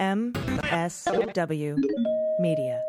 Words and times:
MSW 0.00 1.76
Media. 2.40 2.82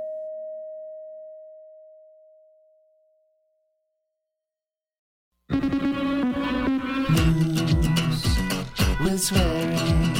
With 9.03 9.19
swearing. 9.19 10.10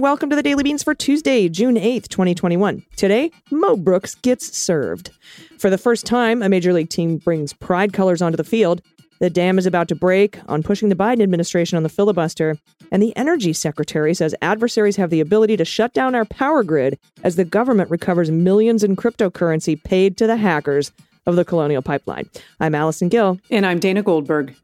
Welcome 0.00 0.30
to 0.30 0.36
the 0.36 0.42
Daily 0.42 0.62
Beans 0.62 0.82
for 0.82 0.94
Tuesday, 0.94 1.46
June 1.50 1.74
8th, 1.74 2.08
2021. 2.08 2.82
Today, 2.96 3.30
Mo 3.50 3.76
Brooks 3.76 4.14
gets 4.14 4.56
served. 4.56 5.10
For 5.58 5.68
the 5.68 5.76
first 5.76 6.06
time, 6.06 6.42
a 6.42 6.48
major 6.48 6.72
league 6.72 6.88
team 6.88 7.18
brings 7.18 7.52
pride 7.52 7.92
colors 7.92 8.22
onto 8.22 8.38
the 8.38 8.44
field. 8.44 8.80
The 9.18 9.28
dam 9.28 9.58
is 9.58 9.66
about 9.66 9.88
to 9.88 9.94
break 9.94 10.38
on 10.48 10.62
pushing 10.62 10.88
the 10.88 10.94
Biden 10.94 11.22
administration 11.22 11.76
on 11.76 11.82
the 11.82 11.90
filibuster, 11.90 12.56
and 12.90 13.02
the 13.02 13.14
energy 13.14 13.52
secretary 13.52 14.14
says 14.14 14.34
adversaries 14.40 14.96
have 14.96 15.10
the 15.10 15.20
ability 15.20 15.58
to 15.58 15.66
shut 15.66 15.92
down 15.92 16.14
our 16.14 16.24
power 16.24 16.62
grid 16.62 16.98
as 17.22 17.36
the 17.36 17.44
government 17.44 17.90
recovers 17.90 18.30
millions 18.30 18.82
in 18.82 18.96
cryptocurrency 18.96 19.82
paid 19.82 20.16
to 20.16 20.26
the 20.26 20.36
hackers 20.36 20.92
of 21.26 21.36
the 21.36 21.44
Colonial 21.44 21.82
Pipeline. 21.82 22.28
I'm 22.58 22.74
Allison 22.74 23.10
Gill. 23.10 23.38
And 23.50 23.66
I'm 23.66 23.78
Dana 23.78 24.02
Goldberg. 24.02 24.54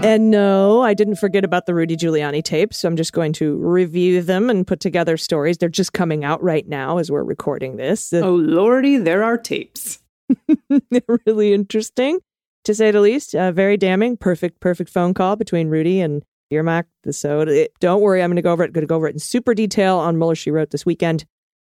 And 0.00 0.30
no, 0.30 0.80
I 0.80 0.94
didn't 0.94 1.16
forget 1.16 1.44
about 1.44 1.66
the 1.66 1.74
Rudy 1.74 1.96
Giuliani 1.96 2.42
tapes. 2.42 2.78
So 2.78 2.88
I'm 2.88 2.96
just 2.96 3.12
going 3.12 3.32
to 3.34 3.56
review 3.56 4.22
them 4.22 4.48
and 4.48 4.64
put 4.64 4.78
together 4.78 5.16
stories. 5.16 5.58
They're 5.58 5.68
just 5.68 5.92
coming 5.92 6.24
out 6.24 6.40
right 6.42 6.66
now 6.68 6.98
as 6.98 7.10
we're 7.10 7.24
recording 7.24 7.76
this. 7.76 8.12
Oh, 8.12 8.36
Lordy, 8.36 8.96
there 8.96 9.24
are 9.24 9.36
tapes. 9.36 9.98
They're 10.90 11.18
really 11.26 11.52
interesting, 11.52 12.20
to 12.64 12.74
say 12.74 12.92
the 12.92 13.00
least. 13.00 13.34
Uh, 13.34 13.50
very 13.50 13.76
damning. 13.76 14.16
Perfect, 14.16 14.60
perfect 14.60 14.88
phone 14.88 15.14
call 15.14 15.34
between 15.34 15.68
Rudy 15.68 16.00
and 16.00 16.22
Yermak. 16.52 16.84
So 17.10 17.40
it, 17.40 17.72
don't 17.80 18.00
worry, 18.00 18.22
I'm 18.22 18.30
going 18.30 18.36
to 18.36 18.42
go 18.42 18.52
over 18.52 18.62
it. 18.62 18.72
Going 18.72 18.82
to 18.82 18.86
go 18.86 18.96
over 18.96 19.08
it 19.08 19.14
in 19.14 19.18
super 19.18 19.52
detail 19.52 19.98
on 19.98 20.16
Mueller 20.16 20.36
She 20.36 20.52
Wrote 20.52 20.70
this 20.70 20.86
weekend. 20.86 21.24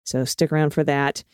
So 0.04 0.24
stick 0.24 0.50
around 0.50 0.70
for 0.70 0.82
that. 0.84 1.24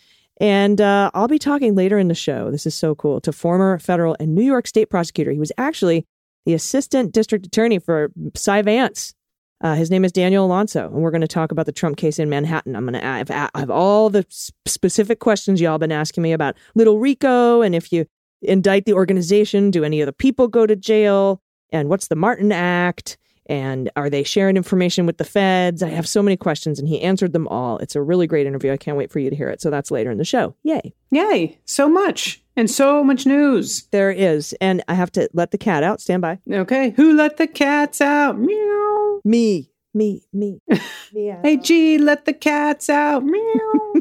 And 0.40 0.80
uh, 0.80 1.10
I'll 1.14 1.28
be 1.28 1.38
talking 1.38 1.74
later 1.74 1.98
in 1.98 2.08
the 2.08 2.14
show. 2.14 2.50
This 2.50 2.66
is 2.66 2.74
so 2.74 2.94
cool 2.94 3.20
to 3.20 3.32
former 3.32 3.78
federal 3.78 4.16
and 4.18 4.34
New 4.34 4.42
York 4.42 4.66
State 4.66 4.90
prosecutor. 4.90 5.30
He 5.30 5.38
was 5.38 5.52
actually 5.56 6.06
the 6.46 6.54
assistant 6.54 7.12
district 7.12 7.46
attorney 7.46 7.78
for 7.78 8.10
Cy 8.34 8.62
Vance. 8.62 9.14
Uh, 9.62 9.74
his 9.74 9.90
name 9.90 10.06
is 10.06 10.12
Daniel 10.12 10.46
Alonso, 10.46 10.86
and 10.86 11.02
we're 11.02 11.10
going 11.10 11.20
to 11.20 11.28
talk 11.28 11.52
about 11.52 11.66
the 11.66 11.72
Trump 11.72 11.98
case 11.98 12.18
in 12.18 12.30
Manhattan. 12.30 12.74
I'm 12.74 12.86
going 12.86 12.94
to 12.94 13.00
have, 13.00 13.28
have 13.54 13.70
all 13.70 14.08
the 14.08 14.24
specific 14.64 15.18
questions 15.18 15.60
y'all 15.60 15.76
been 15.76 15.92
asking 15.92 16.22
me 16.22 16.32
about 16.32 16.56
Little 16.74 16.98
Rico, 16.98 17.60
and 17.60 17.74
if 17.74 17.92
you 17.92 18.06
indict 18.40 18.86
the 18.86 18.94
organization, 18.94 19.70
do 19.70 19.84
any 19.84 20.00
of 20.00 20.06
the 20.06 20.14
people 20.14 20.48
go 20.48 20.66
to 20.66 20.74
jail? 20.76 21.42
And 21.72 21.88
what's 21.90 22.08
the 22.08 22.16
Martin 22.16 22.52
Act? 22.52 23.18
And 23.50 23.90
are 23.96 24.08
they 24.08 24.22
sharing 24.22 24.56
information 24.56 25.06
with 25.06 25.18
the 25.18 25.24
feds? 25.24 25.82
I 25.82 25.88
have 25.88 26.06
so 26.06 26.22
many 26.22 26.36
questions, 26.36 26.78
and 26.78 26.86
he 26.86 27.00
answered 27.00 27.32
them 27.32 27.48
all. 27.48 27.78
It's 27.78 27.96
a 27.96 28.00
really 28.00 28.28
great 28.28 28.46
interview. 28.46 28.70
I 28.70 28.76
can't 28.76 28.96
wait 28.96 29.10
for 29.10 29.18
you 29.18 29.28
to 29.28 29.34
hear 29.34 29.48
it. 29.48 29.60
So 29.60 29.70
that's 29.70 29.90
later 29.90 30.12
in 30.12 30.18
the 30.18 30.24
show. 30.24 30.54
Yay. 30.62 30.94
Yay, 31.10 31.58
so 31.64 31.88
much. 31.88 32.40
And 32.54 32.70
so 32.70 33.02
much 33.02 33.26
news. 33.26 33.88
There 33.90 34.12
is. 34.12 34.54
And 34.60 34.84
I 34.86 34.94
have 34.94 35.10
to 35.12 35.28
let 35.32 35.50
the 35.50 35.58
cat 35.58 35.82
out. 35.82 36.00
Stand 36.00 36.22
by. 36.22 36.38
Okay, 36.48 36.90
who 36.90 37.16
let 37.16 37.38
the 37.38 37.48
cats 37.48 38.00
out? 38.00 38.38
Meow. 38.38 39.20
Me, 39.24 39.72
me, 39.94 40.22
me. 40.32 40.60
Meow. 41.12 41.40
Hey, 41.42 41.56
G, 41.56 41.98
let 41.98 42.26
the 42.26 42.32
cats 42.32 42.88
out. 42.88 43.24
Meow. 43.24 43.94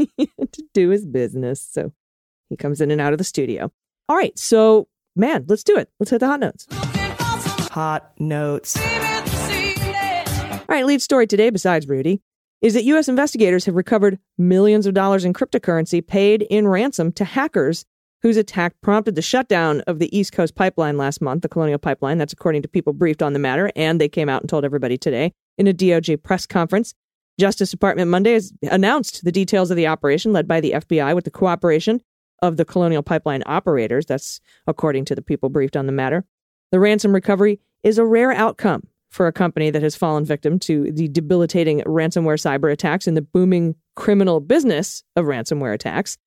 to 0.18 0.64
do 0.74 0.88
his 0.88 1.06
business. 1.06 1.60
So 1.60 1.92
he 2.50 2.56
comes 2.56 2.80
in 2.80 2.90
and 2.90 3.00
out 3.00 3.12
of 3.12 3.18
the 3.18 3.24
studio. 3.24 3.70
All 4.08 4.16
right. 4.16 4.36
So, 4.36 4.88
man, 5.14 5.44
let's 5.46 5.62
do 5.62 5.76
it. 5.76 5.90
Let's 6.00 6.10
hit 6.10 6.18
the 6.18 6.26
hot 6.26 6.40
notes. 6.40 6.66
Hot 7.74 8.12
notes. 8.20 8.76
All 8.76 8.84
right. 10.68 10.86
Lead 10.86 11.02
story 11.02 11.26
today, 11.26 11.50
besides 11.50 11.88
Rudy, 11.88 12.20
is 12.62 12.74
that 12.74 12.84
U.S. 12.84 13.08
investigators 13.08 13.64
have 13.64 13.74
recovered 13.74 14.20
millions 14.38 14.86
of 14.86 14.94
dollars 14.94 15.24
in 15.24 15.32
cryptocurrency 15.32 16.06
paid 16.06 16.42
in 16.42 16.68
ransom 16.68 17.10
to 17.14 17.24
hackers 17.24 17.84
whose 18.22 18.36
attack 18.36 18.74
prompted 18.80 19.16
the 19.16 19.22
shutdown 19.22 19.80
of 19.88 19.98
the 19.98 20.16
East 20.16 20.32
Coast 20.32 20.54
pipeline 20.54 20.96
last 20.96 21.20
month, 21.20 21.42
the 21.42 21.48
Colonial 21.48 21.80
Pipeline. 21.80 22.16
That's 22.16 22.32
according 22.32 22.62
to 22.62 22.68
people 22.68 22.92
briefed 22.92 23.24
on 23.24 23.32
the 23.32 23.40
matter. 23.40 23.72
And 23.74 24.00
they 24.00 24.08
came 24.08 24.28
out 24.28 24.42
and 24.42 24.48
told 24.48 24.64
everybody 24.64 24.96
today 24.96 25.32
in 25.58 25.66
a 25.66 25.74
DOJ 25.74 26.22
press 26.22 26.46
conference. 26.46 26.94
Justice 27.40 27.72
Department 27.72 28.08
Monday 28.08 28.34
has 28.34 28.52
announced 28.70 29.24
the 29.24 29.32
details 29.32 29.72
of 29.72 29.76
the 29.76 29.88
operation 29.88 30.32
led 30.32 30.46
by 30.46 30.60
the 30.60 30.74
FBI 30.76 31.12
with 31.12 31.24
the 31.24 31.32
cooperation 31.32 32.00
of 32.40 32.56
the 32.56 32.64
Colonial 32.64 33.02
Pipeline 33.02 33.42
operators. 33.46 34.06
That's 34.06 34.40
according 34.68 35.06
to 35.06 35.16
the 35.16 35.22
people 35.22 35.48
briefed 35.48 35.76
on 35.76 35.86
the 35.86 35.92
matter. 35.92 36.24
The 36.74 36.80
ransom 36.80 37.14
recovery 37.14 37.60
is 37.84 37.98
a 37.98 38.04
rare 38.04 38.32
outcome 38.32 38.88
for 39.08 39.28
a 39.28 39.32
company 39.32 39.70
that 39.70 39.84
has 39.84 39.94
fallen 39.94 40.24
victim 40.24 40.58
to 40.58 40.90
the 40.90 41.06
debilitating 41.06 41.82
ransomware 41.82 42.34
cyber 42.34 42.72
attacks 42.72 43.06
in 43.06 43.14
the 43.14 43.22
booming 43.22 43.76
criminal 43.94 44.40
business 44.40 45.04
of 45.14 45.26
ransomware 45.26 45.72
attacks. 45.72 46.18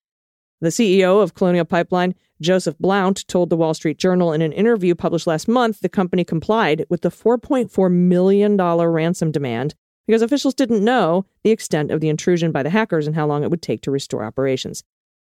The 0.62 0.70
CEO 0.70 1.22
of 1.22 1.34
Colonial 1.34 1.66
Pipeline, 1.66 2.16
Joseph 2.40 2.78
Blount, 2.80 3.28
told 3.28 3.50
the 3.50 3.58
Wall 3.58 3.74
Street 3.74 3.98
Journal 3.98 4.32
in 4.32 4.42
an 4.42 4.54
interview 4.54 4.96
published 4.96 5.28
last 5.28 5.50
month 5.50 5.82
the 5.82 5.90
company 5.90 6.24
complied 6.24 6.86
with 6.88 7.02
the 7.02 7.12
$4.4 7.12 7.92
million 7.92 8.56
ransom 8.56 9.34
demand 9.34 9.76
because 10.08 10.22
officials 10.22 10.54
didn't 10.54 10.82
know 10.82 11.26
the 11.44 11.52
extent 11.52 11.92
of 11.92 12.00
the 12.00 12.08
intrusion 12.08 12.54
by 12.54 12.64
the 12.64 12.70
hackers 12.70 13.06
and 13.06 13.18
how 13.18 13.28
long 13.28 13.44
it 13.44 13.52
would 13.52 13.62
take 13.62 13.82
to 13.82 13.92
restore 13.92 14.24
operations. 14.24 14.86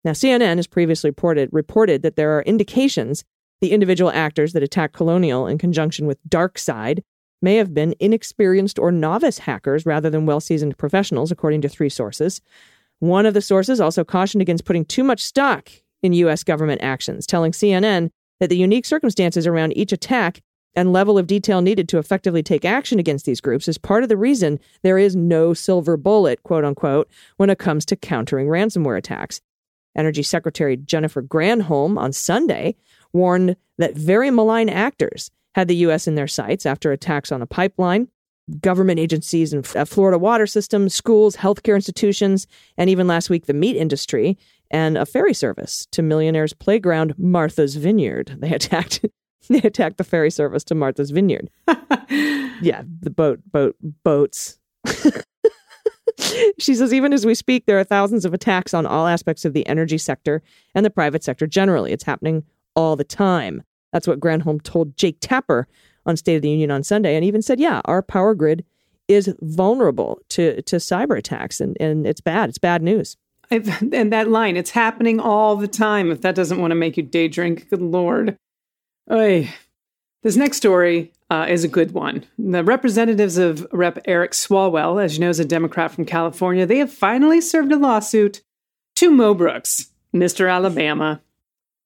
Now, 0.05 0.11
CNN 0.11 0.57
has 0.57 0.67
previously 0.67 1.09
reported, 1.09 1.49
reported 1.53 2.03
that 2.03 2.17
there 2.17 2.37
are 2.37 2.43
indications 2.43 3.25
the 3.67 3.73
individual 3.73 4.13
actors 4.13 4.53
that 4.53 4.63
attacked 4.63 4.95
Colonial 4.95 5.49
in 5.49 5.59
conjunction 5.59 6.07
with 6.07 6.23
DarkSide 6.29 7.03
may 7.43 7.57
have 7.57 7.75
been 7.75 7.97
inexperienced 7.99 8.79
or 8.79 8.93
novice 8.93 9.39
hackers 9.39 9.85
rather 9.85 10.09
than 10.09 10.25
well 10.25 10.39
seasoned 10.39 10.79
professionals, 10.79 11.33
according 11.33 11.63
to 11.63 11.69
three 11.69 11.89
sources. 11.89 12.41
One 13.01 13.27
of 13.27 13.35
the 13.35 13.43
sources 13.43 13.81
also 13.81 14.05
cautioned 14.05 14.41
against 14.41 14.67
putting 14.67 14.85
too 14.85 15.03
much 15.03 15.21
stock 15.21 15.69
in 16.01 16.13
U.S. 16.13 16.45
government 16.45 16.81
actions, 16.81 17.27
telling 17.27 17.51
CNN 17.51 18.11
that 18.39 18.51
the 18.51 18.57
unique 18.57 18.87
circumstances 18.87 19.49
around 19.49 19.77
each 19.77 19.91
attack 19.91 20.43
and 20.77 20.93
level 20.93 21.19
of 21.19 21.27
detail 21.27 21.61
needed 21.61 21.89
to 21.89 21.99
effectively 21.99 22.45
take 22.45 22.65
action 22.65 23.01
against 23.01 23.27
these 23.27 23.41
groups 23.41 23.67
is 23.67 23.79
part 23.79 24.05
of 24.05 24.09
the 24.09 24.17
reason 24.17 24.61
there 24.85 24.97
is 24.97 25.17
no 25.17 25.55
silver 25.55 25.97
bullet, 25.97 26.41
quote 26.45 26.65
unquote, 26.65 27.11
when 27.37 27.51
it 27.51 27.59
comes 27.59 27.85
to 27.87 27.97
countering 27.97 28.47
ransomware 28.47 28.97
attacks. 28.97 29.41
Energy 29.97 30.23
Secretary 30.23 30.77
Jennifer 30.77 31.23
Granholm 31.23 31.99
on 31.99 32.13
Sunday 32.13 32.77
warned 33.17 33.57
that 33.79 33.97
very 33.97 34.31
malign 34.31 34.69
actors 34.69 35.31
had 35.55 35.69
the 35.69 35.77
U.S. 35.77 36.07
in 36.07 36.15
their 36.15 36.29
sights 36.29 36.67
after 36.67 36.93
attacks 36.93 37.33
on 37.33 37.43
a 37.43 37.47
pipeline, 37.47 38.09
government 38.61 39.01
agencies 39.01 39.53
and 39.53 39.67
uh, 39.77 39.85
Florida 39.85 40.19
water 40.19 40.47
systems, 40.47 40.95
schools, 40.95 41.37
healthcare 41.37 41.75
institutions, 41.75 42.47
and 42.77 42.89
even 42.91 43.07
last 43.07 43.31
week, 43.31 43.47
the 43.47 43.55
meat 43.55 43.77
industry 43.77 44.39
and 44.71 44.99
a 44.99 45.07
ferry 45.07 45.35
service 45.35 45.87
to 45.93 46.03
millionaires' 46.03 46.53
playground, 46.53 47.15
Martha's 47.19 47.77
Vineyard. 47.77 48.37
They 48.39 48.53
attacked. 48.53 49.05
They 49.49 49.61
attacked 49.61 49.99
the 49.99 50.03
ferry 50.03 50.33
service 50.33 50.65
to 50.65 50.75
Martha's 50.75 51.13
Vineyard. 51.13 51.51
yeah, 52.61 52.83
the 53.01 53.13
boat, 53.15 53.39
boat, 53.53 53.77
boats. 54.03 54.59
she 56.59 56.75
says, 56.75 56.93
even 56.93 57.13
as 57.13 57.25
we 57.25 57.37
speak, 57.37 57.67
there 57.67 57.79
are 57.79 57.85
thousands 57.85 58.25
of 58.25 58.35
attacks 58.35 58.75
on 58.75 58.87
all 58.87 59.07
aspects 59.07 59.45
of 59.45 59.53
the 59.53 59.65
energy 59.69 59.99
sector 59.99 60.43
and 60.75 60.85
the 60.85 60.91
private 60.91 61.23
sector 61.23 61.47
generally. 61.47 61.93
It's 61.93 62.03
happening 62.03 62.43
all 62.77 62.95
the 62.95 63.05
time. 63.05 63.63
That's 63.93 64.07
what 64.07 64.21
Granholm 64.21 64.63
told 64.63 64.97
Jake 64.97 65.17
Tapper 65.21 65.67
on 66.05 66.17
State 66.17 66.37
of 66.37 66.43
the 66.43 66.51
Union 66.51 66.71
on 66.71 66.85
Sunday, 66.85 67.17
and 67.17 67.25
even 67.25 67.43
said, 67.43 67.59
yeah, 67.59 67.81
our 67.87 68.03
power 68.03 68.35
grid 68.35 68.65
is 69.09 69.35
vulnerable 69.41 70.21
to, 70.29 70.63
to 70.63 70.77
cyber 70.77 71.19
attacks, 71.19 71.61
and, 71.61 71.77
and 71.81 72.07
it's 72.07 72.21
bad. 72.21 72.49
It's 72.49 72.59
bad 72.59 72.83
news. 72.83 73.17
And 73.51 74.13
that 74.13 74.29
line, 74.29 74.57
it's 74.57 74.71
happening 74.71 75.21
all 75.21 75.57
the 75.57 75.69
time. 75.69 76.11
If 76.11 76.21
that 76.23 76.35
doesn't 76.35 76.61
want 76.61 76.73
to 76.73 76.77
make 76.77 76.97
you 76.97 77.03
day 77.03 77.29
drink, 77.29 77.69
good 77.71 77.83
Lord. 77.83 78.37
Oy. 79.11 79.53
This 80.23 80.37
next 80.37 80.57
story 80.57 81.13
uh, 81.31 81.47
is 81.49 81.63
a 81.63 81.69
good 81.69 81.93
one. 81.93 82.25
The 82.37 82.65
representatives 82.65 83.39
of 83.39 83.65
Rep. 83.73 84.01
Eric 84.07 84.33
Swalwell, 84.33 85.03
as 85.03 85.15
you 85.15 85.21
know, 85.21 85.31
is 85.31 85.39
a 85.39 85.45
Democrat 85.45 85.93
from 85.93 86.05
California, 86.05 86.67
they 86.67 86.79
have 86.79 86.93
finally 86.93 87.41
served 87.41 87.71
a 87.71 87.77
lawsuit 87.77 88.43
to 88.97 89.11
Mo 89.11 89.35
Brooks, 89.35 89.93
Mr. 90.13 90.51
Alabama, 90.51 91.21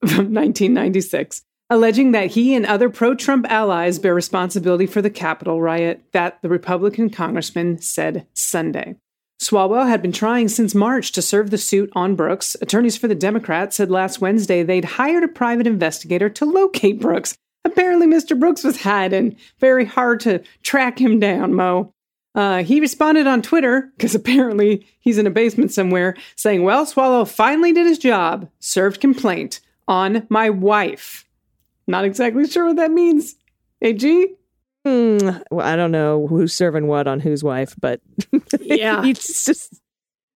from 0.00 0.32
1996, 0.32 1.42
alleging 1.68 2.12
that 2.12 2.30
he 2.30 2.54
and 2.54 2.64
other 2.64 2.88
pro 2.88 3.14
Trump 3.14 3.46
allies 3.50 3.98
bear 3.98 4.14
responsibility 4.14 4.86
for 4.86 5.02
the 5.02 5.10
Capitol 5.10 5.60
riot 5.60 6.02
that 6.12 6.40
the 6.42 6.48
Republican 6.48 7.10
congressman 7.10 7.80
said 7.80 8.26
Sunday. 8.32 8.96
Swalwell 9.40 9.88
had 9.88 10.02
been 10.02 10.12
trying 10.12 10.48
since 10.48 10.74
March 10.74 11.12
to 11.12 11.22
serve 11.22 11.50
the 11.50 11.58
suit 11.58 11.90
on 11.94 12.14
Brooks. 12.14 12.56
Attorneys 12.60 12.98
for 12.98 13.08
the 13.08 13.14
Democrats 13.14 13.76
said 13.76 13.90
last 13.90 14.20
Wednesday 14.20 14.62
they'd 14.62 14.84
hired 14.84 15.24
a 15.24 15.28
private 15.28 15.66
investigator 15.66 16.28
to 16.28 16.44
locate 16.44 17.00
Brooks. 17.00 17.36
Apparently, 17.64 18.06
Mr. 18.06 18.38
Brooks 18.38 18.64
was 18.64 18.82
hiding. 18.82 19.36
Very 19.58 19.84
hard 19.84 20.20
to 20.20 20.42
track 20.62 20.98
him 20.98 21.18
down, 21.18 21.54
Mo. 21.54 21.92
Uh, 22.34 22.62
he 22.62 22.80
responded 22.80 23.26
on 23.26 23.42
Twitter, 23.42 23.90
because 23.96 24.14
apparently 24.14 24.86
he's 25.00 25.18
in 25.18 25.26
a 25.26 25.30
basement 25.30 25.72
somewhere, 25.72 26.16
saying, 26.36 26.62
Well, 26.62 26.86
Swallow 26.86 27.24
finally 27.24 27.72
did 27.72 27.86
his 27.86 27.98
job, 27.98 28.48
served 28.60 29.00
complaint 29.00 29.60
on 29.90 30.26
my 30.30 30.48
wife. 30.48 31.26
Not 31.86 32.04
exactly 32.06 32.46
sure 32.46 32.66
what 32.68 32.76
that 32.76 32.90
means. 32.92 33.34
AG? 33.82 34.28
Hmm, 34.86 35.18
well, 35.50 35.66
I 35.66 35.76
don't 35.76 35.90
know 35.90 36.26
who's 36.26 36.54
serving 36.54 36.86
what 36.86 37.06
on 37.06 37.20
whose 37.20 37.44
wife, 37.44 37.74
but 37.78 38.00
Yeah. 38.60 39.02
he 39.02 39.12
just 39.12 39.80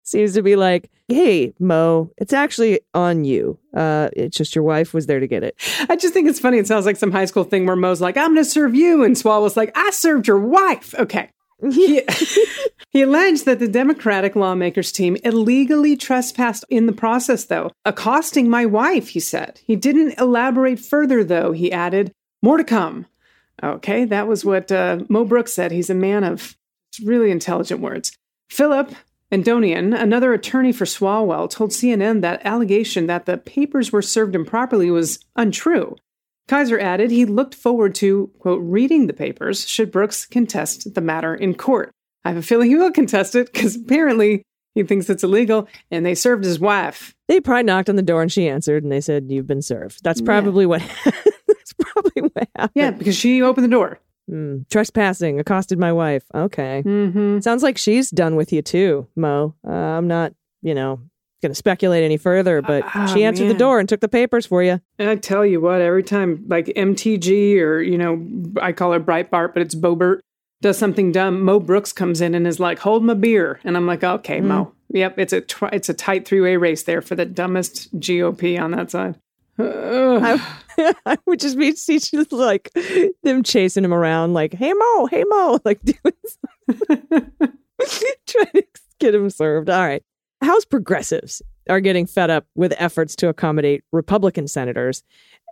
seems 0.03 0.35
to 0.35 0.43
be 0.43 0.57
like, 0.57 0.91
"Hey, 1.07 1.53
Mo, 1.61 2.11
it's 2.17 2.33
actually 2.33 2.81
on 2.95 3.25
you. 3.25 3.59
Uh, 3.77 4.09
it's 4.15 4.37
just 4.37 4.55
your 4.57 4.65
wife 4.65 4.93
was 4.95 5.07
there 5.07 5.21
to 5.21 5.29
get 5.29 5.45
it." 5.45 5.55
I 5.89 5.95
just 5.97 6.13
think 6.15 6.29
it's 6.29 6.41
funny. 6.41 6.59
It 6.59 6.67
sounds 6.67 6.87
like 6.87 6.97
some 6.97 7.13
high 7.13 7.27
school 7.27 7.45
thing 7.45 7.67
where 7.67 7.77
Mo's 7.77 8.01
like, 8.01 8.17
I'm 8.17 8.33
going 8.35 8.45
to 8.45 8.51
serve 8.51 8.75
you. 8.75 9.05
And 9.05 9.15
Swalwell's 9.15 9.57
like, 9.57 9.71
I 9.77 9.91
served 9.91 10.27
your 10.27 10.41
wife. 10.41 10.93
Okay. 10.99 11.31
He, 11.71 12.03
he 12.91 13.03
alleged 13.03 13.45
that 13.45 13.59
the 13.59 13.69
Democratic 13.69 14.35
lawmakers 14.37 14.93
team 14.93 15.17
illegally 15.25 15.97
trespassed 15.97 16.65
in 16.69 16.87
the 16.87 16.93
process, 16.93 17.45
though, 17.45 17.71
accosting 17.85 18.49
my 18.51 18.67
wife, 18.67 19.09
he 19.09 19.21
said. 19.21 19.61
He 19.65 19.77
didn't 19.77 20.19
elaborate 20.19 20.81
further, 20.81 21.23
though. 21.23 21.53
He 21.53 21.73
added, 21.73 22.13
More 22.43 22.57
to 22.57 22.65
come. 22.65 23.07
Okay, 23.63 24.05
that 24.05 24.27
was 24.27 24.45
what 24.45 24.73
uh, 24.73 25.05
Mo 25.09 25.25
Brooks 25.25 25.53
said. 25.53 25.71
He's 25.71 25.91
a 25.91 25.95
man 25.95 26.25
of 26.25 26.57
really 27.05 27.31
intelligent 27.31 27.81
words. 27.81 28.13
Philip 28.51 28.93
Andonian, 29.31 29.99
another 29.99 30.35
attorney 30.35 30.73
for 30.73 30.85
Swalwell, 30.85 31.49
told 31.49 31.71
CNN 31.71 32.21
that 32.21 32.45
allegation 32.45 33.07
that 33.07 33.25
the 33.25 33.39
papers 33.39 33.91
were 33.91 34.03
served 34.03 34.35
improperly 34.35 34.91
was 34.91 35.21
untrue. 35.37 35.97
Kaiser 36.49 36.79
added 36.79 37.11
he 37.11 37.25
looked 37.25 37.55
forward 37.55 37.95
to, 37.97 38.31
quote, 38.39 38.61
reading 38.63 39.07
the 39.07 39.13
papers 39.13 39.67
should 39.69 39.91
Brooks 39.91 40.27
contest 40.27 40.95
the 40.95 41.01
matter 41.01 41.35
in 41.35 41.55
court. 41.55 41.91
I 42.25 42.29
have 42.31 42.39
a 42.39 42.43
feeling 42.43 42.69
he 42.71 42.77
will 42.77 42.91
contest 42.93 43.35
it 43.35 43.53
because 43.53 43.77
apparently 43.77 44.43
he 44.75 44.83
thinks 44.83 45.09
it's 45.11 45.25
illegal 45.25 45.69
and 45.91 46.05
they 46.07 46.15
served 46.15 46.45
his 46.45 46.59
wife. 46.61 47.15
They 47.29 47.41
probably 47.41 47.65
knocked 47.65 47.89
on 47.89 47.97
the 47.97 48.03
door 48.03 48.23
and 48.23 48.31
she 48.31 48.49
answered, 48.49 48.83
and 48.83 48.93
they 48.93 49.01
said, 49.01 49.27
"You've 49.31 49.47
been 49.47 49.63
served." 49.63 50.03
That's 50.05 50.21
probably 50.21 50.67
what. 50.67 50.83
that's 51.05 51.73
probably 51.79 52.23
what 52.23 52.49
happened. 52.57 52.73
Yeah, 52.75 52.91
because 52.91 53.17
she 53.17 53.43
opened 53.43 53.65
the 53.65 53.69
door. 53.71 53.99
Hmm. 54.29 54.59
trespassing, 54.71 55.41
accosted 55.41 55.79
my 55.81 55.93
wife. 55.93 56.23
Okay, 56.35 56.83
Mm-hmm. 56.87 57.41
sounds 57.41 57.63
like 57.65 57.77
she's 57.77 58.09
done 58.11 58.37
with 58.37 58.53
you 58.53 58.63
too, 58.63 59.09
Mo. 59.17 59.55
Uh, 59.67 59.73
I'm 59.73 60.07
not, 60.07 60.33
you 60.63 60.75
know, 60.75 61.01
going 61.43 61.51
to 61.51 61.57
speculate 61.57 62.03
any 62.03 62.17
further, 62.17 62.63
but 62.63 62.85
Ah, 62.95 63.11
she 63.13 63.25
answered 63.25 63.49
the 63.49 63.55
door 63.55 63.79
and 63.81 63.89
took 63.89 64.01
the 64.01 64.09
papers 64.09 64.47
for 64.47 64.63
you. 64.63 64.81
And 64.99 65.11
I 65.11 65.17
tell 65.17 65.45
you 65.45 65.61
what, 65.61 65.81
every 65.81 66.03
time 66.03 66.45
like 66.49 66.67
MTG 66.67 67.59
or, 67.61 67.81
you 67.83 67.99
know, 67.99 68.25
I 68.63 68.73
call 68.73 68.93
her 68.93 69.01
Breitbart, 69.01 69.53
but 69.53 69.63
it's 69.63 69.75
Boebert, 69.75 70.21
does 70.63 70.79
something 70.79 71.13
dumb, 71.13 71.43
Mo 71.43 71.59
Brooks 71.61 71.93
comes 71.93 72.21
in 72.21 72.35
and 72.35 72.47
is 72.47 72.61
like, 72.61 72.79
hold 72.79 73.03
my 73.05 73.15
beer. 73.15 73.59
And 73.65 73.77
I'm 73.77 73.87
like, 73.87 74.03
okay, 74.05 74.41
Mo. 74.41 74.73
Yep, 74.91 75.19
it's 75.19 75.33
a 75.33 75.41
tr- 75.41 75.67
it's 75.73 75.89
a 75.89 75.95
tight 75.95 76.27
three 76.29 76.41
way 76.41 76.57
race 76.57 76.83
there 76.85 77.01
for 77.03 77.15
the 77.15 77.25
dumbest 77.25 77.99
GOP 77.99 78.61
on 78.61 78.71
that 78.73 78.91
side. 78.91 79.19
I 79.59 81.19
would 81.27 81.41
just 81.41 81.59
be 81.59 81.75
see 81.75 81.99
just 81.99 82.31
like 82.33 82.71
them 83.23 83.43
chasing 83.43 83.85
him 83.85 83.93
around, 83.95 84.35
like, 84.35 84.53
"Hey 84.55 84.73
Mo, 84.73 85.07
hey 85.07 85.25
Mo," 85.27 85.59
like 85.65 85.81
doing 85.83 86.15
trying 88.27 88.53
to 88.53 88.65
get 88.99 89.15
him 89.15 89.31
served. 89.31 89.71
All 89.71 89.81
right, 89.81 90.03
House 90.43 90.65
progressives 90.65 91.41
are 91.71 91.81
getting 91.81 92.07
fed 92.07 92.29
up 92.29 92.47
with 92.55 92.75
efforts 92.79 93.15
to 93.17 93.29
accommodate 93.29 93.85
Republican 93.93 94.49
senators 94.49 95.05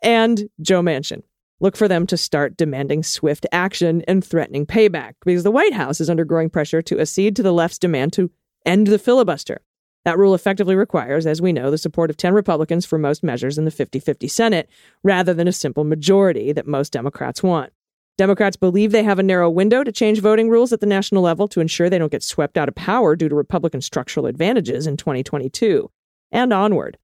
and 0.03 0.49
Joe 0.61 0.83
Manchin. 0.83 1.23
Look 1.61 1.77
for 1.77 1.87
them 1.87 2.07
to 2.09 2.17
start 2.17 2.57
demanding 2.57 3.03
swift 3.03 3.47
action 3.53 4.03
and 4.09 4.25
threatening 4.25 4.67
payback 4.67 5.13
because 5.25 5.45
the 5.45 5.51
White 5.51 5.75
House 5.75 6.01
is 6.01 6.11
under 6.11 6.25
growing 6.25 6.51
pressure 6.51 6.83
to 6.83 7.01
accede 7.01 7.37
to 7.37 7.43
the 7.43 7.53
left's 7.53 7.79
demand 7.79 8.13
to 8.15 8.31
end 8.67 8.89
the 8.89 8.99
filibuster. 8.99 9.61
That 10.05 10.19
rule 10.19 10.35
effectively 10.35 10.75
requires, 10.75 11.27
as 11.27 11.43
we 11.43 11.53
know, 11.53 11.71
the 11.71 11.79
support 11.79 12.09
of 12.09 12.17
10 12.17 12.33
Republicans 12.33 12.87
for 12.87 12.99
most 12.99 13.23
measures 13.23 13.59
in 13.59 13.67
the 13.67 13.71
50 13.71 14.01
50 14.01 14.27
Senate, 14.29 14.69
rather 15.05 15.35
than 15.35 15.47
a 15.47 15.53
simple 15.53 15.85
majority 15.85 16.53
that 16.53 16.67
most 16.67 16.93
Democrats 16.93 17.43
want. 17.43 17.73
Democrats 18.21 18.55
believe 18.55 18.93
they 18.93 19.03
have 19.03 19.19
a 19.19 19.23
narrow 19.23 19.49
window 19.49 19.83
to 19.83 19.91
change 19.91 20.21
voting 20.21 20.51
rules 20.51 20.75
at 20.75 20.81
the 20.81 20.87
national 20.87 21.23
level 21.23 21.49
to 21.49 21.59
ensure 21.59 21.89
they 21.89 21.97
don't 21.97 22.13
get 22.13 22.23
swept 22.23 22.59
out 22.59 22.69
of 22.69 22.75
power 22.75 23.17
due 23.17 23.31
to 23.31 23.35
Republican 23.35 23.81
structural 23.81 24.27
advantages 24.27 24.87
in 24.87 24.99
2022 24.99 25.91
and 26.31 26.53
onward. 26.53 26.99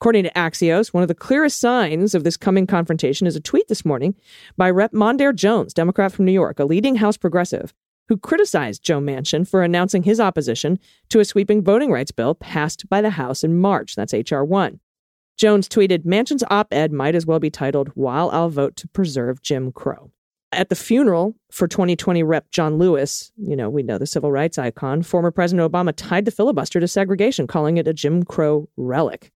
According 0.00 0.22
to 0.22 0.32
Axios, 0.34 0.94
one 0.94 1.02
of 1.02 1.08
the 1.08 1.14
clearest 1.16 1.58
signs 1.58 2.14
of 2.14 2.22
this 2.22 2.36
coming 2.36 2.68
confrontation 2.68 3.26
is 3.26 3.34
a 3.34 3.40
tweet 3.40 3.66
this 3.66 3.84
morning 3.84 4.14
by 4.56 4.70
Rep. 4.70 4.92
Mondaire 4.92 5.34
Jones, 5.34 5.74
Democrat 5.74 6.12
from 6.12 6.24
New 6.24 6.30
York, 6.30 6.60
a 6.60 6.64
leading 6.64 6.94
House 6.94 7.16
progressive, 7.16 7.74
who 8.06 8.16
criticized 8.16 8.84
Joe 8.84 9.00
Manchin 9.00 9.48
for 9.48 9.64
announcing 9.64 10.04
his 10.04 10.20
opposition 10.20 10.78
to 11.08 11.18
a 11.18 11.24
sweeping 11.24 11.64
voting 11.64 11.90
rights 11.90 12.12
bill 12.12 12.36
passed 12.36 12.88
by 12.88 13.02
the 13.02 13.10
House 13.10 13.42
in 13.42 13.58
March. 13.58 13.96
That's 13.96 14.14
H.R. 14.14 14.44
1. 14.44 14.78
Jones 15.36 15.68
tweeted, 15.68 16.04
Manchin's 16.04 16.44
op 16.48 16.72
ed 16.72 16.92
might 16.92 17.16
as 17.16 17.26
well 17.26 17.40
be 17.40 17.50
titled, 17.50 17.88
While 17.96 18.30
I'll 18.30 18.50
Vote 18.50 18.76
to 18.76 18.86
Preserve 18.86 19.42
Jim 19.42 19.72
Crow. 19.72 20.12
At 20.52 20.68
the 20.68 20.74
funeral 20.74 21.36
for 21.52 21.68
2020 21.68 22.24
Rep. 22.24 22.50
John 22.50 22.76
Lewis, 22.76 23.30
you 23.36 23.54
know, 23.54 23.70
we 23.70 23.84
know 23.84 23.98
the 23.98 24.06
civil 24.06 24.32
rights 24.32 24.58
icon, 24.58 25.02
former 25.02 25.30
President 25.30 25.70
Obama 25.70 25.92
tied 25.94 26.24
the 26.24 26.32
filibuster 26.32 26.80
to 26.80 26.88
segregation, 26.88 27.46
calling 27.46 27.76
it 27.76 27.86
a 27.86 27.94
Jim 27.94 28.24
Crow 28.24 28.68
relic. 28.76 29.30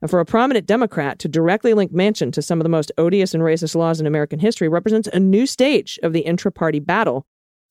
And 0.00 0.10
for 0.10 0.20
a 0.20 0.24
prominent 0.24 0.66
Democrat 0.66 1.18
to 1.20 1.28
directly 1.28 1.74
link 1.74 1.92
Manchin 1.92 2.32
to 2.32 2.42
some 2.42 2.60
of 2.60 2.64
the 2.64 2.68
most 2.68 2.92
odious 2.96 3.34
and 3.34 3.42
racist 3.42 3.74
laws 3.74 4.00
in 4.00 4.06
American 4.06 4.38
history 4.38 4.68
represents 4.68 5.08
a 5.08 5.18
new 5.18 5.46
stage 5.46 5.98
of 6.02 6.12
the 6.12 6.20
intra 6.20 6.52
party 6.52 6.78
battle 6.78 7.26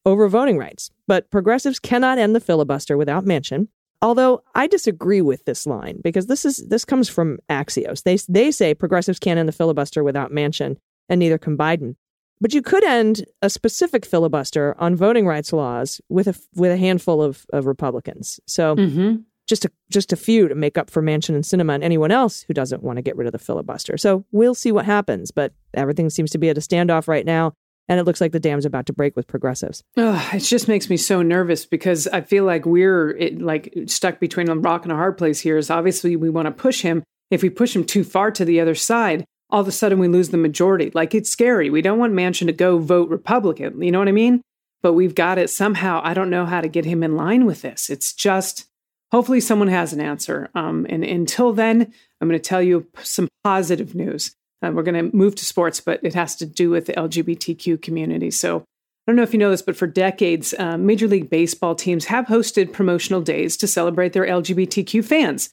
over 0.06 0.28
voting 0.28 0.58
rights. 0.58 0.92
But 1.08 1.32
progressives 1.32 1.80
cannot 1.80 2.18
end 2.18 2.36
the 2.36 2.40
filibuster 2.42 2.98
without 2.98 3.24
Manchin. 3.24 3.68
Although 4.02 4.44
I 4.56 4.68
disagree 4.68 5.22
with 5.22 5.46
this 5.46 5.66
line 5.66 6.02
because 6.04 6.28
this 6.28 6.44
is 6.44 6.58
this 6.68 6.84
comes 6.84 7.08
from 7.08 7.40
Axios. 7.50 8.04
They 8.04 8.18
they 8.28 8.52
say 8.52 8.74
progressives 8.74 9.20
can't 9.20 9.40
end 9.40 9.48
the 9.48 9.54
filibuster 9.54 10.04
without 10.04 10.32
Manchin, 10.32 10.78
and 11.08 11.20
neither 11.20 11.38
can 11.38 11.58
Biden. 11.58 11.96
But 12.42 12.56
you 12.56 12.64
could 12.64 12.84
end 12.84 13.24
a 13.44 13.50
specific 13.50 14.04
filibuster 14.04 14.76
on 14.80 14.96
voting 14.96 15.28
rights 15.28 15.54
laws 15.54 16.02
with 16.10 16.28
a 16.28 16.36
with 16.56 16.72
a 16.72 16.78
handful 16.78 17.22
of, 17.22 17.46
of 17.54 17.68
Republicans. 17.68 18.40
So 18.48 18.76
mm-hmm. 18.76 19.18
just 19.48 19.64
a 19.64 19.72
just 19.92 20.12
a 20.12 20.16
few 20.16 20.48
to 20.48 20.56
make 20.56 20.76
up 20.76 20.90
for 20.90 21.04
Manchin 21.04 21.36
and 21.36 21.44
Sinema 21.44 21.76
and 21.76 21.84
anyone 21.84 22.10
else 22.10 22.44
who 22.48 22.56
doesn't 22.56 22.82
want 22.82 22.98
to 22.98 23.04
get 23.04 23.16
rid 23.16 23.28
of 23.28 23.32
the 23.32 23.40
filibuster. 23.40 23.96
So 23.96 24.26
we'll 24.32 24.56
see 24.56 24.72
what 24.72 24.86
happens. 24.86 25.30
But 25.30 25.54
everything 25.76 26.10
seems 26.10 26.32
to 26.32 26.40
be 26.40 26.50
at 26.50 26.58
a 26.58 26.62
standoff 26.62 27.08
right 27.08 27.26
now, 27.26 27.54
and 27.88 28.00
it 28.00 28.04
looks 28.04 28.22
like 28.22 28.32
the 28.32 28.40
dam's 28.40 28.66
about 28.66 28.88
to 28.88 28.94
break 28.94 29.16
with 29.16 29.28
progressives. 29.28 29.84
Ugh, 29.98 30.36
it 30.36 30.40
just 30.40 30.68
makes 30.68 30.90
me 30.90 30.98
so 30.98 31.22
nervous 31.22 31.68
because 31.68 32.08
I 32.08 32.22
feel 32.22 32.44
like 32.44 32.66
we're 32.66 33.12
it, 33.12 33.40
like 33.40 33.72
stuck 33.86 34.20
between 34.20 34.50
a 34.50 34.56
rock 34.56 34.82
and 34.82 34.92
a 34.92 34.96
hard 34.96 35.16
place 35.16 35.40
here. 35.40 35.58
Is 35.58 35.70
obviously 35.70 36.16
we 36.16 36.32
want 36.32 36.48
to 36.48 36.52
push 36.52 36.82
him. 36.82 37.04
If 37.30 37.44
we 37.44 37.52
push 37.52 37.76
him 37.76 37.86
too 37.86 38.04
far 38.04 38.32
to 38.32 38.44
the 38.44 38.60
other 38.60 38.76
side, 38.76 39.26
all 39.52 39.62
of 39.62 39.68
a 39.68 39.72
sudden 39.72 40.00
we 40.00 40.08
lose 40.08 40.30
the 40.30 40.38
majority. 40.38 40.92
Like 40.94 41.14
it's 41.14 41.30
scary. 41.30 41.70
We 41.70 41.82
don't 41.82 42.00
want 42.00 42.14
Manchin 42.14 42.48
to 42.48 42.54
go 42.54 42.78
vote 42.78 43.10
Republican. 43.10 43.82
You 43.82 43.92
know 43.92 44.00
what 44.00 44.08
I 44.08 44.14
mean? 44.14 44.42
But 44.82 44.94
we've 44.94 45.16
got 45.16 45.38
it 45.38 45.50
somehow. 45.50 46.02
I 46.04 46.14
don't 46.14 46.30
know 46.30 46.46
how 46.46 46.62
to 46.62 46.68
get 46.68 46.86
him 46.86 47.04
in 47.04 47.16
line 47.16 47.46
with 47.46 47.62
this. 47.62 47.90
It's 47.90 48.14
just 48.14 48.66
hopefully 49.12 49.40
someone 49.40 49.68
has 49.68 49.94
an 49.94 50.02
answer. 50.02 50.50
Um, 50.56 50.88
and 50.90 51.04
until 51.04 51.54
then, 51.54 51.94
I'm 52.20 52.28
going 52.28 52.40
to 52.40 52.50
tell 52.50 52.62
you 52.62 52.88
some 53.04 53.28
positive 53.44 53.94
news. 53.94 54.36
Uh, 54.64 54.72
we're 54.72 54.84
going 54.84 55.12
to 55.12 55.16
move 55.16 55.36
to 55.36 55.46
sports, 55.46 55.80
but 55.82 56.00
it 56.04 56.14
has 56.14 56.36
to 56.38 56.46
do 56.46 56.70
with 56.70 56.86
the 56.86 56.94
LGBTQ 56.94 57.82
community. 57.82 58.32
So 58.32 58.60
I 58.60 59.12
don't 59.12 59.16
know 59.16 59.24
if 59.24 59.34
you 59.34 59.40
know 59.40 59.50
this, 59.50 59.64
but 59.64 59.76
for 59.76 59.88
decades, 59.88 60.54
uh, 60.58 60.78
Major 60.78 61.08
League 61.08 61.30
Baseball 61.30 61.76
teams 61.76 62.06
have 62.06 62.26
hosted 62.26 62.72
promotional 62.72 63.22
days 63.22 63.58
to 63.58 63.68
celebrate 63.68 64.14
their 64.14 64.26
LGBTQ 64.26 65.04
fans. 65.04 65.50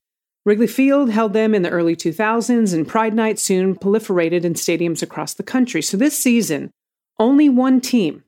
Wrigley 0.48 0.66
Field 0.66 1.10
held 1.10 1.34
them 1.34 1.54
in 1.54 1.60
the 1.60 1.68
early 1.68 1.94
2000s, 1.94 2.72
and 2.72 2.88
Pride 2.88 3.12
Night 3.12 3.38
soon 3.38 3.76
proliferated 3.76 4.44
in 4.44 4.54
stadiums 4.54 5.02
across 5.02 5.34
the 5.34 5.42
country. 5.42 5.82
So 5.82 5.98
this 5.98 6.18
season, 6.18 6.70
only 7.18 7.50
one 7.50 7.82
team, 7.82 8.24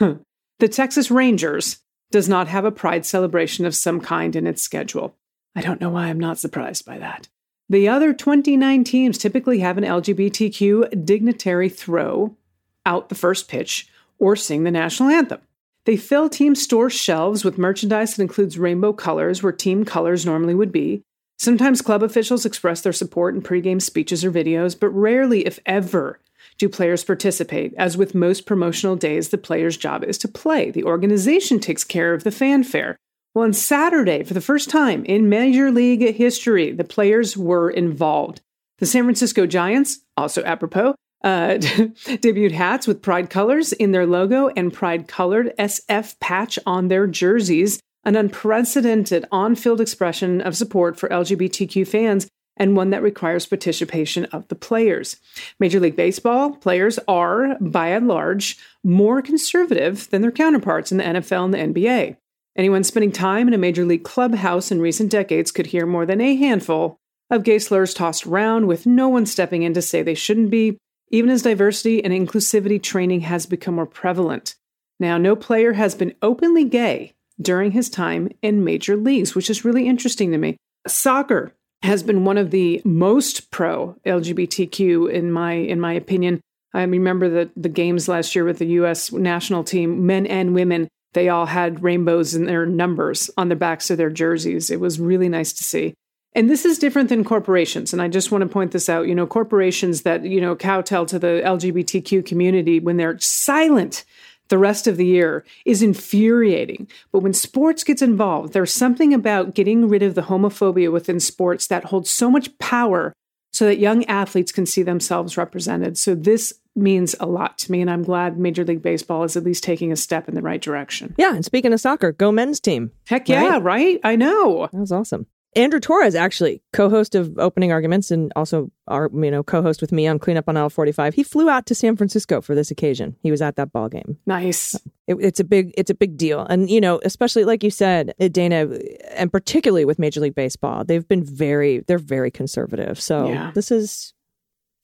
the 0.00 0.68
Texas 0.68 1.08
Rangers, 1.08 1.78
does 2.10 2.28
not 2.28 2.48
have 2.48 2.64
a 2.64 2.72
Pride 2.72 3.06
celebration 3.06 3.64
of 3.64 3.76
some 3.76 4.00
kind 4.00 4.34
in 4.34 4.48
its 4.48 4.60
schedule. 4.60 5.14
I 5.54 5.60
don't 5.60 5.80
know 5.80 5.90
why 5.90 6.06
I'm 6.06 6.18
not 6.18 6.40
surprised 6.40 6.84
by 6.84 6.98
that. 6.98 7.28
The 7.68 7.88
other 7.88 8.12
29 8.12 8.82
teams 8.82 9.16
typically 9.16 9.60
have 9.60 9.78
an 9.78 9.84
LGBTQ 9.84 11.04
dignitary 11.04 11.68
throw 11.68 12.36
out 12.84 13.08
the 13.08 13.14
first 13.14 13.46
pitch 13.46 13.88
or 14.18 14.34
sing 14.34 14.64
the 14.64 14.72
national 14.72 15.10
anthem. 15.10 15.40
They 15.84 15.96
fill 15.96 16.28
team 16.28 16.56
store 16.56 16.90
shelves 16.90 17.44
with 17.44 17.56
merchandise 17.56 18.16
that 18.16 18.22
includes 18.22 18.58
rainbow 18.58 18.92
colors 18.92 19.44
where 19.44 19.52
team 19.52 19.84
colors 19.84 20.26
normally 20.26 20.56
would 20.56 20.72
be. 20.72 21.04
Sometimes 21.42 21.82
club 21.82 22.04
officials 22.04 22.46
express 22.46 22.82
their 22.82 22.92
support 22.92 23.34
in 23.34 23.42
pregame 23.42 23.82
speeches 23.82 24.24
or 24.24 24.30
videos, 24.30 24.78
but 24.78 24.90
rarely, 24.90 25.44
if 25.44 25.58
ever, 25.66 26.20
do 26.56 26.68
players 26.68 27.02
participate. 27.02 27.74
As 27.76 27.96
with 27.96 28.14
most 28.14 28.46
promotional 28.46 28.94
days, 28.94 29.30
the 29.30 29.38
player's 29.38 29.76
job 29.76 30.04
is 30.04 30.18
to 30.18 30.28
play. 30.28 30.70
The 30.70 30.84
organization 30.84 31.58
takes 31.58 31.82
care 31.82 32.14
of 32.14 32.22
the 32.22 32.30
fanfare. 32.30 32.96
Well, 33.34 33.44
on 33.44 33.54
Saturday, 33.54 34.22
for 34.22 34.34
the 34.34 34.40
first 34.40 34.70
time 34.70 35.04
in 35.04 35.28
Major 35.28 35.72
League 35.72 36.14
history, 36.14 36.70
the 36.70 36.84
players 36.84 37.36
were 37.36 37.68
involved. 37.68 38.40
The 38.78 38.86
San 38.86 39.02
Francisco 39.02 39.44
Giants, 39.44 39.98
also 40.16 40.44
apropos, 40.44 40.94
uh, 41.24 41.54
debuted 41.58 42.52
hats 42.52 42.86
with 42.86 43.02
pride 43.02 43.30
colors 43.30 43.72
in 43.72 43.90
their 43.90 44.06
logo 44.06 44.46
and 44.50 44.72
pride 44.72 45.08
colored 45.08 45.52
SF 45.58 46.20
patch 46.20 46.56
on 46.66 46.86
their 46.86 47.08
jerseys, 47.08 47.80
an 48.04 48.16
unprecedented 48.16 49.26
on 49.30 49.54
field 49.54 49.80
expression 49.80 50.40
of 50.40 50.56
support 50.56 50.98
for 50.98 51.08
LGBTQ 51.08 51.86
fans 51.86 52.28
and 52.56 52.76
one 52.76 52.90
that 52.90 53.02
requires 53.02 53.46
participation 53.46 54.24
of 54.26 54.46
the 54.48 54.54
players. 54.54 55.16
Major 55.58 55.80
League 55.80 55.96
Baseball 55.96 56.52
players 56.56 56.98
are, 57.08 57.56
by 57.60 57.88
and 57.88 58.08
large, 58.08 58.58
more 58.84 59.22
conservative 59.22 60.08
than 60.10 60.22
their 60.22 60.30
counterparts 60.30 60.92
in 60.92 60.98
the 60.98 61.04
NFL 61.04 61.44
and 61.46 61.54
the 61.54 61.82
NBA. 61.82 62.16
Anyone 62.54 62.84
spending 62.84 63.12
time 63.12 63.48
in 63.48 63.54
a 63.54 63.58
major 63.58 63.84
league 63.84 64.04
clubhouse 64.04 64.70
in 64.70 64.80
recent 64.80 65.10
decades 65.10 65.50
could 65.50 65.66
hear 65.66 65.86
more 65.86 66.04
than 66.04 66.20
a 66.20 66.36
handful 66.36 66.98
of 67.30 67.44
gay 67.44 67.58
slurs 67.58 67.94
tossed 67.94 68.26
around 68.26 68.66
with 68.66 68.84
no 68.84 69.08
one 69.08 69.24
stepping 69.24 69.62
in 69.62 69.72
to 69.72 69.80
say 69.80 70.02
they 70.02 70.14
shouldn't 70.14 70.50
be, 70.50 70.76
even 71.10 71.30
as 71.30 71.42
diversity 71.42 72.04
and 72.04 72.12
inclusivity 72.12 72.82
training 72.82 73.22
has 73.22 73.46
become 73.46 73.76
more 73.76 73.86
prevalent. 73.86 74.54
Now, 75.00 75.16
no 75.16 75.34
player 75.34 75.72
has 75.72 75.94
been 75.94 76.14
openly 76.20 76.64
gay 76.64 77.14
during 77.40 77.72
his 77.72 77.88
time 77.88 78.30
in 78.42 78.64
major 78.64 78.96
leagues, 78.96 79.34
which 79.34 79.50
is 79.50 79.64
really 79.64 79.88
interesting 79.88 80.32
to 80.32 80.38
me. 80.38 80.56
Soccer 80.86 81.54
has 81.82 82.02
been 82.02 82.24
one 82.24 82.38
of 82.38 82.50
the 82.50 82.80
most 82.84 83.50
pro 83.50 83.96
LGBTQ 84.06 85.10
in 85.10 85.32
my 85.32 85.52
in 85.52 85.80
my 85.80 85.92
opinion. 85.92 86.40
I 86.74 86.82
remember 86.82 87.28
the 87.28 87.50
the 87.56 87.68
games 87.68 88.08
last 88.08 88.34
year 88.34 88.44
with 88.44 88.58
the 88.58 88.66
US 88.66 89.12
national 89.12 89.64
team, 89.64 90.06
men 90.06 90.26
and 90.26 90.54
women, 90.54 90.88
they 91.12 91.28
all 91.28 91.46
had 91.46 91.82
rainbows 91.82 92.34
in 92.34 92.44
their 92.44 92.66
numbers 92.66 93.30
on 93.36 93.48
the 93.48 93.56
backs 93.56 93.90
of 93.90 93.98
their 93.98 94.10
jerseys. 94.10 94.70
It 94.70 94.80
was 94.80 95.00
really 95.00 95.28
nice 95.28 95.52
to 95.54 95.64
see. 95.64 95.94
And 96.34 96.48
this 96.48 96.64
is 96.64 96.78
different 96.78 97.10
than 97.10 97.24
corporations. 97.24 97.92
And 97.92 98.00
I 98.00 98.08
just 98.08 98.30
want 98.30 98.42
to 98.42 98.48
point 98.48 98.72
this 98.72 98.88
out. 98.88 99.06
You 99.06 99.14
know, 99.14 99.26
corporations 99.26 100.02
that, 100.02 100.24
you 100.24 100.40
know, 100.40 100.56
kowtow 100.56 101.04
to 101.06 101.18
the 101.18 101.42
LGBTQ 101.44 102.24
community 102.24 102.80
when 102.80 102.96
they're 102.96 103.18
silent 103.18 104.04
the 104.48 104.58
rest 104.58 104.86
of 104.86 104.96
the 104.96 105.06
year 105.06 105.44
is 105.64 105.82
infuriating. 105.82 106.88
But 107.10 107.20
when 107.20 107.32
sports 107.32 107.84
gets 107.84 108.02
involved, 108.02 108.52
there's 108.52 108.72
something 108.72 109.14
about 109.14 109.54
getting 109.54 109.88
rid 109.88 110.02
of 110.02 110.14
the 110.14 110.22
homophobia 110.22 110.92
within 110.92 111.20
sports 111.20 111.66
that 111.68 111.84
holds 111.84 112.10
so 112.10 112.30
much 112.30 112.56
power 112.58 113.12
so 113.52 113.66
that 113.66 113.78
young 113.78 114.04
athletes 114.06 114.52
can 114.52 114.66
see 114.66 114.82
themselves 114.82 115.36
represented. 115.36 115.98
So 115.98 116.14
this 116.14 116.54
means 116.74 117.14
a 117.20 117.26
lot 117.26 117.58
to 117.58 117.72
me, 117.72 117.80
and 117.80 117.90
I'm 117.90 118.02
glad 118.02 118.38
Major 118.38 118.64
League 118.64 118.82
Baseball 118.82 119.24
is 119.24 119.36
at 119.36 119.44
least 119.44 119.62
taking 119.62 119.92
a 119.92 119.96
step 119.96 120.28
in 120.28 120.34
the 120.34 120.42
right 120.42 120.60
direction. 120.60 121.14
Yeah, 121.18 121.34
and 121.34 121.44
speaking 121.44 121.72
of 121.72 121.80
soccer, 121.80 122.12
go 122.12 122.32
men's 122.32 122.60
team. 122.60 122.92
Heck 123.06 123.28
yeah, 123.28 123.52
right? 123.52 123.62
right? 123.62 124.00
I 124.04 124.16
know. 124.16 124.68
That 124.72 124.80
was 124.80 124.92
awesome. 124.92 125.26
Andrew 125.54 125.80
Torrez, 125.80 126.14
actually 126.14 126.62
co-host 126.72 127.14
of 127.14 127.38
Opening 127.38 127.72
Arguments 127.72 128.10
and 128.10 128.32
also 128.34 128.70
our 128.88 129.10
you 129.12 129.30
know 129.30 129.42
co-host 129.42 129.80
with 129.82 129.92
me 129.92 130.06
on 130.06 130.18
Cleanup 130.18 130.48
on 130.48 130.56
Aisle 130.56 130.70
45. 130.70 131.12
He 131.14 131.22
flew 131.22 131.50
out 131.50 131.66
to 131.66 131.74
San 131.74 131.94
Francisco 131.96 132.40
for 132.40 132.54
this 132.54 132.70
occasion. 132.70 133.16
He 133.22 133.30
was 133.30 133.42
at 133.42 133.56
that 133.56 133.70
ball 133.70 133.88
game. 133.90 134.16
Nice. 134.24 134.74
It, 135.06 135.16
it's 135.20 135.40
a 135.40 135.44
big 135.44 135.74
it's 135.76 135.90
a 135.90 135.94
big 135.94 136.16
deal, 136.16 136.40
and 136.40 136.70
you 136.70 136.80
know 136.80 137.00
especially 137.04 137.44
like 137.44 137.62
you 137.62 137.70
said, 137.70 138.14
uh, 138.20 138.28
Dana, 138.28 138.66
and 139.10 139.30
particularly 139.30 139.84
with 139.84 139.98
Major 139.98 140.20
League 140.20 140.34
Baseball, 140.34 140.84
they've 140.84 141.06
been 141.06 141.24
very 141.24 141.80
they're 141.80 141.98
very 141.98 142.30
conservative. 142.30 142.98
So 143.00 143.28
Yeah. 143.28 143.50
this 143.54 143.70
is 143.70 144.14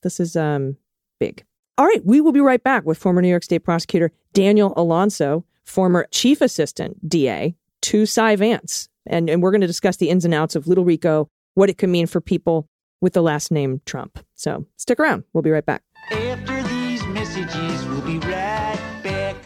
this 0.03 0.21
is 0.21 0.37
um 0.37 0.77
big. 1.19 1.45
All 1.79 1.87
right, 1.87 2.05
we 2.05 2.21
will 2.21 2.33
be 2.33 2.41
right 2.41 2.63
back 2.63 2.85
with 2.85 2.99
former 2.99 3.23
New 3.23 3.29
York 3.29 3.45
State 3.45 3.61
prosecutor 3.61 4.11
Daniel 4.35 4.75
Alonso, 4.77 5.45
former 5.65 6.07
chief 6.11 6.41
assistant 6.41 7.09
DA 7.09 7.55
to 7.83 8.05
Cy 8.05 8.37
Vance. 8.37 8.89
And, 9.09 9.29
and 9.31 9.43
we're 9.43 9.51
going 9.51 9.63
to 9.63 9.67
discuss 9.67 9.97
the 9.97 10.11
ins 10.11 10.25
and 10.25 10.35
outs 10.35 10.55
of 10.55 10.67
Little 10.67 10.85
Rico, 10.85 11.29
what 11.55 11.69
it 11.71 11.79
could 11.79 11.89
mean 11.89 12.07
for 12.07 12.21
people 12.21 12.69
with 13.01 13.15
the 13.15 13.23
last 13.23 13.51
name 13.51 13.81
Trump. 13.87 14.19
So 14.35 14.67
stick 14.77 15.01
around. 15.01 15.25
We'll 15.33 15.43
be 15.43 15.51
right 15.51 15.65
back. 15.65 15.83
After 16.11 16.63
these 16.69 17.05
messages, 17.09 17.85
we'll 17.87 18.03
be 18.03 18.19
right 18.19 19.01
back. 19.03 19.37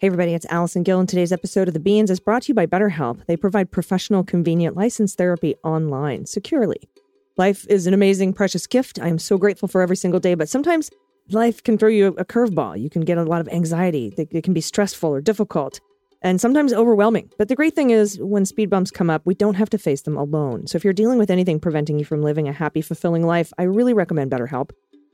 Hey, 0.00 0.06
everybody, 0.06 0.32
it's 0.34 0.46
Allison 0.46 0.84
Gill, 0.84 1.00
and 1.00 1.08
today's 1.08 1.32
episode 1.32 1.66
of 1.68 1.74
The 1.74 1.80
Beans 1.80 2.08
is 2.10 2.20
brought 2.20 2.42
to 2.42 2.48
you 2.48 2.54
by 2.54 2.66
BetterHelp. 2.66 3.26
They 3.26 3.36
provide 3.36 3.70
professional, 3.72 4.22
convenient, 4.22 4.76
licensed 4.76 5.18
therapy 5.18 5.56
online, 5.64 6.24
securely. 6.26 6.88
Life 7.36 7.66
is 7.68 7.86
an 7.88 7.94
amazing, 7.94 8.32
precious 8.32 8.66
gift. 8.66 9.00
I 9.00 9.08
am 9.08 9.18
so 9.18 9.38
grateful 9.38 9.66
for 9.68 9.80
every 9.80 9.96
single 9.96 10.20
day, 10.20 10.34
but 10.34 10.48
sometimes 10.48 10.90
life 11.30 11.62
can 11.64 11.76
throw 11.78 11.88
you 11.88 12.08
a 12.16 12.24
curveball. 12.24 12.80
You 12.80 12.88
can 12.90 13.02
get 13.02 13.18
a 13.18 13.24
lot 13.24 13.40
of 13.40 13.48
anxiety, 13.48 14.14
It- 14.16 14.28
it 14.30 14.44
can 14.44 14.54
be 14.54 14.60
stressful 14.60 15.10
or 15.10 15.20
difficult, 15.20 15.80
and 16.22 16.40
sometimes 16.40 16.72
overwhelming. 16.72 17.30
But 17.38 17.48
the 17.48 17.54
great 17.54 17.74
thing 17.74 17.90
is, 17.90 18.18
when 18.20 18.44
speed 18.44 18.70
bumps 18.70 18.90
come 18.90 19.10
up, 19.10 19.22
we 19.24 19.34
don't 19.34 19.54
have 19.54 19.70
to 19.70 19.78
face 19.78 20.02
them 20.02 20.16
alone. 20.16 20.66
So 20.66 20.76
if 20.76 20.84
you're 20.84 20.92
dealing 20.92 21.18
with 21.18 21.30
anything 21.30 21.60
preventing 21.60 21.98
you 21.98 22.04
from 22.04 22.22
living 22.22 22.48
a 22.48 22.52
happy, 22.52 22.80
fulfilling 22.80 23.26
life, 23.26 23.52
I 23.58 23.64
really 23.64 23.94
recommend 23.94 24.30
BetterHelp. 24.30 24.70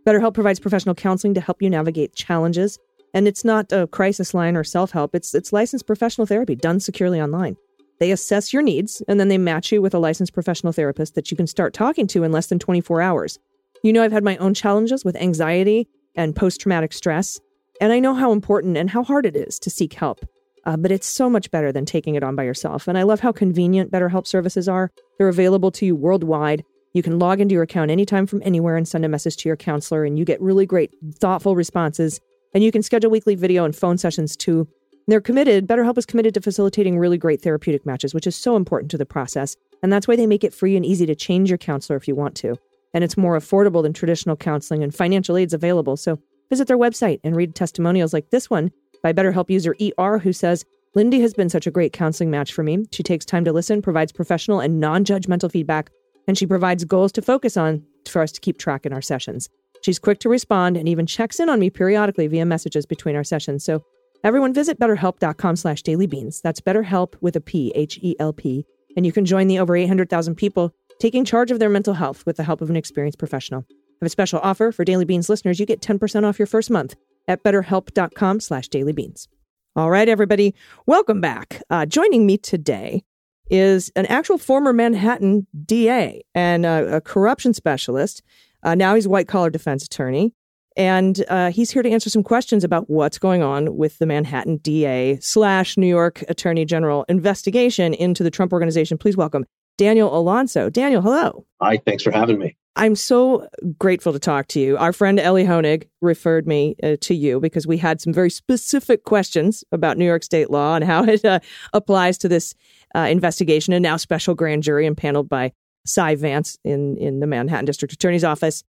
BetterHelp 0.06 0.34
provides 0.34 0.60
professional 0.60 0.94
counseling 0.94 1.34
to 1.34 1.40
help 1.40 1.62
you 1.62 1.70
navigate 1.70 2.14
challenges. 2.14 2.78
And 3.12 3.28
it's 3.28 3.44
not 3.44 3.72
a 3.72 3.86
crisis 3.86 4.34
line 4.34 4.56
or 4.56 4.64
self 4.64 4.90
help, 4.90 5.14
it's, 5.14 5.34
it's 5.34 5.52
licensed 5.52 5.86
professional 5.86 6.26
therapy 6.26 6.54
done 6.54 6.80
securely 6.80 7.20
online. 7.20 7.56
They 8.00 8.10
assess 8.10 8.52
your 8.52 8.62
needs 8.62 9.02
and 9.06 9.20
then 9.20 9.28
they 9.28 9.38
match 9.38 9.70
you 9.70 9.80
with 9.80 9.94
a 9.94 9.98
licensed 9.98 10.34
professional 10.34 10.72
therapist 10.72 11.14
that 11.14 11.30
you 11.30 11.36
can 11.36 11.46
start 11.46 11.72
talking 11.74 12.06
to 12.08 12.24
in 12.24 12.32
less 12.32 12.48
than 12.48 12.58
24 12.58 13.00
hours. 13.00 13.38
You 13.82 13.92
know, 13.92 14.02
I've 14.02 14.12
had 14.12 14.24
my 14.24 14.36
own 14.38 14.52
challenges 14.52 15.04
with 15.04 15.16
anxiety 15.16 15.86
and 16.16 16.34
post 16.34 16.60
traumatic 16.60 16.92
stress, 16.92 17.38
and 17.80 17.92
I 17.92 18.00
know 18.00 18.14
how 18.14 18.32
important 18.32 18.76
and 18.76 18.90
how 18.90 19.04
hard 19.04 19.26
it 19.26 19.36
is 19.36 19.58
to 19.60 19.70
seek 19.70 19.92
help. 19.92 20.24
Uh, 20.66 20.76
but 20.76 20.90
it's 20.90 21.06
so 21.06 21.28
much 21.28 21.50
better 21.50 21.72
than 21.72 21.84
taking 21.84 22.14
it 22.14 22.22
on 22.22 22.36
by 22.36 22.42
yourself. 22.42 22.88
And 22.88 22.96
I 22.96 23.02
love 23.02 23.20
how 23.20 23.32
convenient 23.32 23.90
BetterHelp 23.90 24.26
services 24.26 24.68
are. 24.68 24.90
They're 25.18 25.28
available 25.28 25.70
to 25.72 25.86
you 25.86 25.94
worldwide. 25.94 26.64
You 26.94 27.02
can 27.02 27.18
log 27.18 27.40
into 27.40 27.52
your 27.52 27.64
account 27.64 27.90
anytime 27.90 28.26
from 28.26 28.40
anywhere 28.44 28.76
and 28.76 28.86
send 28.86 29.04
a 29.04 29.08
message 29.08 29.36
to 29.38 29.48
your 29.48 29.56
counselor, 29.56 30.04
and 30.04 30.18
you 30.18 30.24
get 30.24 30.40
really 30.40 30.64
great, 30.64 30.94
thoughtful 31.18 31.56
responses. 31.56 32.20
And 32.54 32.62
you 32.62 32.70
can 32.70 32.82
schedule 32.82 33.10
weekly 33.10 33.34
video 33.34 33.64
and 33.64 33.74
phone 33.74 33.98
sessions 33.98 34.36
too. 34.36 34.68
They're 35.06 35.20
committed, 35.20 35.66
BetterHelp 35.66 35.98
is 35.98 36.06
committed 36.06 36.32
to 36.34 36.40
facilitating 36.40 36.98
really 36.98 37.18
great 37.18 37.42
therapeutic 37.42 37.84
matches, 37.84 38.14
which 38.14 38.26
is 38.26 38.36
so 38.36 38.56
important 38.56 38.90
to 38.92 38.98
the 38.98 39.04
process. 39.04 39.56
And 39.82 39.92
that's 39.92 40.08
why 40.08 40.16
they 40.16 40.26
make 40.26 40.44
it 40.44 40.54
free 40.54 40.76
and 40.76 40.86
easy 40.86 41.04
to 41.04 41.14
change 41.14 41.50
your 41.50 41.58
counselor 41.58 41.96
if 41.96 42.08
you 42.08 42.14
want 42.14 42.36
to. 42.36 42.56
And 42.94 43.04
it's 43.04 43.16
more 43.16 43.36
affordable 43.36 43.82
than 43.82 43.92
traditional 43.92 44.36
counseling, 44.36 44.82
and 44.82 44.94
financial 44.94 45.36
aid's 45.36 45.52
available. 45.52 45.96
So 45.96 46.20
visit 46.48 46.68
their 46.68 46.78
website 46.78 47.20
and 47.22 47.36
read 47.36 47.54
testimonials 47.54 48.14
like 48.14 48.30
this 48.30 48.48
one 48.48 48.70
by 49.04 49.12
BetterHelp 49.12 49.50
user 49.50 49.76
ER, 49.98 50.18
who 50.18 50.32
says, 50.32 50.64
Lindy 50.94 51.20
has 51.20 51.34
been 51.34 51.50
such 51.50 51.66
a 51.66 51.70
great 51.70 51.92
counseling 51.92 52.30
match 52.30 52.54
for 52.54 52.62
me. 52.62 52.86
She 52.90 53.02
takes 53.02 53.26
time 53.26 53.44
to 53.44 53.52
listen, 53.52 53.82
provides 53.82 54.12
professional 54.12 54.60
and 54.60 54.80
non 54.80 55.04
judgmental 55.04 55.52
feedback, 55.52 55.90
and 56.26 56.38
she 56.38 56.46
provides 56.46 56.84
goals 56.84 57.12
to 57.12 57.22
focus 57.22 57.56
on 57.58 57.84
for 58.08 58.22
us 58.22 58.32
to 58.32 58.40
keep 58.40 58.58
track 58.58 58.86
in 58.86 58.94
our 58.94 59.02
sessions. 59.02 59.50
She's 59.82 59.98
quick 59.98 60.20
to 60.20 60.30
respond 60.30 60.78
and 60.78 60.88
even 60.88 61.04
checks 61.04 61.38
in 61.38 61.50
on 61.50 61.60
me 61.60 61.68
periodically 61.68 62.26
via 62.28 62.46
messages 62.46 62.86
between 62.86 63.14
our 63.14 63.24
sessions. 63.24 63.62
So 63.62 63.84
everyone 64.22 64.54
visit 64.54 64.80
betterhelp.com 64.80 65.56
slash 65.56 65.82
dailybeans. 65.82 66.40
That's 66.40 66.62
betterhelp 66.62 67.14
with 67.20 67.36
a 67.36 67.42
P, 67.42 67.72
H 67.74 67.98
E 68.00 68.16
L 68.18 68.32
P. 68.32 68.64
And 68.96 69.04
you 69.04 69.12
can 69.12 69.26
join 69.26 69.48
the 69.48 69.58
over 69.58 69.76
800,000 69.76 70.34
people 70.36 70.72
taking 70.98 71.26
charge 71.26 71.50
of 71.50 71.58
their 71.58 71.68
mental 71.68 71.92
health 71.92 72.24
with 72.24 72.36
the 72.36 72.44
help 72.44 72.62
of 72.62 72.70
an 72.70 72.76
experienced 72.76 73.18
professional. 73.18 73.66
I 73.70 73.74
have 74.00 74.06
a 74.06 74.08
special 74.08 74.40
offer 74.42 74.72
for 74.72 74.82
Daily 74.82 75.04
Beans 75.04 75.28
listeners. 75.28 75.60
You 75.60 75.66
get 75.66 75.82
10% 75.82 76.24
off 76.24 76.38
your 76.38 76.46
first 76.46 76.70
month 76.70 76.94
at 77.28 77.42
betterhelp.com 77.42 78.40
slash 78.40 78.68
dailybeans. 78.68 79.28
All 79.76 79.90
right, 79.90 80.08
everybody, 80.08 80.54
welcome 80.86 81.20
back. 81.20 81.62
Uh, 81.68 81.84
joining 81.84 82.26
me 82.26 82.38
today 82.38 83.02
is 83.50 83.90
an 83.96 84.06
actual 84.06 84.38
former 84.38 84.72
Manhattan 84.72 85.46
DA 85.64 86.22
and 86.34 86.64
a, 86.64 86.96
a 86.96 87.00
corruption 87.00 87.52
specialist. 87.54 88.22
Uh, 88.62 88.74
now 88.74 88.94
he's 88.94 89.06
a 89.06 89.10
white 89.10 89.28
collar 89.28 89.50
defense 89.50 89.84
attorney. 89.84 90.32
And 90.76 91.24
uh, 91.28 91.50
he's 91.50 91.70
here 91.70 91.82
to 91.82 91.90
answer 91.90 92.10
some 92.10 92.24
questions 92.24 92.64
about 92.64 92.90
what's 92.90 93.18
going 93.18 93.42
on 93.42 93.76
with 93.76 93.98
the 93.98 94.06
Manhattan 94.06 94.56
DA 94.56 95.18
slash 95.20 95.76
New 95.76 95.86
York 95.86 96.24
Attorney 96.28 96.64
General 96.64 97.04
investigation 97.08 97.94
into 97.94 98.24
the 98.24 98.30
Trump 98.30 98.52
organization. 98.52 98.98
Please 98.98 99.16
welcome 99.16 99.44
Daniel 99.76 100.16
Alonso. 100.16 100.70
Daniel, 100.70 101.02
hello. 101.02 101.46
Hi, 101.60 101.78
thanks 101.84 102.02
for 102.02 102.10
having 102.10 102.38
me. 102.38 102.56
I'm 102.76 102.96
so 102.96 103.48
grateful 103.78 104.12
to 104.12 104.18
talk 104.18 104.48
to 104.48 104.60
you. 104.60 104.76
Our 104.76 104.92
friend 104.92 105.20
Ellie 105.20 105.44
Honig 105.44 105.84
referred 106.00 106.46
me 106.46 106.74
uh, 106.82 106.96
to 107.02 107.14
you 107.14 107.38
because 107.38 107.68
we 107.68 107.78
had 107.78 108.00
some 108.00 108.12
very 108.12 108.30
specific 108.30 109.04
questions 109.04 109.62
about 109.70 109.96
New 109.96 110.04
York 110.04 110.24
state 110.24 110.50
law 110.50 110.74
and 110.74 110.84
how 110.84 111.04
it 111.04 111.24
uh, 111.24 111.38
applies 111.72 112.18
to 112.18 112.28
this 112.28 112.54
uh, 112.96 113.00
investigation 113.00 113.72
and 113.72 113.82
now 113.82 113.96
special 113.96 114.34
grand 114.34 114.64
jury 114.64 114.86
impaneled 114.86 115.28
by 115.28 115.52
Cy 115.86 116.16
Vance 116.16 116.58
in, 116.64 116.96
in 116.96 117.20
the 117.20 117.26
Manhattan 117.26 117.64
District 117.64 117.92
Attorney's 117.92 118.24
Office. 118.24 118.64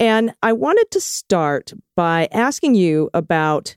And 0.00 0.32
I 0.42 0.54
wanted 0.54 0.90
to 0.92 1.00
start 1.00 1.72
by 1.94 2.28
asking 2.32 2.74
you 2.74 3.10
about 3.12 3.76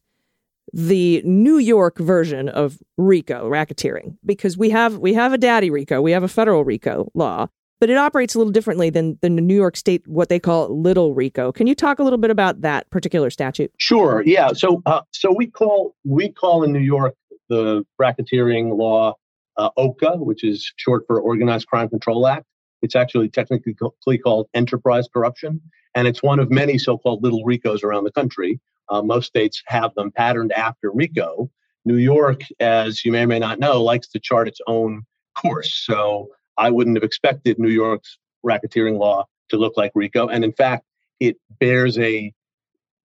the 0.76 1.22
New 1.24 1.58
York 1.58 1.98
version 2.00 2.50
of 2.50 2.78
RICO 2.98 3.50
racketeering 3.50 4.18
because 4.26 4.58
we 4.58 4.70
have 4.72 4.98
we 4.98 5.14
have 5.14 5.32
a 5.32 5.38
daddy 5.38 5.70
RICO, 5.70 6.02
we 6.02 6.12
have 6.12 6.22
a 6.22 6.28
federal 6.28 6.66
RICO 6.66 7.10
law, 7.14 7.48
but 7.80 7.90
it 7.90 7.98
operates 7.98 8.36
a 8.36 8.40
little 8.40 8.52
differently 8.52 8.90
than, 8.90 9.18
the 9.22 9.30
New 9.30 9.56
York 9.56 9.78
State 9.78 10.06
what 10.06 10.28
they 10.28 10.38
call 10.38 10.78
Little 10.78 11.14
RICO. 11.14 11.54
Can 11.54 11.66
you 11.66 11.76
talk 11.76 12.00
a 12.00 12.04
little 12.04 12.20
bit 12.20 12.30
about 12.30 12.60
that 12.62 12.90
particular 12.90 13.30
statute? 13.30 13.72
Sure. 13.78 14.22
Yeah. 14.26 14.50
So, 14.52 14.82
uh, 14.86 15.02
so 15.12 15.34
we 15.34 15.48
call 15.48 15.96
we 16.04 16.30
call 16.30 16.64
in 16.64 16.74
New 16.74 16.80
York 16.80 17.16
the 17.48 17.86
racketeering 18.02 18.78
law 18.78 19.14
uh, 19.56 19.70
OCA, 19.78 20.18
which 20.18 20.44
is 20.44 20.74
short 20.76 21.06
for 21.08 21.22
Organized 21.22 21.68
Crime 21.68 21.88
Control 21.88 22.28
Act. 22.28 22.46
It's 22.82 22.98
actually 22.98 23.30
technically 23.30 23.74
called 24.18 24.50
enterprise 24.54 25.08
corruption, 25.12 25.62
and 25.96 26.06
it's 26.06 26.22
one 26.22 26.40
of 26.40 26.52
many 26.52 26.78
so-called 26.78 27.24
little 27.24 27.46
RICOs 27.46 27.82
around 27.82 28.04
the 28.04 28.12
country. 28.12 28.60
Uh, 28.90 29.02
most 29.02 29.28
states 29.28 29.62
have 29.68 29.94
them 29.96 30.12
patterned 30.12 30.52
after 30.52 30.92
RICO. 30.92 31.50
New 31.86 31.98
York, 31.98 32.42
as 32.60 33.06
you 33.06 33.12
may 33.12 33.24
or 33.24 33.28
may 33.28 33.40
not 33.40 33.60
know, 33.60 33.84
likes 33.84 34.08
to 34.10 34.20
chart 34.20 34.48
its 34.48 34.60
own 34.68 35.04
course. 35.36 35.74
So 35.86 36.30
I 36.58 36.72
wouldn't 36.72 36.98
have 36.98 37.04
expected 37.04 37.60
New 37.60 37.70
York's 37.70 38.18
racketeering 38.46 38.98
law 38.98 39.26
to 39.50 39.58
look 39.58 39.78
like 39.78 39.92
RICO, 39.94 40.28
and 40.28 40.44
in 40.44 40.54
fact, 40.54 40.86
it 41.20 41.38
bears 41.60 41.98
a 42.00 42.34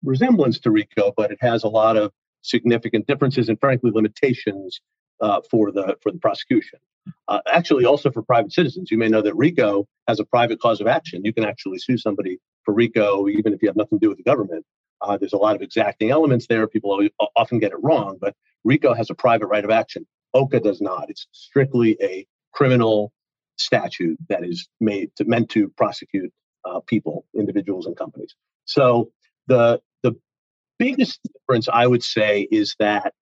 resemblance 0.02 0.58
to 0.60 0.70
RICO, 0.70 1.12
but 1.16 1.30
it 1.30 1.38
has 1.40 1.64
a 1.64 1.68
lot 1.68 1.96
of 1.96 2.12
significant 2.42 3.06
differences 3.06 3.48
and 3.48 3.60
frankly 3.60 3.90
limitations 3.90 4.80
uh, 5.20 5.40
for 5.50 5.70
the 5.70 5.96
for 6.02 6.10
the 6.12 6.18
prosecution. 6.18 6.78
Uh, 7.28 7.40
actually, 7.52 7.84
also 7.84 8.10
for 8.10 8.22
private 8.22 8.52
citizens, 8.52 8.90
you 8.90 8.98
may 8.98 9.08
know 9.08 9.22
that 9.22 9.34
RICO 9.34 9.86
has 10.08 10.20
a 10.20 10.24
private 10.24 10.60
cause 10.60 10.80
of 10.80 10.86
action. 10.86 11.22
You 11.24 11.32
can 11.32 11.44
actually 11.44 11.78
sue 11.78 11.98
somebody 11.98 12.38
for 12.64 12.74
RICO 12.74 13.28
even 13.28 13.52
if 13.52 13.62
you 13.62 13.68
have 13.68 13.76
nothing 13.76 13.98
to 13.98 14.04
do 14.04 14.08
with 14.08 14.18
the 14.18 14.24
government. 14.24 14.64
Uh, 15.02 15.16
there's 15.16 15.32
a 15.32 15.38
lot 15.38 15.56
of 15.56 15.62
exacting 15.62 16.10
elements 16.10 16.46
there. 16.46 16.66
People 16.66 17.08
often 17.36 17.58
get 17.58 17.72
it 17.72 17.82
wrong, 17.82 18.18
but 18.20 18.34
RICO 18.64 18.94
has 18.94 19.10
a 19.10 19.14
private 19.14 19.46
right 19.46 19.64
of 19.64 19.70
action. 19.70 20.06
OCA 20.34 20.60
does 20.60 20.80
not. 20.80 21.08
It's 21.08 21.26
strictly 21.32 21.96
a 22.02 22.26
criminal 22.52 23.12
statute 23.56 24.18
that 24.28 24.44
is 24.44 24.68
made 24.80 25.10
to, 25.16 25.24
meant 25.24 25.50
to 25.50 25.68
prosecute 25.76 26.32
uh, 26.64 26.80
people, 26.86 27.24
individuals, 27.34 27.86
and 27.86 27.96
companies. 27.96 28.34
So 28.64 29.10
the 29.46 29.80
the 30.02 30.16
biggest 30.78 31.20
difference 31.32 31.68
I 31.68 31.86
would 31.86 32.02
say 32.02 32.46
is 32.50 32.76
that 32.78 33.14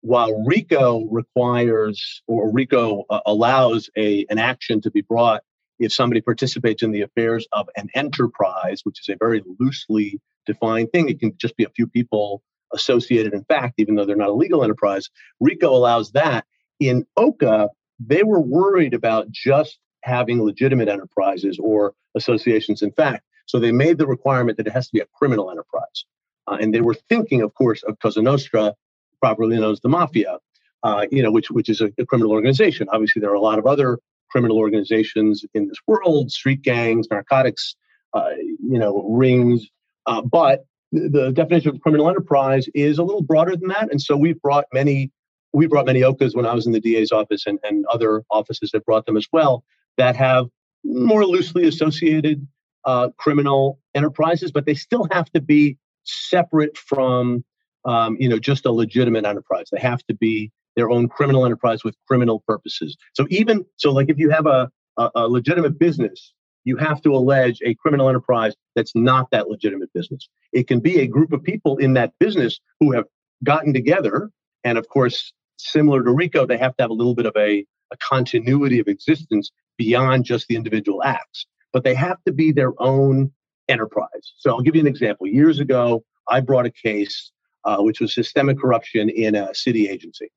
while 0.00 0.44
RICO 0.44 1.06
requires 1.10 2.22
or 2.26 2.52
RICO 2.52 3.04
uh, 3.08 3.20
allows 3.26 3.90
a 3.96 4.26
an 4.30 4.38
action 4.38 4.80
to 4.82 4.90
be 4.90 5.00
brought 5.02 5.42
if 5.78 5.92
somebody 5.92 6.20
participates 6.20 6.82
in 6.82 6.92
the 6.92 7.02
affairs 7.02 7.46
of 7.52 7.68
an 7.76 7.88
enterprise, 7.94 8.80
which 8.84 9.00
is 9.00 9.08
a 9.08 9.16
very 9.18 9.42
loosely 9.58 10.20
defined 10.46 10.90
thing, 10.92 11.08
it 11.08 11.20
can 11.20 11.36
just 11.36 11.56
be 11.56 11.64
a 11.64 11.70
few 11.70 11.86
people 11.86 12.42
associated 12.72 13.32
in 13.34 13.44
fact, 13.44 13.74
even 13.78 13.94
though 13.94 14.04
they're 14.04 14.16
not 14.16 14.28
a 14.28 14.34
legal 14.34 14.64
enterprise. 14.64 15.08
RICO 15.40 15.74
allows 15.74 16.12
that. 16.12 16.44
In 16.80 17.06
OCA, 17.16 17.68
they 18.00 18.24
were 18.24 18.40
worried 18.40 18.94
about 18.94 19.30
just 19.30 19.78
having 20.02 20.42
legitimate 20.42 20.88
enterprises 20.88 21.58
or 21.62 21.94
associations 22.14 22.82
in 22.82 22.92
fact. 22.92 23.24
So 23.46 23.58
they 23.58 23.72
made 23.72 23.98
the 23.98 24.06
requirement 24.06 24.56
that 24.58 24.66
it 24.66 24.72
has 24.72 24.86
to 24.88 24.92
be 24.92 25.00
a 25.00 25.06
criminal 25.14 25.50
enterprise. 25.50 26.04
Uh, 26.46 26.58
and 26.60 26.74
they 26.74 26.80
were 26.80 26.94
thinking, 26.94 27.42
of 27.42 27.54
course, 27.54 27.82
of 27.82 27.98
Cosa 28.00 28.22
Nostra, 28.22 28.74
properly 29.20 29.56
known 29.58 29.72
as 29.72 29.80
the 29.80 29.88
mafia, 29.88 30.38
uh, 30.82 31.06
you 31.10 31.22
know, 31.22 31.30
which 31.30 31.50
which 31.50 31.68
is 31.68 31.80
a, 31.80 31.90
a, 31.98 32.04
criminal 32.04 32.32
organization. 32.32 32.88
Obviously, 32.92 33.20
there 33.20 33.30
are 33.30 33.34
a 33.34 33.40
lot 33.40 33.58
of 33.58 33.66
other 33.66 33.98
criminal 34.30 34.58
organizations 34.58 35.44
in 35.54 35.68
this 35.68 35.78
world: 35.86 36.30
street 36.30 36.60
gangs, 36.60 37.06
narcotics, 37.10 37.74
uh, 38.12 38.30
you 38.38 38.78
know, 38.78 39.02
rings. 39.08 39.66
Uh, 40.06 40.22
but 40.22 40.64
the, 40.92 41.32
definition 41.32 41.70
of 41.74 41.80
criminal 41.80 42.08
enterprise 42.08 42.68
is 42.74 42.98
a 42.98 43.02
little 43.02 43.22
broader 43.22 43.56
than 43.56 43.68
that, 43.68 43.90
and 43.90 44.00
so 44.00 44.16
we've 44.16 44.40
brought 44.40 44.66
many. 44.72 45.10
We 45.52 45.66
brought 45.68 45.86
many 45.86 46.00
OCAs 46.00 46.34
when 46.34 46.46
I 46.46 46.54
was 46.54 46.66
in 46.66 46.72
the 46.72 46.80
DA's 46.80 47.12
office, 47.12 47.46
and, 47.46 47.60
and 47.62 47.86
other 47.86 48.24
offices 48.28 48.72
have 48.74 48.84
brought 48.84 49.06
them 49.06 49.16
as 49.16 49.28
well 49.32 49.62
that 49.96 50.16
have 50.16 50.48
more 50.82 51.24
loosely 51.24 51.68
associated 51.68 52.46
uh, 52.84 53.10
criminal 53.18 53.78
enterprises, 53.94 54.50
but 54.50 54.66
they 54.66 54.74
still 54.74 55.06
have 55.12 55.30
to 55.30 55.40
be 55.40 55.78
separate 56.02 56.76
from 56.76 57.44
um, 57.84 58.16
you 58.18 58.28
know, 58.28 58.38
just 58.38 58.66
a 58.66 58.72
legitimate 58.72 59.24
enterprise. 59.24 59.66
They 59.70 59.80
have 59.80 60.04
to 60.06 60.14
be 60.14 60.50
their 60.76 60.90
own 60.90 61.08
criminal 61.08 61.44
enterprise 61.44 61.84
with 61.84 61.96
criminal 62.08 62.42
purposes. 62.46 62.96
So 63.12 63.26
even 63.30 63.64
so, 63.76 63.92
like 63.92 64.08
if 64.08 64.18
you 64.18 64.30
have 64.30 64.46
a, 64.46 64.70
a, 64.96 65.10
a 65.14 65.28
legitimate 65.28 65.78
business, 65.78 66.32
you 66.64 66.76
have 66.76 67.00
to 67.02 67.14
allege 67.14 67.60
a 67.64 67.74
criminal 67.74 68.08
enterprise 68.08 68.54
that's 68.74 68.94
not 68.94 69.30
that 69.30 69.48
legitimate 69.48 69.92
business. 69.92 70.28
It 70.52 70.66
can 70.66 70.80
be 70.80 71.00
a 71.00 71.06
group 71.06 71.32
of 71.32 71.42
people 71.42 71.76
in 71.76 71.94
that 71.94 72.12
business 72.18 72.58
who 72.80 72.92
have 72.92 73.04
gotten 73.42 73.72
together, 73.72 74.30
and 74.64 74.78
of 74.78 74.88
course, 74.88 75.32
similar 75.58 76.02
to 76.02 76.10
RICO, 76.10 76.46
they 76.46 76.58
have 76.58 76.76
to 76.76 76.82
have 76.82 76.90
a 76.90 76.94
little 76.94 77.14
bit 77.14 77.26
of 77.26 77.34
a, 77.36 77.64
a 77.92 77.96
continuity 77.98 78.80
of 78.80 78.88
existence 78.88 79.50
beyond 79.76 80.24
just 80.24 80.48
the 80.48 80.56
individual 80.56 81.02
acts. 81.02 81.46
But 81.72 81.84
they 81.84 81.94
have 81.94 82.18
to 82.26 82.32
be 82.32 82.52
their 82.52 82.72
own 82.78 83.32
enterprise. 83.68 84.32
So 84.38 84.50
I'll 84.50 84.60
give 84.60 84.74
you 84.74 84.80
an 84.80 84.86
example. 84.86 85.26
Years 85.26 85.58
ago, 85.58 86.04
I 86.28 86.40
brought 86.40 86.66
a 86.66 86.70
case 86.70 87.32
uh, 87.64 87.78
which 87.78 88.00
was 88.00 88.14
systemic 88.14 88.58
corruption 88.58 89.08
in 89.08 89.34
a 89.34 89.54
city 89.54 89.88
agency. 89.88 90.28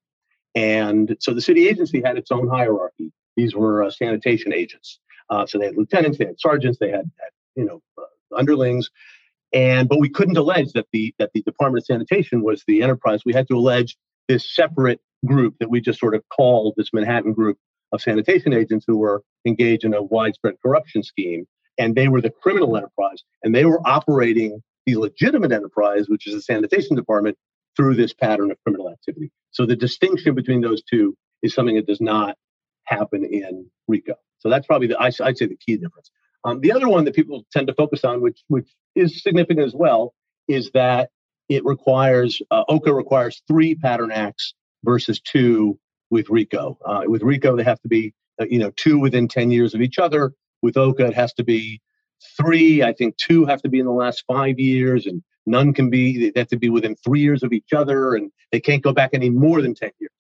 And 0.55 1.15
so 1.19 1.33
the 1.33 1.41
city 1.41 1.67
agency 1.67 2.01
had 2.01 2.17
its 2.17 2.31
own 2.31 2.47
hierarchy. 2.47 3.11
These 3.35 3.53
were 3.53 3.83
uh, 3.83 3.91
sanitation 3.91 4.53
agents. 4.53 4.99
Uh, 5.29 5.45
so 5.45 5.57
they 5.57 5.65
had 5.65 5.77
lieutenants, 5.77 6.17
they 6.17 6.25
had 6.25 6.39
sergeants, 6.39 6.77
they 6.79 6.89
had, 6.89 7.09
had 7.19 7.31
you 7.55 7.65
know 7.65 7.81
uh, 7.97 8.37
underlings, 8.37 8.89
and 9.53 9.89
but 9.89 9.99
we 9.99 10.09
couldn't 10.09 10.37
allege 10.37 10.73
that 10.73 10.87
the 10.91 11.13
that 11.19 11.31
the 11.33 11.41
Department 11.43 11.83
of 11.83 11.85
Sanitation 11.85 12.43
was 12.43 12.63
the 12.67 12.81
enterprise. 12.81 13.21
We 13.25 13.33
had 13.33 13.47
to 13.49 13.55
allege 13.55 13.97
this 14.27 14.49
separate 14.53 15.01
group 15.25 15.55
that 15.59 15.69
we 15.69 15.81
just 15.81 15.99
sort 15.99 16.15
of 16.15 16.23
called 16.29 16.75
this 16.77 16.89
Manhattan 16.93 17.33
group 17.33 17.57
of 17.91 18.01
sanitation 18.01 18.53
agents 18.53 18.85
who 18.87 18.97
were 18.97 19.23
engaged 19.45 19.83
in 19.83 19.93
a 19.93 20.03
widespread 20.03 20.55
corruption 20.61 21.03
scheme, 21.03 21.45
and 21.77 21.95
they 21.95 22.07
were 22.07 22.21
the 22.21 22.29
criminal 22.29 22.75
enterprise, 22.75 23.23
and 23.43 23.55
they 23.55 23.65
were 23.65 23.85
operating 23.87 24.61
the 24.85 24.95
legitimate 24.95 25.51
enterprise, 25.51 26.07
which 26.07 26.27
is 26.27 26.33
the 26.33 26.41
sanitation 26.41 26.95
department, 26.95 27.37
through 27.75 27.95
this 27.95 28.13
pattern 28.13 28.51
of 28.51 28.57
criminal 28.63 28.89
activity. 28.89 29.31
So 29.51 29.65
the 29.65 29.75
distinction 29.75 30.33
between 30.33 30.61
those 30.61 30.81
two 30.81 31.15
is 31.43 31.53
something 31.53 31.75
that 31.75 31.87
does 31.87 32.01
not 32.01 32.35
happen 32.87 33.23
in 33.23 33.69
RICO. 33.87 34.15
So 34.39 34.49
that's 34.49 34.67
probably 34.67 34.87
the 34.87 34.99
I'd 34.99 35.13
say 35.13 35.45
the 35.45 35.57
key 35.57 35.77
difference. 35.77 36.11
Um, 36.43 36.61
the 36.61 36.71
other 36.71 36.87
one 36.87 37.05
that 37.05 37.15
people 37.15 37.45
tend 37.51 37.67
to 37.67 37.73
focus 37.73 38.03
on, 38.03 38.21
which 38.21 38.43
which 38.47 38.69
is 38.95 39.21
significant 39.21 39.65
as 39.65 39.75
well, 39.75 40.13
is 40.47 40.71
that 40.71 41.09
it 41.49 41.65
requires 41.65 42.41
uh, 42.51 42.63
OCA 42.69 42.93
requires 42.93 43.41
three 43.47 43.75
pattern 43.75 44.11
acts 44.11 44.53
versus 44.83 45.19
two 45.19 45.79
with 46.09 46.29
RICO. 46.29 46.77
Uh, 46.85 47.03
with 47.05 47.23
RICO, 47.23 47.55
they 47.55 47.63
have 47.63 47.81
to 47.81 47.87
be 47.87 48.13
uh, 48.39 48.45
you 48.49 48.59
know 48.59 48.71
two 48.75 48.99
within 48.99 49.27
ten 49.27 49.51
years 49.51 49.73
of 49.73 49.81
each 49.81 49.99
other. 49.99 50.33
With 50.61 50.77
OCA, 50.77 51.07
it 51.07 51.13
has 51.13 51.33
to 51.33 51.43
be 51.43 51.81
three. 52.39 52.83
I 52.83 52.93
think 52.93 53.17
two 53.17 53.45
have 53.45 53.61
to 53.63 53.69
be 53.69 53.79
in 53.79 53.85
the 53.85 53.91
last 53.91 54.23
five 54.27 54.59
years, 54.59 55.05
and 55.05 55.23
none 55.45 55.73
can 55.73 55.89
be. 55.89 56.31
They 56.31 56.39
have 56.39 56.49
to 56.49 56.57
be 56.57 56.69
within 56.69 56.95
three 56.95 57.21
years 57.21 57.43
of 57.43 57.53
each 57.53 57.73
other, 57.75 58.15
and 58.15 58.31
they 58.51 58.59
can't 58.59 58.83
go 58.83 58.93
back 58.93 59.11
any 59.13 59.29
more 59.29 59.61
than 59.61 59.73
ten 59.73 59.91
years. 59.99 60.11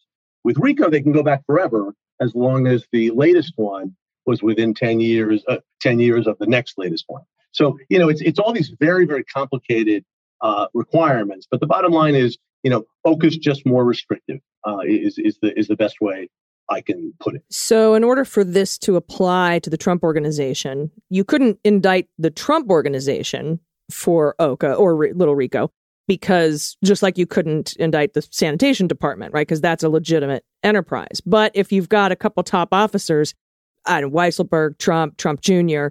With 0.43 0.57
RICO, 0.57 0.89
they 0.89 1.01
can 1.01 1.11
go 1.11 1.23
back 1.23 1.45
forever 1.45 1.93
as 2.21 2.33
long 2.35 2.67
as 2.67 2.85
the 2.91 3.11
latest 3.11 3.53
one 3.55 3.95
was 4.25 4.43
within 4.43 4.73
ten 4.73 4.99
years. 4.99 5.43
Uh, 5.47 5.57
ten 5.81 5.99
years 5.99 6.27
of 6.27 6.37
the 6.39 6.47
next 6.47 6.77
latest 6.77 7.05
one. 7.07 7.23
So 7.51 7.77
you 7.89 7.99
know, 7.99 8.09
it's 8.09 8.21
it's 8.21 8.39
all 8.39 8.53
these 8.53 8.73
very 8.79 9.05
very 9.05 9.23
complicated 9.23 10.03
uh, 10.41 10.67
requirements. 10.73 11.47
But 11.49 11.59
the 11.59 11.67
bottom 11.67 11.91
line 11.91 12.15
is, 12.15 12.37
you 12.63 12.69
know, 12.69 12.85
OCA's 13.05 13.37
just 13.37 13.65
more 13.65 13.85
restrictive. 13.85 14.39
Uh, 14.65 14.79
is 14.85 15.17
is 15.17 15.37
the 15.41 15.57
is 15.57 15.67
the 15.67 15.75
best 15.75 16.01
way 16.01 16.29
I 16.69 16.81
can 16.81 17.13
put 17.19 17.35
it. 17.35 17.43
So, 17.49 17.95
in 17.95 18.03
order 18.03 18.25
for 18.25 18.43
this 18.43 18.77
to 18.79 18.95
apply 18.95 19.59
to 19.59 19.69
the 19.69 19.77
Trump 19.77 20.03
organization, 20.03 20.91
you 21.09 21.23
couldn't 21.23 21.59
indict 21.63 22.07
the 22.17 22.29
Trump 22.29 22.69
organization 22.69 23.59
for 23.91 24.35
OCA 24.39 24.73
or 24.73 25.11
Little 25.13 25.35
Rico 25.35 25.71
because 26.07 26.77
just 26.83 27.03
like 27.03 27.17
you 27.17 27.25
couldn't 27.25 27.75
indict 27.77 28.13
the 28.13 28.21
sanitation 28.21 28.87
department, 28.87 29.33
right? 29.33 29.47
Because 29.47 29.61
that's 29.61 29.83
a 29.83 29.89
legitimate 29.89 30.43
enterprise. 30.63 31.21
But 31.25 31.51
if 31.53 31.71
you've 31.71 31.89
got 31.89 32.11
a 32.11 32.15
couple 32.15 32.41
top 32.43 32.69
officers, 32.71 33.33
I 33.85 34.01
Weisselberg, 34.01 34.77
Trump, 34.77 35.17
Trump 35.17 35.41
Jr., 35.41 35.87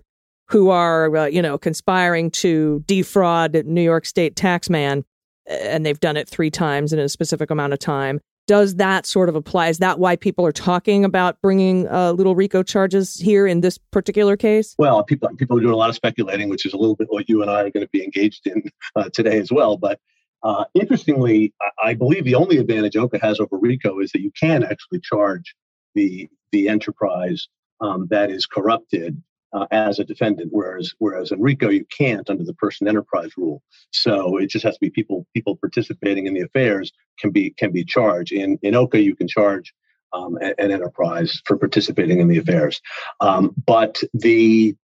who 0.49 0.71
are, 0.71 1.15
uh, 1.17 1.27
you 1.27 1.43
know, 1.43 1.59
conspiring 1.59 2.31
to 2.31 2.85
defraud 2.87 3.65
New 3.65 3.83
York 3.83 4.07
State 4.07 4.37
taxman, 4.37 5.03
and 5.47 5.85
they've 5.85 6.01
done 6.01 6.17
it 6.17 6.29
three 6.29 6.51
times 6.51 6.93
in 6.93 6.99
a 6.99 7.09
specific 7.09 7.51
amount 7.51 7.73
of 7.73 7.79
time, 7.79 8.21
does 8.47 8.77
that 8.77 9.07
sort 9.07 9.29
of 9.29 9.35
apply? 9.35 9.69
Is 9.69 9.79
that 9.79 9.99
why 9.99 10.17
people 10.17 10.47
are 10.47 10.53
talking 10.53 11.05
about 11.05 11.41
bringing 11.43 11.89
uh, 11.89 12.13
little 12.13 12.35
RICO 12.35 12.63
charges 12.63 13.17
here 13.17 13.47
in 13.47 13.61
this 13.61 13.79
particular 13.79 14.37
case? 14.37 14.75
Well, 14.79 15.03
people 15.05 15.29
people 15.37 15.59
are 15.59 15.61
doing 15.61 15.75
a 15.75 15.77
lot 15.77 15.91
of 15.91 15.97
speculating, 15.97 16.49
which 16.49 16.65
is 16.67 16.73
a 16.73 16.77
little 16.77 16.97
bit 16.97 17.09
what 17.11 17.29
you 17.29 17.43
and 17.43 17.51
I 17.51 17.63
are 17.63 17.71
going 17.71 17.85
to 17.85 17.91
be 17.91 18.05
engaged 18.05 18.47
in 18.47 18.63
uh, 18.95 19.09
today 19.13 19.39
as 19.39 19.51
well. 19.51 19.77
But 19.77 20.01
uh, 20.43 20.65
interestingly, 20.75 21.53
I, 21.83 21.95
believe 21.95 22.25
the 22.25 22.35
only 22.35 22.59
advantage 22.59 22.97
OCA 22.97 23.19
has 23.21 23.41
over 23.41 23.59
RICO 23.59 23.99
is 23.99 24.13
that 24.13 24.21
you 24.21 24.31
can 24.39 24.63
actually 24.63 25.01
charge 25.01 25.55
the 25.95 26.29
the 26.53 26.69
enterprise 26.69 27.49
um, 27.81 28.07
that 28.11 28.31
is 28.31 28.47
corrupted 28.47 29.21
uh, 29.53 29.67
as 29.71 29.99
a 29.99 30.05
defendant, 30.05 30.49
whereas 30.53 30.93
whereas 30.99 31.31
in 31.33 31.41
RICO 31.41 31.69
you 31.69 31.85
can't 31.87 32.29
under 32.29 32.45
the 32.45 32.55
person 32.55 32.89
enterprise 32.89 33.31
rule. 33.37 33.63
So 33.93 34.37
it 34.39 34.51
just 34.51 34.65
has 34.65 34.75
to 34.75 34.81
be 34.81 34.91
people 34.91 35.27
people 35.35 35.57
participating 35.57 36.27
in 36.27 36.35
the 36.35 36.43
affairs 36.43 36.93
can 37.19 37.31
be 37.31 37.51
can 37.51 37.73
be 37.73 37.85
charged. 37.85 38.33
In 38.33 38.59
in 38.63 38.75
OCA 38.75 39.01
you 39.01 39.17
can 39.17 39.29
charge 39.29 39.73
um, 40.13 40.37
an, 40.37 40.71
enterprise 40.71 41.41
for 41.45 41.57
participating 41.57 42.21
in 42.21 42.29
the 42.29 42.39
affairs. 42.39 42.81
Um, 43.21 43.55
but 43.67 44.03
the 44.15 44.77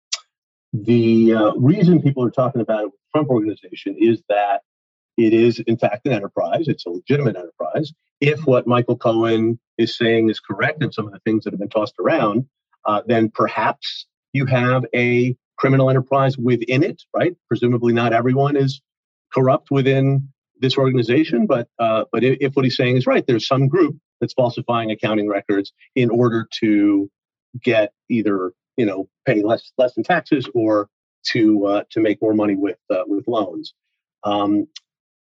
the 0.72 1.35
uh, 1.35 1.53
reason 1.57 2.01
people 2.01 2.25
are 2.25 2.31
talking 2.31 2.61
about 2.61 2.85
it 2.85 2.87
with 2.87 3.01
Trump 3.14 3.29
organization 3.29 3.96
is 3.98 4.22
that 4.29 4.62
it 5.18 5.35
is 5.35 5.59
in 5.61 5.77
fact 5.77 6.07
an 6.07 6.12
enterprise. 6.12 6.68
It's 6.68 6.87
a 6.87 6.90
legitimate 6.90 7.37
enterprise. 7.37 7.92
If 8.20 8.46
what 8.46 8.66
Michael 8.66 8.96
Cohen 8.96 9.59
is 9.77 9.96
saying 9.96 10.31
is 10.31 10.40
correct 10.40 10.83
and 10.83 10.94
some 10.94 11.07
of 11.07 11.12
the 11.12 11.18
things 11.20 11.44
that 11.44 11.53
have 11.53 11.61
been 11.61 11.68
tossed 11.68 11.96
around, 12.01 12.46
uh, 12.85 13.03
then 13.07 13.29
perhaps 13.29 14.07
you 14.33 14.47
have 14.47 14.85
a 14.95 15.37
criminal 15.57 15.90
enterprise 15.90 16.37
within 16.37 16.83
it, 16.83 17.03
right? 17.14 17.37
Presumably, 17.49 17.92
not 17.92 18.12
everyone 18.12 18.57
is 18.57 18.81
corrupt 19.33 19.71
within 19.71 20.29
this 20.61 20.79
organization, 20.79 21.47
but 21.47 21.68
uh, 21.79 22.05
but 22.12 22.25
if, 22.25 22.55
what 22.55 22.64
he's 22.64 22.77
saying 22.77 22.97
is 22.97 23.07
right, 23.07 23.27
there's 23.27 23.47
some 23.47 23.68
group 23.68 23.97
that's 24.21 24.33
falsifying 24.33 24.90
accounting 24.90 25.29
records 25.29 25.73
in 25.95 26.11
order 26.11 26.49
to 26.61 27.11
get 27.62 27.92
either 28.09 28.53
you 28.77 28.87
know 28.87 29.09
pay 29.27 29.42
less 29.42 29.73
less 29.79 29.97
in 29.97 30.05
taxes 30.05 30.49
or 30.55 30.88
to 31.33 31.66
uh, 31.66 31.83
to 31.90 32.01
make 32.01 32.21
more 32.23 32.35
money 32.35 32.57
with 32.57 32.79
uh, 32.90 33.03
with 33.07 33.27
loans. 33.29 33.75
Um, 34.25 34.68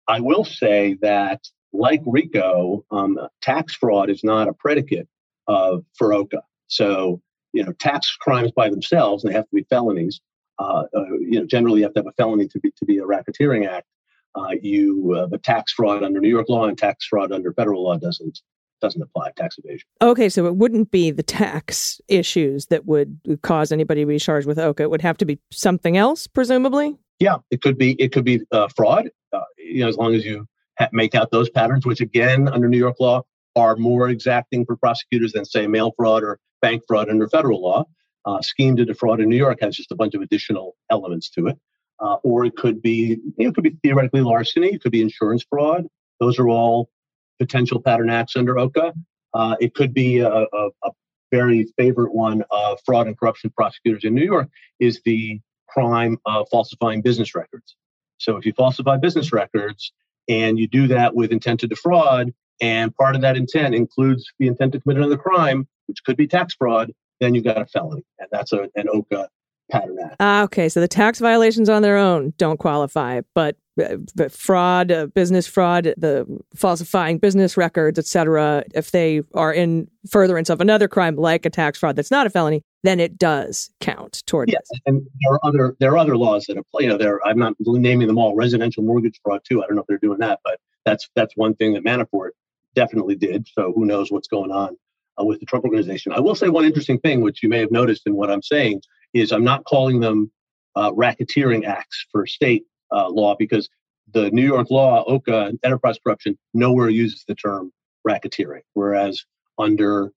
I 0.06 0.20
will 0.20 0.44
say 0.44 0.96
that, 1.02 1.40
like 1.72 2.02
RICO, 2.04 2.84
um, 2.90 3.18
tax 3.42 3.74
fraud 3.74 4.10
is 4.10 4.24
not 4.24 4.48
a 4.48 4.52
predicate 4.52 5.08
of 5.46 5.84
FAROCA. 6.00 6.42
So 6.68 7.22
you 7.52 7.64
know, 7.64 7.72
tax 7.72 8.16
crimes 8.20 8.52
by 8.52 8.68
themselves, 8.68 9.22
they 9.22 9.32
have 9.32 9.44
to 9.44 9.54
be 9.54 9.64
felonies. 9.68 10.20
Uh, 10.58 10.84
uh, 10.94 11.04
you 11.20 11.40
know, 11.40 11.46
generally 11.46 11.80
you 11.80 11.84
have 11.84 11.94
to 11.94 12.00
have 12.00 12.06
a 12.06 12.12
felony 12.12 12.46
to 12.48 12.60
be 12.60 12.70
to 12.76 12.84
be 12.84 12.98
a 12.98 13.04
racketeering 13.04 13.66
act. 13.66 13.86
Uh, 14.34 14.50
you, 14.62 15.14
uh, 15.16 15.26
but 15.26 15.42
tax 15.42 15.72
fraud 15.72 16.04
under 16.04 16.20
New 16.20 16.28
York 16.28 16.48
law 16.48 16.66
and 16.66 16.78
tax 16.78 17.06
fraud 17.06 17.32
under 17.32 17.52
federal 17.52 17.82
law 17.82 17.96
doesn't 17.96 18.40
doesn't 18.80 19.02
apply. 19.02 19.30
Tax 19.36 19.56
evasion. 19.62 19.86
Okay, 20.00 20.28
so 20.28 20.46
it 20.46 20.56
wouldn't 20.56 20.90
be 20.90 21.10
the 21.10 21.22
tax 21.22 22.00
issues 22.08 22.66
that 22.66 22.86
would 22.86 23.18
cause 23.42 23.72
anybody 23.72 24.02
to 24.02 24.06
be 24.06 24.18
charged 24.18 24.46
with 24.46 24.58
OCA. 24.58 24.84
It 24.84 24.90
would 24.90 25.02
have 25.02 25.18
to 25.18 25.24
be 25.24 25.38
something 25.50 25.96
else, 25.96 26.26
presumably. 26.26 26.98
Yeah, 27.18 27.38
it 27.50 27.62
could 27.62 27.76
be. 27.76 27.92
It 28.00 28.12
could 28.12 28.24
be 28.24 28.40
uh, 28.52 28.68
fraud. 28.68 29.10
Uh, 29.32 29.40
you 29.58 29.80
know, 29.80 29.88
as 29.88 29.96
long 29.96 30.14
as 30.14 30.24
you 30.24 30.46
ha- 30.78 30.88
make 30.92 31.14
out 31.14 31.30
those 31.30 31.50
patterns, 31.50 31.86
which 31.86 32.00
again 32.00 32.48
under 32.48 32.68
New 32.68 32.78
York 32.78 32.96
law 33.00 33.22
are 33.56 33.76
more 33.76 34.08
exacting 34.08 34.64
for 34.64 34.76
prosecutors 34.76 35.32
than 35.32 35.44
say 35.44 35.66
mail 35.66 35.92
fraud 35.96 36.22
or 36.22 36.38
bank 36.60 36.82
fraud 36.86 37.08
under 37.08 37.28
federal 37.28 37.62
law. 37.62 37.84
Uh, 38.26 38.40
scheme 38.42 38.76
to 38.76 38.84
defraud 38.84 39.20
in 39.20 39.28
New 39.28 39.36
York 39.36 39.58
has 39.62 39.74
just 39.74 39.90
a 39.92 39.94
bunch 39.94 40.14
of 40.14 40.20
additional 40.20 40.76
elements 40.90 41.30
to 41.30 41.46
it. 41.46 41.58
Uh, 42.00 42.16
or 42.22 42.44
it 42.44 42.56
could 42.56 42.80
be, 42.82 43.18
you 43.36 43.44
know, 43.44 43.48
it 43.48 43.54
could 43.54 43.64
be 43.64 43.76
theoretically 43.82 44.20
larceny. 44.20 44.68
It 44.74 44.82
could 44.82 44.92
be 44.92 45.02
insurance 45.02 45.44
fraud. 45.48 45.86
Those 46.18 46.38
are 46.38 46.48
all 46.48 46.90
potential 47.38 47.80
pattern 47.80 48.10
acts 48.10 48.36
under 48.36 48.58
OCA. 48.58 48.92
Uh, 49.32 49.56
it 49.60 49.74
could 49.74 49.94
be 49.94 50.18
a, 50.18 50.28
a, 50.28 50.68
a, 50.84 50.90
very 51.32 51.72
favorite 51.78 52.12
one 52.12 52.42
of 52.50 52.80
fraud 52.84 53.06
and 53.06 53.16
corruption 53.16 53.50
prosecutors 53.56 54.02
in 54.02 54.12
New 54.12 54.24
York 54.24 54.48
is 54.80 55.00
the 55.04 55.40
crime 55.68 56.18
of 56.26 56.48
falsifying 56.50 57.00
business 57.02 57.36
records. 57.36 57.76
So 58.18 58.36
if 58.36 58.44
you 58.44 58.52
falsify 58.52 58.96
business 58.96 59.32
records 59.32 59.92
and 60.28 60.58
you 60.58 60.66
do 60.66 60.88
that 60.88 61.14
with 61.14 61.30
intent 61.30 61.60
to 61.60 61.68
defraud, 61.68 62.34
and 62.60 62.94
part 62.96 63.14
of 63.14 63.22
that 63.22 63.36
intent 63.36 63.74
includes 63.74 64.30
the 64.38 64.48
intent 64.48 64.72
to 64.72 64.80
commit 64.80 64.98
another 64.98 65.16
crime, 65.16 65.66
which 65.90 66.04
could 66.04 66.16
be 66.16 66.28
tax 66.28 66.54
fraud, 66.54 66.92
then 67.18 67.34
you've 67.34 67.44
got 67.44 67.60
a 67.60 67.66
felony, 67.66 68.04
and 68.20 68.28
that's 68.30 68.52
a, 68.52 68.68
an 68.76 68.88
OCA 68.88 69.28
pattern 69.70 69.98
act. 70.02 70.16
Ah, 70.20 70.42
okay. 70.44 70.68
So 70.68 70.80
the 70.80 70.88
tax 70.88 71.18
violations 71.18 71.68
on 71.68 71.82
their 71.82 71.96
own 71.96 72.32
don't 72.38 72.58
qualify, 72.58 73.22
but, 73.34 73.56
uh, 73.82 73.96
but 74.14 74.30
fraud, 74.32 74.92
uh, 74.92 75.06
business 75.06 75.46
fraud, 75.46 75.94
the 75.96 76.26
falsifying 76.54 77.18
business 77.18 77.56
records, 77.56 77.98
etc. 77.98 78.64
If 78.72 78.92
they 78.92 79.22
are 79.34 79.52
in 79.52 79.88
furtherance 80.08 80.48
of 80.48 80.60
another 80.60 80.88
crime 80.88 81.16
like 81.16 81.44
a 81.44 81.50
tax 81.50 81.78
fraud 81.78 81.96
that's 81.96 82.10
not 82.10 82.26
a 82.26 82.30
felony, 82.30 82.62
then 82.84 83.00
it 83.00 83.18
does 83.18 83.70
count 83.80 84.22
toward 84.26 84.48
yes, 84.50 84.62
and 84.86 85.02
there 85.20 85.34
are 85.34 85.40
other 85.42 85.76
there 85.80 85.92
are 85.92 85.98
other 85.98 86.16
laws 86.16 86.46
that 86.46 86.56
apply. 86.56 86.80
You 86.80 86.88
know, 86.88 86.96
there 86.96 87.20
I'm 87.26 87.38
not 87.38 87.54
naming 87.58 88.06
them 88.06 88.16
all. 88.16 88.34
Residential 88.34 88.82
mortgage 88.82 89.20
fraud 89.22 89.42
too. 89.46 89.62
I 89.62 89.66
don't 89.66 89.76
know 89.76 89.82
if 89.82 89.86
they're 89.86 89.98
doing 89.98 90.20
that, 90.20 90.40
but 90.44 90.58
that's 90.86 91.10
that's 91.14 91.36
one 91.36 91.54
thing 91.56 91.74
that 91.74 91.84
Manafort 91.84 92.30
definitely 92.74 93.16
did. 93.16 93.46
So 93.52 93.72
who 93.74 93.84
knows 93.84 94.10
what's 94.10 94.28
going 94.28 94.50
on 94.50 94.76
uh, 95.20 95.24
with 95.24 95.40
the 95.40 95.46
Trump 95.46 95.64
organization? 95.64 96.12
I 96.12 96.20
will 96.20 96.34
say 96.34 96.48
one 96.48 96.64
interesting 96.64 96.98
thing, 96.98 97.20
which 97.20 97.42
you 97.42 97.48
may 97.48 97.58
have 97.58 97.70
noticed 97.70 98.02
in 98.06 98.14
what 98.14 98.30
I'm 98.30 98.42
saying, 98.42 98.82
is 99.12 99.32
I'm 99.32 99.44
not 99.44 99.64
calling 99.64 100.00
them 100.00 100.30
uh, 100.76 100.92
racketeering 100.92 101.66
acts 101.66 102.06
for 102.12 102.26
state 102.26 102.64
uh, 102.92 103.08
law 103.08 103.34
because 103.38 103.68
the 104.12 104.30
New 104.30 104.44
York 104.44 104.70
law, 104.70 105.04
OCA, 105.04 105.52
enterprise 105.62 105.98
corruption, 106.04 106.38
nowhere 106.54 106.88
uses 106.88 107.24
the 107.26 107.34
term 107.34 107.72
racketeering. 108.06 108.62
Whereas 108.74 109.24
under 109.58 110.12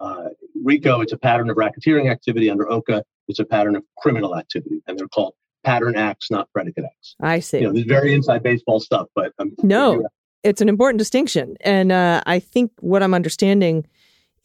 uh, 0.00 0.28
RICO, 0.62 1.00
it's 1.00 1.12
a 1.12 1.18
pattern 1.18 1.50
of 1.50 1.56
racketeering 1.56 2.10
activity. 2.10 2.50
Under 2.50 2.70
OCA, 2.70 3.04
it's 3.28 3.38
a 3.38 3.44
pattern 3.44 3.76
of 3.76 3.84
criminal 3.98 4.36
activity, 4.36 4.82
and 4.86 4.98
they're 4.98 5.08
called 5.08 5.34
pattern 5.64 5.96
acts, 5.96 6.30
not 6.30 6.48
predicate 6.52 6.84
acts. 6.84 7.16
I 7.20 7.40
see. 7.40 7.58
You 7.58 7.68
know, 7.68 7.72
this 7.72 7.84
very 7.84 8.12
inside 8.12 8.42
baseball 8.42 8.80
stuff, 8.80 9.08
but 9.14 9.32
um, 9.38 9.52
no, 9.62 10.06
it's 10.42 10.60
an 10.60 10.68
important 10.68 10.98
distinction, 10.98 11.56
and 11.60 11.92
uh, 11.92 12.22
I 12.26 12.38
think 12.38 12.72
what 12.80 13.02
I'm 13.02 13.14
understanding 13.14 13.86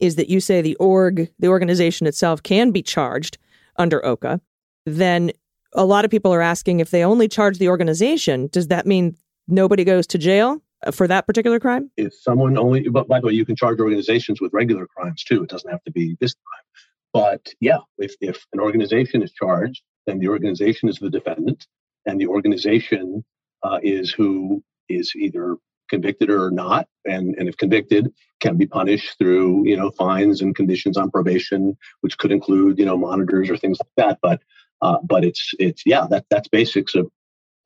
is 0.00 0.16
that 0.16 0.28
you 0.28 0.40
say 0.40 0.60
the 0.60 0.76
org, 0.76 1.30
the 1.38 1.48
organization 1.48 2.06
itself, 2.06 2.42
can 2.42 2.70
be 2.70 2.82
charged 2.82 3.38
under 3.76 4.04
OCA, 4.04 4.40
then 4.86 5.30
a 5.74 5.84
lot 5.84 6.04
of 6.04 6.10
people 6.10 6.32
are 6.32 6.40
asking 6.40 6.80
if 6.80 6.90
they 6.90 7.04
only 7.04 7.28
charge 7.28 7.58
the 7.58 7.68
organization, 7.68 8.48
does 8.48 8.68
that 8.68 8.86
mean 8.86 9.16
nobody 9.46 9.84
goes 9.84 10.06
to 10.08 10.18
jail 10.18 10.60
for 10.92 11.06
that 11.06 11.26
particular 11.26 11.60
crime? 11.60 11.90
If 11.96 12.14
someone 12.14 12.56
only, 12.58 12.88
but 12.88 13.06
by 13.06 13.20
the 13.20 13.26
way, 13.26 13.32
you 13.34 13.44
can 13.44 13.56
charge 13.56 13.78
organizations 13.78 14.40
with 14.40 14.52
regular 14.52 14.86
crimes 14.86 15.22
too. 15.22 15.42
It 15.42 15.50
doesn't 15.50 15.70
have 15.70 15.84
to 15.84 15.92
be 15.92 16.16
this 16.20 16.34
crime. 16.34 16.64
But 17.12 17.52
yeah, 17.60 17.78
if, 17.98 18.14
if 18.20 18.46
an 18.52 18.60
organization 18.60 19.22
is 19.22 19.32
charged, 19.32 19.82
then 20.06 20.18
the 20.18 20.28
organization 20.28 20.88
is 20.88 20.98
the 20.98 21.10
defendant, 21.10 21.66
and 22.06 22.20
the 22.20 22.26
organization 22.26 23.24
uh, 23.62 23.78
is 23.82 24.10
who 24.10 24.62
is 24.88 25.12
either 25.14 25.56
convicted 25.90 26.30
or 26.30 26.50
not, 26.50 26.86
and, 27.04 27.34
and 27.36 27.48
if 27.48 27.56
convicted, 27.56 28.12
can 28.40 28.56
be 28.56 28.66
punished 28.66 29.18
through 29.18 29.66
you 29.66 29.76
know 29.76 29.90
fines 29.90 30.40
and 30.40 30.56
conditions 30.56 30.96
on 30.96 31.10
probation, 31.10 31.76
which 32.00 32.16
could 32.18 32.32
include 32.32 32.78
you 32.78 32.86
know 32.86 32.96
monitors 32.96 33.50
or 33.50 33.56
things 33.56 33.78
like 33.80 33.92
that. 33.96 34.18
But 34.22 34.40
uh, 34.82 34.98
but 35.04 35.24
it's 35.24 35.52
it's 35.58 35.82
yeah 35.84 36.06
that 36.10 36.24
that's 36.30 36.48
basics 36.48 36.94
of 36.94 37.08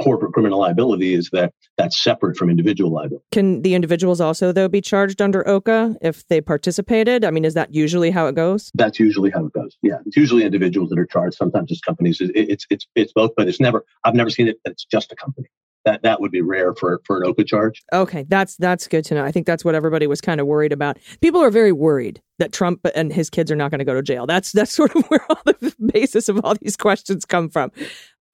corporate 0.03 0.33
criminal 0.33 0.59
liability 0.59 1.15
is 1.15 1.31
that 1.33 1.53
that's 1.79 2.03
separate 2.03 2.37
from 2.37 2.51
individual 2.51 2.93
liability. 2.93 3.25
Can 3.31 3.63
the 3.63 3.75
individuals 3.75 4.21
also 4.21 4.51
though 4.51 4.69
be 4.69 4.81
charged 4.81 5.23
under 5.23 5.47
OCA 5.49 5.97
if 6.03 6.27
they 6.27 6.41
participated? 6.41 7.25
I 7.25 7.31
mean, 7.31 7.45
is 7.45 7.55
that 7.55 7.73
usually 7.73 8.11
how 8.11 8.27
it 8.27 8.35
goes? 8.35 8.71
That's 8.75 8.99
usually 8.99 9.31
how 9.31 9.47
it 9.47 9.53
goes. 9.53 9.77
Yeah, 9.83 9.99
it's 10.05 10.17
usually 10.17 10.45
individuals 10.45 10.91
that 10.91 10.99
are 10.99 11.07
charged. 11.07 11.37
Sometimes 11.37 11.71
it's 11.71 11.81
companies. 11.81 12.21
It, 12.21 12.33
it's 12.35 12.67
it's 12.71 12.87
it's 12.97 13.13
both, 13.13 13.33
but 13.37 13.49
it's 13.49 13.61
never. 13.61 13.85
I've 14.05 14.15
never 14.15 14.31
seen 14.31 14.49
it. 14.49 14.57
It's 14.65 14.85
just 14.85 15.13
a 15.13 15.17
company 15.17 15.49
that 15.85 16.03
that 16.03 16.21
would 16.21 16.31
be 16.31 16.41
rare 16.41 16.75
for 16.75 17.01
for 17.05 17.19
an 17.19 17.29
OCA 17.29 17.45
charge. 17.45 17.83
Okay, 17.93 18.25
that's 18.29 18.57
that's 18.57 18.89
good 18.89 19.05
to 19.07 19.15
know. 19.15 19.25
I 19.25 19.33
think 19.33 19.47
that's 19.47 19.65
what 19.65 19.75
everybody 19.75 20.07
was 20.07 20.21
kind 20.21 20.41
of 20.41 20.47
worried 20.47 20.73
about. 20.73 20.99
People 21.21 21.41
are 21.43 21.51
very 21.51 21.73
worried 21.73 22.21
that 22.39 22.53
Trump 22.53 22.81
and 22.95 23.13
his 23.13 23.31
kids 23.31 23.51
are 23.51 23.57
not 23.57 23.71
going 23.71 23.79
to 23.79 23.85
go 23.85 23.95
to 23.95 24.03
jail. 24.03 24.27
That's 24.27 24.53
that's 24.53 24.73
sort 24.75 24.95
of 24.97 25.05
where 25.07 25.25
all 25.29 25.41
the 25.45 25.75
basis 25.93 26.29
of 26.29 26.45
all 26.45 26.55
these 26.61 26.77
questions 26.77 27.25
come 27.25 27.49
from. 27.49 27.71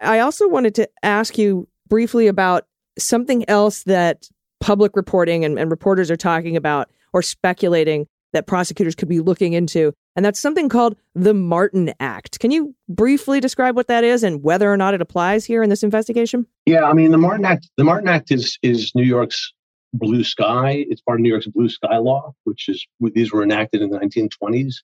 I 0.00 0.20
also 0.20 0.48
wanted 0.48 0.74
to 0.76 0.88
ask 1.02 1.36
you 1.36 1.68
briefly 1.88 2.26
about 2.26 2.66
something 2.98 3.48
else 3.48 3.82
that 3.84 4.28
public 4.60 4.96
reporting 4.96 5.44
and, 5.44 5.58
and 5.58 5.70
reporters 5.70 6.10
are 6.10 6.16
talking 6.16 6.56
about 6.56 6.90
or 7.12 7.22
speculating 7.22 8.06
that 8.32 8.46
prosecutors 8.46 8.94
could 8.94 9.08
be 9.08 9.20
looking 9.20 9.52
into, 9.52 9.92
and 10.16 10.24
that's 10.24 10.40
something 10.40 10.68
called 10.68 10.96
the 11.14 11.34
Martin 11.34 11.92
Act. 12.00 12.38
Can 12.40 12.50
you 12.50 12.74
briefly 12.88 13.40
describe 13.40 13.76
what 13.76 13.88
that 13.88 14.04
is 14.04 14.22
and 14.22 14.42
whether 14.42 14.72
or 14.72 14.76
not 14.76 14.94
it 14.94 15.00
applies 15.00 15.44
here 15.44 15.62
in 15.62 15.70
this 15.70 15.82
investigation? 15.82 16.46
Yeah, 16.66 16.84
I 16.84 16.92
mean 16.92 17.10
the 17.10 17.18
Martin 17.18 17.44
Act. 17.44 17.68
The 17.76 17.84
Martin 17.84 18.08
Act 18.08 18.30
is 18.30 18.58
is 18.62 18.92
New 18.94 19.04
York's 19.04 19.52
blue 19.92 20.24
sky. 20.24 20.84
It's 20.88 21.00
part 21.00 21.18
of 21.18 21.22
New 21.22 21.30
York's 21.30 21.46
blue 21.46 21.68
sky 21.68 21.98
law, 21.98 22.34
which 22.44 22.68
is 22.68 22.86
these 23.00 23.32
were 23.32 23.42
enacted 23.42 23.82
in 23.82 23.90
the 23.90 23.98
1920s 23.98 24.74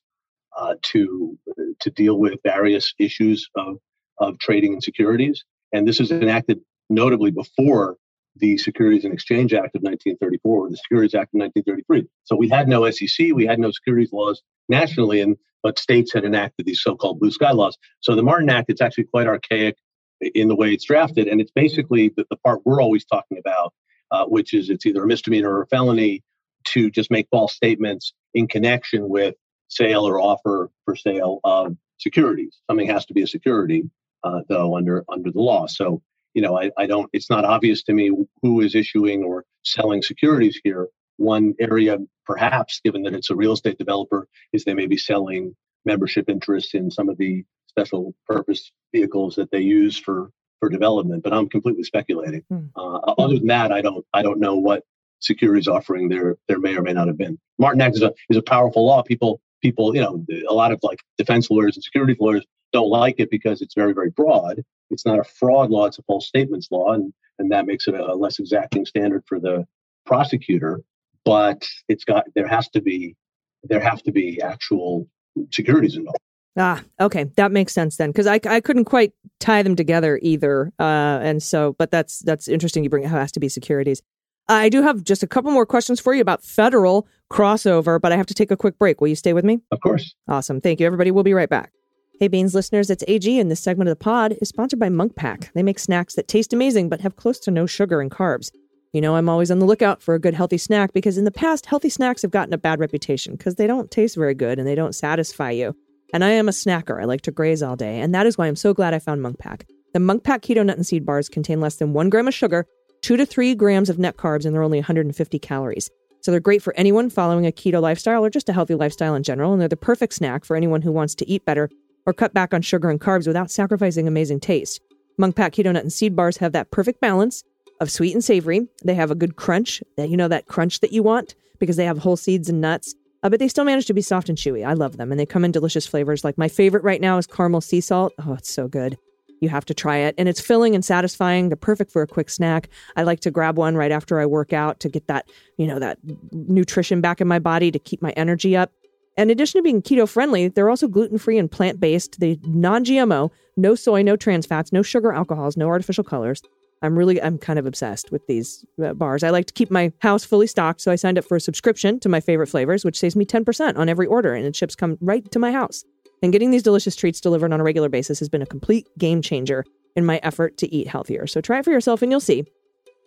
uh, 0.56 0.74
to 0.82 1.38
to 1.80 1.90
deal 1.90 2.18
with 2.18 2.38
various 2.44 2.94
issues 2.98 3.48
of 3.56 3.78
of 4.18 4.38
trading 4.38 4.72
and 4.72 4.82
securities. 4.82 5.44
And 5.72 5.87
this 5.87 6.00
is 6.00 6.11
enacted 6.11 6.61
notably 6.88 7.30
before 7.30 7.96
the 8.38 8.59
Securities 8.59 9.05
and 9.05 9.12
Exchange 9.12 9.53
Act 9.53 9.75
of 9.77 9.83
1934, 9.83 10.66
or 10.66 10.70
the 10.70 10.77
Securities 10.77 11.14
Act 11.14 11.35
of 11.35 11.40
1933. 11.40 12.07
So 12.25 12.37
we 12.37 12.49
had 12.49 12.68
no 12.68 12.88
SEC, 12.90 13.29
we 13.35 13.46
had 13.46 13.59
no 13.59 13.70
securities 13.70 14.12
laws 14.12 14.42
nationally, 14.68 15.20
and 15.20 15.37
but 15.62 15.79
states 15.79 16.12
had 16.12 16.25
enacted 16.25 16.64
these 16.66 16.81
so-called 16.81 17.18
blue 17.18 17.31
sky 17.31 17.51
laws. 17.51 17.77
So 18.01 18.14
the 18.14 18.22
Martin 18.22 18.51
Act, 18.51 18.70
it's 18.70 18.81
actually 18.81 19.05
quite 19.05 19.27
archaic 19.27 19.77
in 20.20 20.49
the 20.49 20.55
way 20.55 20.72
it's 20.72 20.85
drafted, 20.85 21.27
and 21.29 21.40
it's 21.40 21.51
basically 21.51 22.12
the, 22.16 22.25
the 22.31 22.37
part 22.37 22.61
we're 22.64 22.81
always 22.81 23.05
talking 23.05 23.38
about, 23.38 23.75
uh, 24.11 24.27
which 24.27 24.55
is 24.55 24.70
it's 24.70 24.87
either 24.87 25.03
a 25.03 25.07
misdemeanor 25.07 25.51
or 25.51 25.62
a 25.62 25.66
felony 25.66 26.22
to 26.64 26.90
just 26.90 27.11
make 27.11 27.27
false 27.31 27.55
statements 27.55 28.12
in 28.35 28.46
connection 28.46 29.09
with 29.09 29.35
sale 29.68 30.07
or 30.07 30.20
offer 30.20 30.70
for 30.85 30.94
sale 30.94 31.40
of 31.44 31.77
securities. 31.99 32.61
Something 32.68 32.88
has 32.88 33.07
to 33.07 33.14
be 33.14 33.22
a 33.22 33.27
security, 33.27 33.85
uh, 34.25 34.42
though, 34.49 34.77
under 34.77 35.05
under 35.09 35.31
the 35.31 35.40
law. 35.40 35.66
So 35.66 36.03
you 36.37 36.42
know, 36.42 36.61
I, 36.61 36.70
I 36.77 36.87
don't, 36.87 37.09
it's 37.14 37.31
not 37.31 37.46
obvious 37.46 37.83
to 37.85 37.94
me 37.94 38.12
who 38.42 38.61
is 38.61 38.75
issuing 38.75 39.25
or 39.25 39.46
selling 39.64 40.03
securities 40.03 40.61
here. 40.62 40.87
One 41.16 41.55
area, 41.59 41.96
perhaps, 42.27 42.79
given 42.85 43.03
that 43.05 43.14
it's 43.14 43.31
a 43.31 43.35
real 43.35 43.55
estate 43.55 43.79
developer, 43.79 44.29
is 44.53 44.62
they 44.62 44.75
may 44.75 44.87
be 44.87 44.99
selling 44.99 45.57
membership 45.87 46.29
interests 46.29 46.75
in 46.75 46.90
some 46.90 47.09
of 47.09 47.16
the 47.16 47.42
special 47.68 48.14
purpose 48.27 48.70
vehicles 48.94 49.35
that 49.37 49.51
they 49.51 49.61
use 49.61 49.99
for 49.99 50.31
for 50.61 50.68
development. 50.68 51.22
But 51.22 51.33
I'm 51.33 51.49
completely 51.49 51.85
speculating. 51.85 52.44
Hmm. 52.51 52.66
Uh, 52.77 52.99
other 53.16 53.38
than 53.38 53.46
that, 53.46 53.72
I 53.72 53.81
don't 53.81 54.05
I 54.12 54.20
don't 54.20 54.38
know 54.38 54.57
what 54.57 54.83
securities 55.20 55.68
offering 55.68 56.11
there 56.11 56.37
there 56.49 56.59
may 56.59 56.77
or 56.77 56.83
may 56.83 56.92
not 56.92 57.07
have 57.07 57.16
been. 57.16 57.38
Martin 57.59 57.81
Act 57.81 57.96
is 57.96 58.03
a 58.03 58.12
is 58.29 58.37
a 58.37 58.42
powerful 58.42 58.85
law. 58.85 59.03
People 59.03 59.40
people, 59.66 59.94
you 59.96 60.00
know, 60.00 60.24
a 60.48 60.55
lot 60.55 60.70
of 60.70 60.79
like 60.83 61.00
defense 61.18 61.50
lawyers 61.50 61.76
and 61.76 61.83
security 61.83 62.16
lawyers 62.20 62.44
don't 62.72 62.88
like 62.88 63.16
it 63.18 63.31
because 63.31 63.61
it's 63.61 63.74
very, 63.74 63.92
very 63.92 64.11
broad. 64.11 64.62
It's 64.90 65.05
not 65.05 65.18
a 65.18 65.24
fraud 65.24 65.70
law; 65.70 65.87
it's 65.87 65.98
a 65.98 66.02
false 66.02 66.29
statements 66.29 66.68
law, 66.70 66.92
and 66.92 67.12
and 67.38 67.50
that 67.50 67.66
makes 67.66 67.88
it 67.88 67.94
a, 67.94 68.12
a 68.12 68.14
less 68.14 68.38
exacting 68.38 68.87
standard 68.87 69.24
for 69.26 69.40
the 69.40 69.66
prosecutor. 70.05 70.81
But 71.24 71.66
it's 71.88 72.05
got 72.05 72.24
there 72.37 72.46
has 72.46 72.68
to 72.70 72.81
be 72.81 73.16
there 73.64 73.81
have 73.81 74.02
to 74.05 74.12
be 74.12 74.40
actual 74.40 75.09
securities 75.50 75.96
involved. 75.96 76.18
Ah, 76.59 76.83
okay, 77.00 77.24
that 77.37 77.52
makes 77.52 77.74
sense 77.74 77.96
then, 77.96 78.11
because 78.11 78.26
I, 78.26 78.40
I 78.48 78.61
couldn't 78.61 78.87
quite 78.87 79.12
tie 79.40 79.62
them 79.62 79.76
together 79.76 80.18
either, 80.22 80.72
uh, 80.79 81.18
and 81.22 81.42
so 81.42 81.74
but 81.79 81.90
that's 81.90 82.20
that's 82.20 82.46
interesting. 82.46 82.85
You 82.85 82.90
bring 82.90 83.05
it 83.05 83.09
has 83.09 83.33
to 83.33 83.40
be 83.40 83.48
securities. 83.48 84.00
I 84.48 84.68
do 84.68 84.82
have 84.82 85.02
just 85.02 85.22
a 85.22 85.26
couple 85.26 85.50
more 85.50 85.66
questions 85.66 86.00
for 86.00 86.14
you 86.14 86.20
about 86.20 86.44
federal 86.44 87.09
crossover, 87.32 88.00
but 88.00 88.12
I 88.12 88.16
have 88.16 88.26
to 88.26 88.35
take 88.35 88.50
a 88.50 88.56
quick 88.56 88.78
break. 88.78 89.00
Will 89.00 89.09
you 89.09 89.16
stay 89.16 89.32
with 89.32 89.44
me? 89.44 89.61
Of 89.72 89.80
course. 89.80 90.14
Awesome. 90.28 90.61
Thank 90.61 90.78
you, 90.78 90.87
everybody. 90.87 91.11
We'll 91.11 91.24
be 91.24 91.35
right 91.35 91.48
back. 91.48 91.72
Hey, 92.20 92.28
Beans 92.28 92.54
listeners, 92.54 92.88
it's 92.88 93.04
AG, 93.09 93.38
and 93.38 93.50
this 93.50 93.61
segment 93.61 93.90
of 93.90 93.98
the 93.98 94.02
pod 94.02 94.37
is 94.40 94.48
sponsored 94.48 94.78
by 94.78 94.88
Munk 94.88 95.16
Pack. 95.16 95.52
They 95.54 95.62
make 95.62 95.78
snacks 95.78 96.14
that 96.14 96.28
taste 96.28 96.52
amazing 96.52 96.88
but 96.88 97.00
have 97.00 97.16
close 97.16 97.38
to 97.40 97.50
no 97.50 97.66
sugar 97.66 98.00
and 98.00 98.11
carbs. 98.11 98.50
You 98.92 99.00
know, 99.00 99.16
I'm 99.16 99.28
always 99.28 99.50
on 99.50 99.59
the 99.59 99.66
lookout 99.66 100.00
for 100.00 100.14
a 100.14 100.18
good 100.18 100.32
healthy 100.32 100.56
snack 100.56 100.94
because 100.94 101.18
in 101.18 101.24
the 101.24 101.30
past, 101.30 101.66
healthy 101.66 101.90
snacks 101.90 102.22
have 102.22 102.30
gotten 102.30 102.54
a 102.54 102.59
bad 102.59 102.78
reputation 102.78 103.35
because 103.35 103.56
they 103.56 103.66
don't 103.66 103.90
taste 103.90 104.16
very 104.16 104.32
good 104.32 104.59
and 104.59 104.66
they 104.66 104.76
don't 104.76 104.94
satisfy 104.94 105.50
you. 105.50 105.76
And 106.14 106.24
I 106.24 106.30
am 106.30 106.48
a 106.48 106.52
snacker. 106.52 106.98
I 107.00 107.04
like 107.04 107.20
to 107.22 107.32
graze 107.32 107.62
all 107.62 107.76
day, 107.76 108.00
and 108.00 108.14
that 108.14 108.26
is 108.26 108.38
why 108.38 108.46
I'm 108.46 108.56
so 108.56 108.72
glad 108.72 108.94
I 108.94 109.00
found 109.00 109.20
Munk 109.20 109.38
Pack. 109.38 109.66
The 109.92 110.00
Munk 110.00 110.24
Pack 110.24 110.42
Keto 110.42 110.64
Nut 110.64 110.76
and 110.76 110.87
Seed 110.87 111.04
Bars 111.04 111.28
contain 111.28 111.61
less 111.61 111.76
than 111.76 111.92
one 111.92 112.09
gram 112.09 112.28
of 112.28 112.35
sugar 112.35 112.66
two 113.07 113.16
to 113.16 113.25
three 113.25 113.55
grams 113.55 113.88
of 113.88 114.01
net 114.01 114.16
carbs, 114.16 114.45
and 114.45 114.53
they're 114.53 114.64
only 114.64 114.79
150 114.79 115.38
calories. 115.38 115.88
So 116.23 116.33
they're 116.33 116.40
great 116.40 116.61
for 116.61 116.75
anyone 116.75 117.09
following 117.09 117.47
a 117.47 117.53
keto 117.53 117.81
lifestyle 117.81 118.25
or 118.25 118.31
just 118.31 118.49
a 118.49 118.53
healthy 118.53 118.75
lifestyle 118.75 119.14
in 119.14 119.23
general, 119.23 119.53
and 119.53 119.61
they're 119.61 119.69
the 119.69 119.77
perfect 119.77 120.14
snack 120.14 120.45
for 120.45 120.57
anyone 120.57 120.83
who 120.83 120.90
wants 120.90 121.14
to 121.16 121.31
eat 121.31 121.45
better 121.45 121.71
or 122.05 122.12
cut 122.12 122.35
back 122.35 122.53
on 122.53 122.62
sugar 122.62 122.90
and 122.90 123.01
carbs 123.01 123.29
without 123.29 123.49
sacrificing 123.49 124.09
amazing 124.09 124.40
taste. 124.40 124.81
Munk 125.19 125.37
Pack 125.37 125.53
Keto 125.53 125.73
Nut 125.73 125.85
and 125.85 125.92
Seed 125.92 126.16
Bars 126.16 126.38
have 126.38 126.51
that 126.51 126.73
perfect 126.73 127.01
balance 127.01 127.45
of 127.81 127.92
sweet 127.92 128.12
and 128.12 128.25
savory. 128.25 128.66
They 128.85 128.97
have 128.97 129.12
a 129.12 129.14
good 129.14 129.37
crunch, 129.37 129.85
that 129.97 130.09
you 130.09 130.16
know 130.16 130.27
that 130.27 130.49
crunch 130.49 130.81
that 130.81 130.92
you 130.92 131.05
want 131.05 131.37
because 131.61 131.77
they 131.77 131.85
have 131.85 131.99
whole 131.99 132.16
seeds 132.16 132.49
and 132.49 132.61
nuts. 132.61 132.92
Uh, 133.23 133.29
but 133.29 133.38
they 133.38 133.47
still 133.47 133.64
manage 133.64 133.87
to 133.87 133.95
be 133.95 134.03
soft 134.03 134.29
and 134.29 134.37
chewy. 134.37 134.66
I 134.66 134.73
love 134.73 134.97
them, 134.97 135.12
and 135.12 135.21
they 135.21 135.27
come 135.27 135.45
in 135.45 135.53
delicious 135.53 135.87
flavors. 135.87 136.25
Like 136.25 136.37
my 136.37 136.49
favorite 136.49 136.83
right 136.83 137.01
now 137.01 137.19
is 137.19 137.29
caramel 137.29 137.61
sea 137.61 137.81
salt. 137.81 138.12
Oh, 138.27 138.33
it's 138.33 138.51
so 138.51 138.66
good. 138.66 138.99
You 139.40 139.49
have 139.49 139.64
to 139.66 139.75
try 139.75 139.99
it. 139.99 140.14
And 140.18 140.29
it's 140.29 140.40
filling 140.40 140.75
and 140.75 140.85
satisfying. 140.85 141.49
They're 141.49 141.57
perfect 141.57 141.90
for 141.90 142.03
a 142.03 142.07
quick 142.07 142.31
snack. 142.31 142.68
I 142.96 143.03
like 143.03 143.20
to 143.20 143.31
grab 143.31 143.59
one 143.59 143.77
right 143.77 143.92
after 143.92 144.20
I 144.20 144.27
work 144.27 144.53
out 144.53 144.81
to 144.81 144.88
get 144.88 145.07
that, 145.09 145.29
you 145.57 145.66
know, 145.66 145.79
that 145.79 145.99
nutrition 146.33 147.01
back 147.01 147.20
in 147.20 147.29
my 147.29 147.38
body 147.38 147.70
to 147.70 147.79
keep 147.79 148.03
my 148.03 148.11
energy 148.12 148.57
up. 148.57 148.72
In 149.16 149.31
addition 149.31 149.59
to 149.59 149.62
being 149.62 149.81
keto 149.81 150.09
friendly, 150.09 150.49
they're 150.49 150.68
also 150.68 150.88
gluten 150.88 151.18
free 151.18 151.38
and 151.38 151.51
plant 151.51 151.81
based. 151.81 152.20
They 152.20 152.38
non 152.42 152.85
GMO, 152.85 153.31
no 153.57 153.75
soy, 153.75 154.03
no 154.03 154.16
trans 154.16 154.46
fats, 154.46 154.72
no 154.72 154.83
sugar 154.83 155.12
alcohols, 155.12 155.57
no 155.57 155.68
artificial 155.68 156.05
colors. 156.05 156.42
I'm 156.83 156.96
really, 156.96 157.20
I'm 157.22 157.38
kind 157.38 157.59
of 157.59 157.64
obsessed 157.64 158.12
with 158.12 158.27
these 158.27 158.64
uh, 158.85 158.92
bars. 158.92 159.22
I 159.22 159.31
like 159.31 159.46
to 159.46 159.55
keep 159.55 159.70
my 159.70 159.92
house 160.01 160.25
fully 160.25 160.46
stocked, 160.46 160.83
so 160.83 160.92
I 160.92 160.96
signed 160.96 161.18
up 161.18 161.25
for 161.25 161.37
a 161.37 161.40
subscription 161.40 161.99
to 162.01 162.09
my 162.11 162.20
favorite 162.20 162.49
flavors, 162.49 162.85
which 162.85 162.99
saves 162.99 163.16
me 163.16 163.25
10% 163.25 163.79
on 163.79 163.88
every 163.88 164.07
order, 164.07 164.35
and 164.35 164.44
it 164.44 164.55
ships 164.55 164.75
come 164.75 164.99
right 165.01 165.29
to 165.31 165.38
my 165.38 165.53
house. 165.53 165.85
And 166.22 166.33
getting 166.33 166.50
these 166.50 166.62
delicious 166.62 166.96
treats 166.96 167.20
delivered 167.20 167.52
on 167.52 167.61
a 167.61 167.64
regular 167.64 167.88
basis 167.88 168.18
has 168.18 168.29
been 168.29 168.42
a 168.42 168.46
complete 168.46 168.88
game 168.98 169.22
changer 169.22 169.64
in 169.94 170.05
my 170.05 170.18
effort 170.22 170.57
to 170.59 170.74
eat 170.74 170.88
healthier. 170.88 171.26
So 171.26 171.40
try 171.40 171.59
it 171.59 171.64
for 171.64 171.72
yourself 171.72 172.02
and 172.02 172.11
you'll 172.11 172.20
see. 172.20 172.44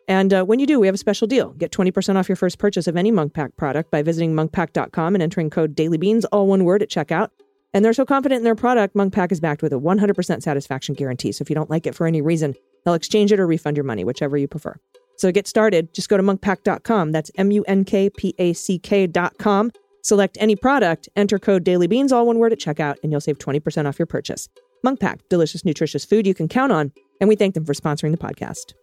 And 0.07 0.33
uh, 0.33 0.43
when 0.43 0.57
you 0.57 0.65
do, 0.65 0.79
we 0.79 0.87
have 0.87 0.95
a 0.95 0.99
special 0.99 1.27
deal. 1.27 1.51
Get 1.51 1.71
20% 1.71 2.15
off 2.15 2.27
your 2.27 2.35
first 2.35 2.57
purchase 2.57 2.87
of 2.87 2.97
any 2.97 3.11
Munk 3.11 3.33
Pack 3.33 3.55
product 3.57 3.91
by 3.91 4.01
visiting 4.01 4.33
munkpack.com 4.33 5.15
and 5.15 5.21
entering 5.21 5.51
code 5.51 5.75
dailybeans, 5.75 6.25
all 6.31 6.47
one 6.47 6.65
word, 6.65 6.81
at 6.81 6.89
checkout. 6.89 7.29
And 7.75 7.85
they're 7.85 7.93
so 7.93 8.05
confident 8.05 8.39
in 8.39 8.43
their 8.43 8.55
product, 8.55 8.95
Munk 8.95 9.13
Pack 9.13 9.31
is 9.31 9.39
backed 9.39 9.61
with 9.61 9.71
a 9.71 9.77
100% 9.79 10.41
satisfaction 10.41 10.95
guarantee. 10.95 11.31
So 11.31 11.43
if 11.43 11.49
you 11.49 11.55
don't 11.55 11.69
like 11.69 11.85
it 11.85 11.93
for 11.93 12.07
any 12.07 12.21
reason, 12.21 12.55
they'll 12.83 12.95
exchange 12.95 13.31
it 13.31 13.39
or 13.39 13.45
refund 13.45 13.77
your 13.77 13.83
money, 13.83 14.03
whichever 14.03 14.35
you 14.35 14.47
prefer. 14.47 14.75
So 15.17 15.31
get 15.31 15.47
started, 15.47 15.93
just 15.93 16.09
go 16.09 16.17
to 16.17 16.23
munkpack.com. 16.23 17.11
That's 17.11 17.29
M 17.37 17.51
U 17.51 17.63
N 17.67 17.83
K 17.83 18.09
P 18.09 18.33
A 18.39 18.53
C 18.53 18.79
K.com 18.79 19.71
Select 20.01 20.37
any 20.39 20.55
product, 20.55 21.09
enter 21.15 21.39
code 21.39 21.65
dailybeans, 21.65 22.11
all 22.11 22.25
one 22.25 22.39
word 22.39 22.53
at 22.53 22.59
checkout, 22.59 22.95
and 23.03 23.11
you'll 23.11 23.21
save 23.21 23.37
20% 23.37 23.85
off 23.85 23.99
your 23.99 24.05
purchase. 24.05 24.47
Munk 24.83 24.99
Pack, 24.99 25.19
delicious, 25.29 25.65
nutritious 25.65 26.05
food 26.05 26.25
you 26.25 26.33
can 26.33 26.47
count 26.47 26.71
on, 26.71 26.91
and 27.19 27.27
we 27.27 27.35
thank 27.35 27.53
them 27.53 27.65
for 27.65 27.73
sponsoring 27.73 28.11
the 28.11 28.17
podcast. 28.17 28.73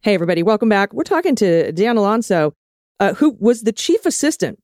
Hey, 0.00 0.14
everybody, 0.14 0.42
welcome 0.42 0.68
back. 0.68 0.92
We're 0.92 1.02
talking 1.02 1.34
to 1.36 1.72
Dan 1.72 1.96
Alonso, 1.96 2.54
uh, 3.00 3.14
who 3.14 3.36
was 3.38 3.62
the 3.62 3.72
chief 3.72 4.06
assistant 4.06 4.58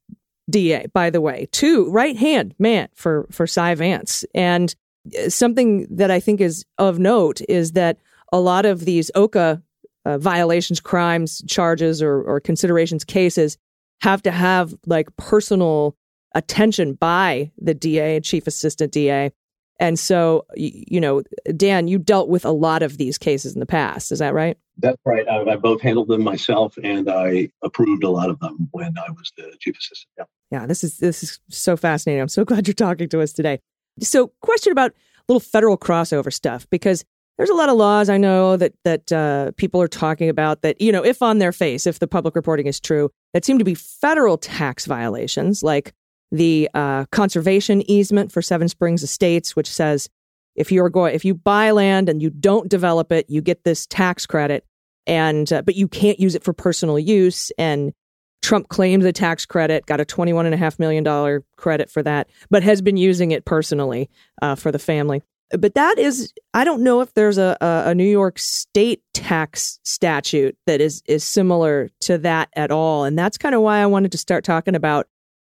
DA, 0.49 0.87
by 0.93 1.11
the 1.11 1.21
way, 1.21 1.49
to 1.53 1.91
right 1.91 2.17
hand 2.17 2.55
man 2.59 2.89
for, 2.95 3.27
for 3.31 3.47
Cy 3.47 3.75
Vance. 3.75 4.25
And 4.35 4.75
uh, 5.19 5.29
something 5.29 5.87
that 5.91 6.11
I 6.11 6.21
think 6.21 6.41
is 6.41 6.65
of 6.79 6.99
note 6.99 7.41
is 7.49 7.73
that 7.73 7.99
a 8.33 8.41
lot 8.41 8.65
of 8.67 8.85
these 8.85 9.11
OCA 9.15 9.63
uh, 10.05 10.19
violations, 10.19 10.81
crimes, 10.81 11.43
charges, 11.47 12.03
or, 12.03 12.23
or 12.23 12.41
considerations 12.41 13.05
cases 13.05 13.59
have 14.01 14.23
to 14.23 14.31
have 14.31 14.75
like 14.87 15.15
personal 15.17 15.97
attention 16.35 16.95
by 16.95 17.51
the 17.59 17.75
DA, 17.75 18.21
chief 18.21 18.47
assistant 18.47 18.93
DA. 18.93 19.31
And 19.79 19.99
so, 19.99 20.45
you 20.57 21.01
know, 21.01 21.23
Dan, 21.57 21.89
you 21.89 21.99
dealt 21.99 22.29
with 22.29 22.45
a 22.45 22.51
lot 22.51 22.83
of 22.83 22.99
these 22.99 23.17
cases 23.17 23.55
in 23.55 23.61
the 23.61 23.67
past. 23.67 24.13
Is 24.13 24.19
that 24.19 24.35
right? 24.35 24.59
That's 24.79 24.99
right. 25.05 25.27
I, 25.27 25.53
I 25.53 25.57
both 25.57 25.81
handled 25.81 26.09
them 26.09 26.23
myself 26.23 26.77
and 26.83 27.11
I 27.11 27.49
approved 27.63 28.05
a 28.05 28.11
lot 28.11 28.29
of 28.29 28.39
them 28.41 28.69
when 28.73 28.95
I 28.99 29.11
was 29.11 29.33
the 29.37 29.55
chief 29.61 29.79
assistant. 29.79 30.11
Yeah. 30.19 30.25
Yeah. 30.51 30.67
This 30.67 30.85
is 30.85 30.99
this 30.99 31.23
is 31.23 31.41
so 31.49 31.77
fascinating. 31.77 32.21
I'm 32.21 32.29
so 32.29 32.45
glad 32.47 32.69
you're 32.69 32.75
talking 32.75 33.09
to 33.09 33.21
us 33.23 33.33
today. 33.33 33.61
So, 34.01 34.33
question 34.41 34.73
about 34.73 34.93
little 35.29 35.41
federal 35.41 35.79
crossover 35.79 36.33
stuff 36.33 36.69
because 36.71 37.05
there's 37.41 37.49
a 37.49 37.55
lot 37.55 37.71
of 37.71 37.77
laws 37.77 38.11
I 38.11 38.19
know 38.19 38.59
that 38.59 38.75
that 38.85 39.11
uh, 39.11 39.53
people 39.57 39.81
are 39.81 39.89
talking 39.89 40.29
about 40.29 40.61
that 40.61 40.79
you 40.79 40.93
know, 40.93 41.03
if 41.03 41.23
on 41.23 41.39
their 41.39 41.53
face, 41.53 41.87
if 41.87 41.99
the 41.99 42.07
public 42.07 42.37
reporting 42.37 42.67
is 42.67 42.79
true, 42.79 43.09
that 43.33 43.47
seem 43.47 43.59
to 43.59 43.65
be 43.65 43.73
federal 43.73 44.37
tax 44.37 44.85
violations, 44.85 45.63
like 45.63 45.95
the 46.31 46.69
uh, 46.75 47.07
conservation 47.07 47.81
easement 47.91 48.31
for 48.31 48.43
Seven 48.43 48.69
Springs 48.69 49.03
Estates, 49.03 49.57
which 49.57 49.71
says 49.71 50.07
if 50.55 50.71
you're 50.71 50.91
going 50.91 51.15
if 51.15 51.25
you 51.25 51.35
buy 51.35 51.71
land 51.71 52.11
and 52.11 52.21
you 52.21 52.29
don't 52.29 52.69
develop 52.69 53.11
it, 53.11 53.25
you 53.31 53.41
get 53.41 53.65
this 53.65 53.87
tax 53.87 54.27
credit, 54.27 54.67
and 55.07 55.51
uh, 55.51 55.63
but 55.63 55.77
you 55.77 55.89
can't 55.89 56.21
use 56.21 56.35
it 56.35 56.45
for 56.45 56.53
personal 56.53 56.99
use. 56.99 57.51
And 57.57 57.95
Trump 58.43 58.69
claimed 58.69 59.03
the 59.03 59.15
tax 59.15 59.47
credit, 59.47 59.87
got 59.87 59.99
a 59.99 60.05
twenty-one 60.05 60.45
and 60.45 60.55
a 60.55 60.59
half 60.59 60.79
million 60.79 61.05
dollar 61.05 61.43
credit 61.57 61.89
for 61.89 62.03
that, 62.03 62.29
but 62.51 62.63
has 62.63 62.83
been 62.83 62.99
using 62.99 63.31
it 63.31 63.47
personally 63.47 64.11
uh, 64.43 64.57
for 64.57 64.71
the 64.71 64.79
family 64.79 65.23
but 65.59 65.75
that 65.75 65.99
is 65.99 66.33
i 66.55 66.65
don't 66.65 66.83
know 66.83 67.01
if 67.01 67.13
there's 67.15 67.39
a, 67.39 67.57
a, 67.61 67.95
new 67.95 68.09
york 68.09 68.39
state 68.39 69.03
tax 69.15 69.79
statute 69.85 70.57
that 70.67 70.81
is 70.81 71.03
is 71.07 71.25
similar 71.25 71.91
to 72.01 72.19
that 72.19 72.49
at 72.55 72.71
all. 72.71 73.05
And 73.05 73.19
that's 73.19 73.39
kind 73.39 73.55
of 73.55 73.63
why 73.63 73.79
i 73.79 73.87
wanted 73.87 74.13
to 74.13 74.19
start 74.19 74.45
talking 74.45 74.75
about 74.75 75.09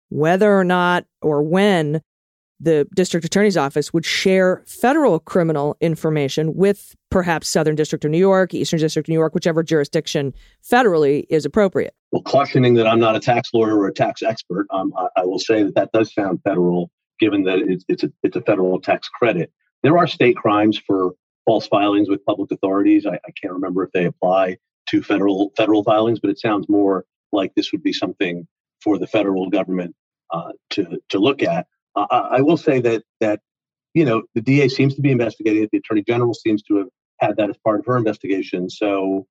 whether 0.09 0.57
or 0.57 0.63
not 0.63 1.05
or 1.21 1.41
when 1.41 2.01
the 2.59 2.87
district 2.95 3.25
attorney's 3.25 3.57
office 3.57 3.91
would 3.91 4.05
share 4.05 4.63
federal 4.67 5.19
criminal 5.19 5.75
information 5.81 6.53
with 6.55 6.95
perhaps 7.09 7.47
southern 7.47 7.75
district 7.75 8.05
of 8.05 8.11
new 8.11 8.17
york 8.17 8.53
eastern 8.53 8.79
district 8.79 9.07
of 9.07 9.09
new 9.09 9.19
york 9.19 9.33
whichever 9.33 9.63
jurisdiction 9.63 10.33
federally 10.63 11.25
is 11.29 11.45
appropriate. 11.45 11.93
Well 12.11 12.21
cautioning 12.21 12.75
that 12.75 12.87
i'm 12.87 12.99
not 12.99 13.15
a 13.15 13.19
tax 13.19 13.49
lawyer 13.53 13.77
or 13.77 13.87
a 13.87 13.93
tax 13.93 14.21
expert 14.21 14.67
um, 14.71 14.93
I, 14.97 15.21
I, 15.21 15.25
will 15.25 15.39
say 15.39 15.63
that 15.63 15.75
that 15.75 15.91
does 15.91 16.13
sound 16.13 16.41
federal 16.43 16.91
given 17.19 17.43
that 17.43 17.59
it's, 17.59 17.85
it's, 17.87 18.03
a, 18.03 18.11
it's 18.23 18.35
a 18.35 18.41
federal 18.41 18.81
tax 18.81 19.07
credit 19.07 19.51
there 19.83 19.97
are 19.97 20.07
state 20.07 20.35
crimes 20.35 20.77
for 20.77 21.13
false 21.45 21.67
filings 21.67 22.09
with 22.09 22.23
public 22.25 22.51
authorities. 22.51 23.05
I, 23.05 23.15
I 23.15 23.31
can't 23.41 23.53
remember 23.53 23.83
if 23.83 23.91
they 23.91 24.05
apply 24.05 24.57
to 24.89 25.01
federal 25.01 25.51
federal 25.55 25.83
filings, 25.83 26.19
but 26.19 26.29
it 26.29 26.39
sounds 26.39 26.67
more 26.69 27.05
like 27.31 27.53
this 27.55 27.71
would 27.71 27.83
be 27.83 27.93
something 27.93 28.47
for 28.83 28.97
the 28.97 29.07
federal 29.07 29.49
government 29.49 29.95
uh, 30.31 30.51
to 30.71 30.99
to 31.09 31.19
look 31.19 31.43
at. 31.43 31.67
Uh, 31.95 32.27
I 32.31 32.41
will 32.41 32.57
say 32.57 32.79
that 32.81 33.03
that 33.19 33.41
you 33.93 34.05
know 34.05 34.23
the 34.35 34.41
DA 34.41 34.67
seems 34.67 34.95
to 34.95 35.01
be 35.01 35.11
investigating 35.11 35.63
it. 35.63 35.69
The 35.71 35.79
Attorney 35.79 36.03
General 36.03 36.33
seems 36.33 36.61
to 36.63 36.77
have 36.77 36.87
had 37.19 37.37
that 37.37 37.49
as 37.49 37.57
part 37.63 37.79
of 37.79 37.85
her 37.85 37.97
investigation. 37.97 38.69
So 38.69 39.27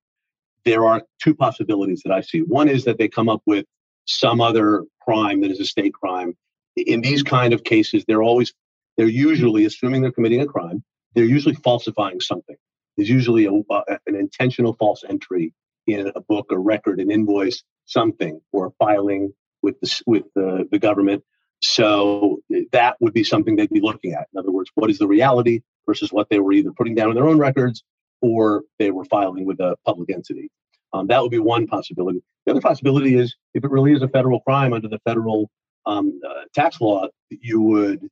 there 0.64 0.86
are 0.86 1.02
two 1.22 1.34
possibilities 1.34 2.02
that 2.04 2.12
I 2.12 2.20
see. 2.20 2.40
One 2.40 2.68
is 2.68 2.84
that 2.84 2.98
they 2.98 3.08
come 3.08 3.28
up 3.28 3.42
with 3.46 3.64
some 4.06 4.40
other 4.40 4.84
crime 5.00 5.40
that 5.40 5.50
is 5.50 5.60
a 5.60 5.64
state 5.64 5.94
crime. 5.94 6.36
In 6.76 7.00
these 7.00 7.22
kind 7.22 7.52
of 7.52 7.64
cases, 7.64 8.04
they're 8.06 8.22
always 8.22 8.52
they're 9.00 9.08
usually, 9.08 9.64
assuming 9.64 10.02
they're 10.02 10.12
committing 10.12 10.42
a 10.42 10.46
crime, 10.46 10.84
they're 11.14 11.24
usually 11.24 11.54
falsifying 11.54 12.20
something. 12.20 12.56
There's 12.98 13.08
usually 13.08 13.46
a, 13.46 13.52
uh, 13.72 13.96
an 14.06 14.14
intentional 14.14 14.74
false 14.74 15.04
entry 15.08 15.54
in 15.86 16.12
a 16.14 16.20
book, 16.20 16.48
a 16.50 16.58
record, 16.58 17.00
an 17.00 17.10
invoice, 17.10 17.62
something, 17.86 18.42
or 18.52 18.74
filing 18.78 19.32
with 19.62 19.80
the, 19.80 20.02
with 20.06 20.24
the, 20.34 20.68
the 20.70 20.78
government. 20.78 21.24
So 21.62 22.40
that 22.72 22.98
would 23.00 23.14
be 23.14 23.24
something 23.24 23.56
they'd 23.56 23.70
be 23.70 23.80
looking 23.80 24.12
at. 24.12 24.28
In 24.34 24.38
other 24.38 24.52
words, 24.52 24.70
what 24.74 24.90
is 24.90 24.98
the 24.98 25.06
reality 25.06 25.62
versus 25.86 26.12
what 26.12 26.28
they 26.28 26.38
were 26.38 26.52
either 26.52 26.72
putting 26.76 26.94
down 26.94 27.08
in 27.08 27.14
their 27.14 27.26
own 27.26 27.38
records 27.38 27.82
or 28.20 28.64
they 28.78 28.90
were 28.90 29.06
filing 29.06 29.46
with 29.46 29.60
a 29.60 29.76
public 29.86 30.10
entity. 30.10 30.50
Um, 30.92 31.06
that 31.06 31.22
would 31.22 31.30
be 31.30 31.38
one 31.38 31.66
possibility. 31.66 32.22
The 32.44 32.52
other 32.52 32.60
possibility 32.60 33.16
is 33.16 33.34
if 33.54 33.64
it 33.64 33.70
really 33.70 33.94
is 33.94 34.02
a 34.02 34.08
federal 34.08 34.40
crime 34.40 34.74
under 34.74 34.88
the 34.88 34.98
federal 35.06 35.50
um, 35.86 36.20
uh, 36.28 36.42
tax 36.54 36.82
law, 36.82 37.08
you 37.30 37.62
would 37.62 38.06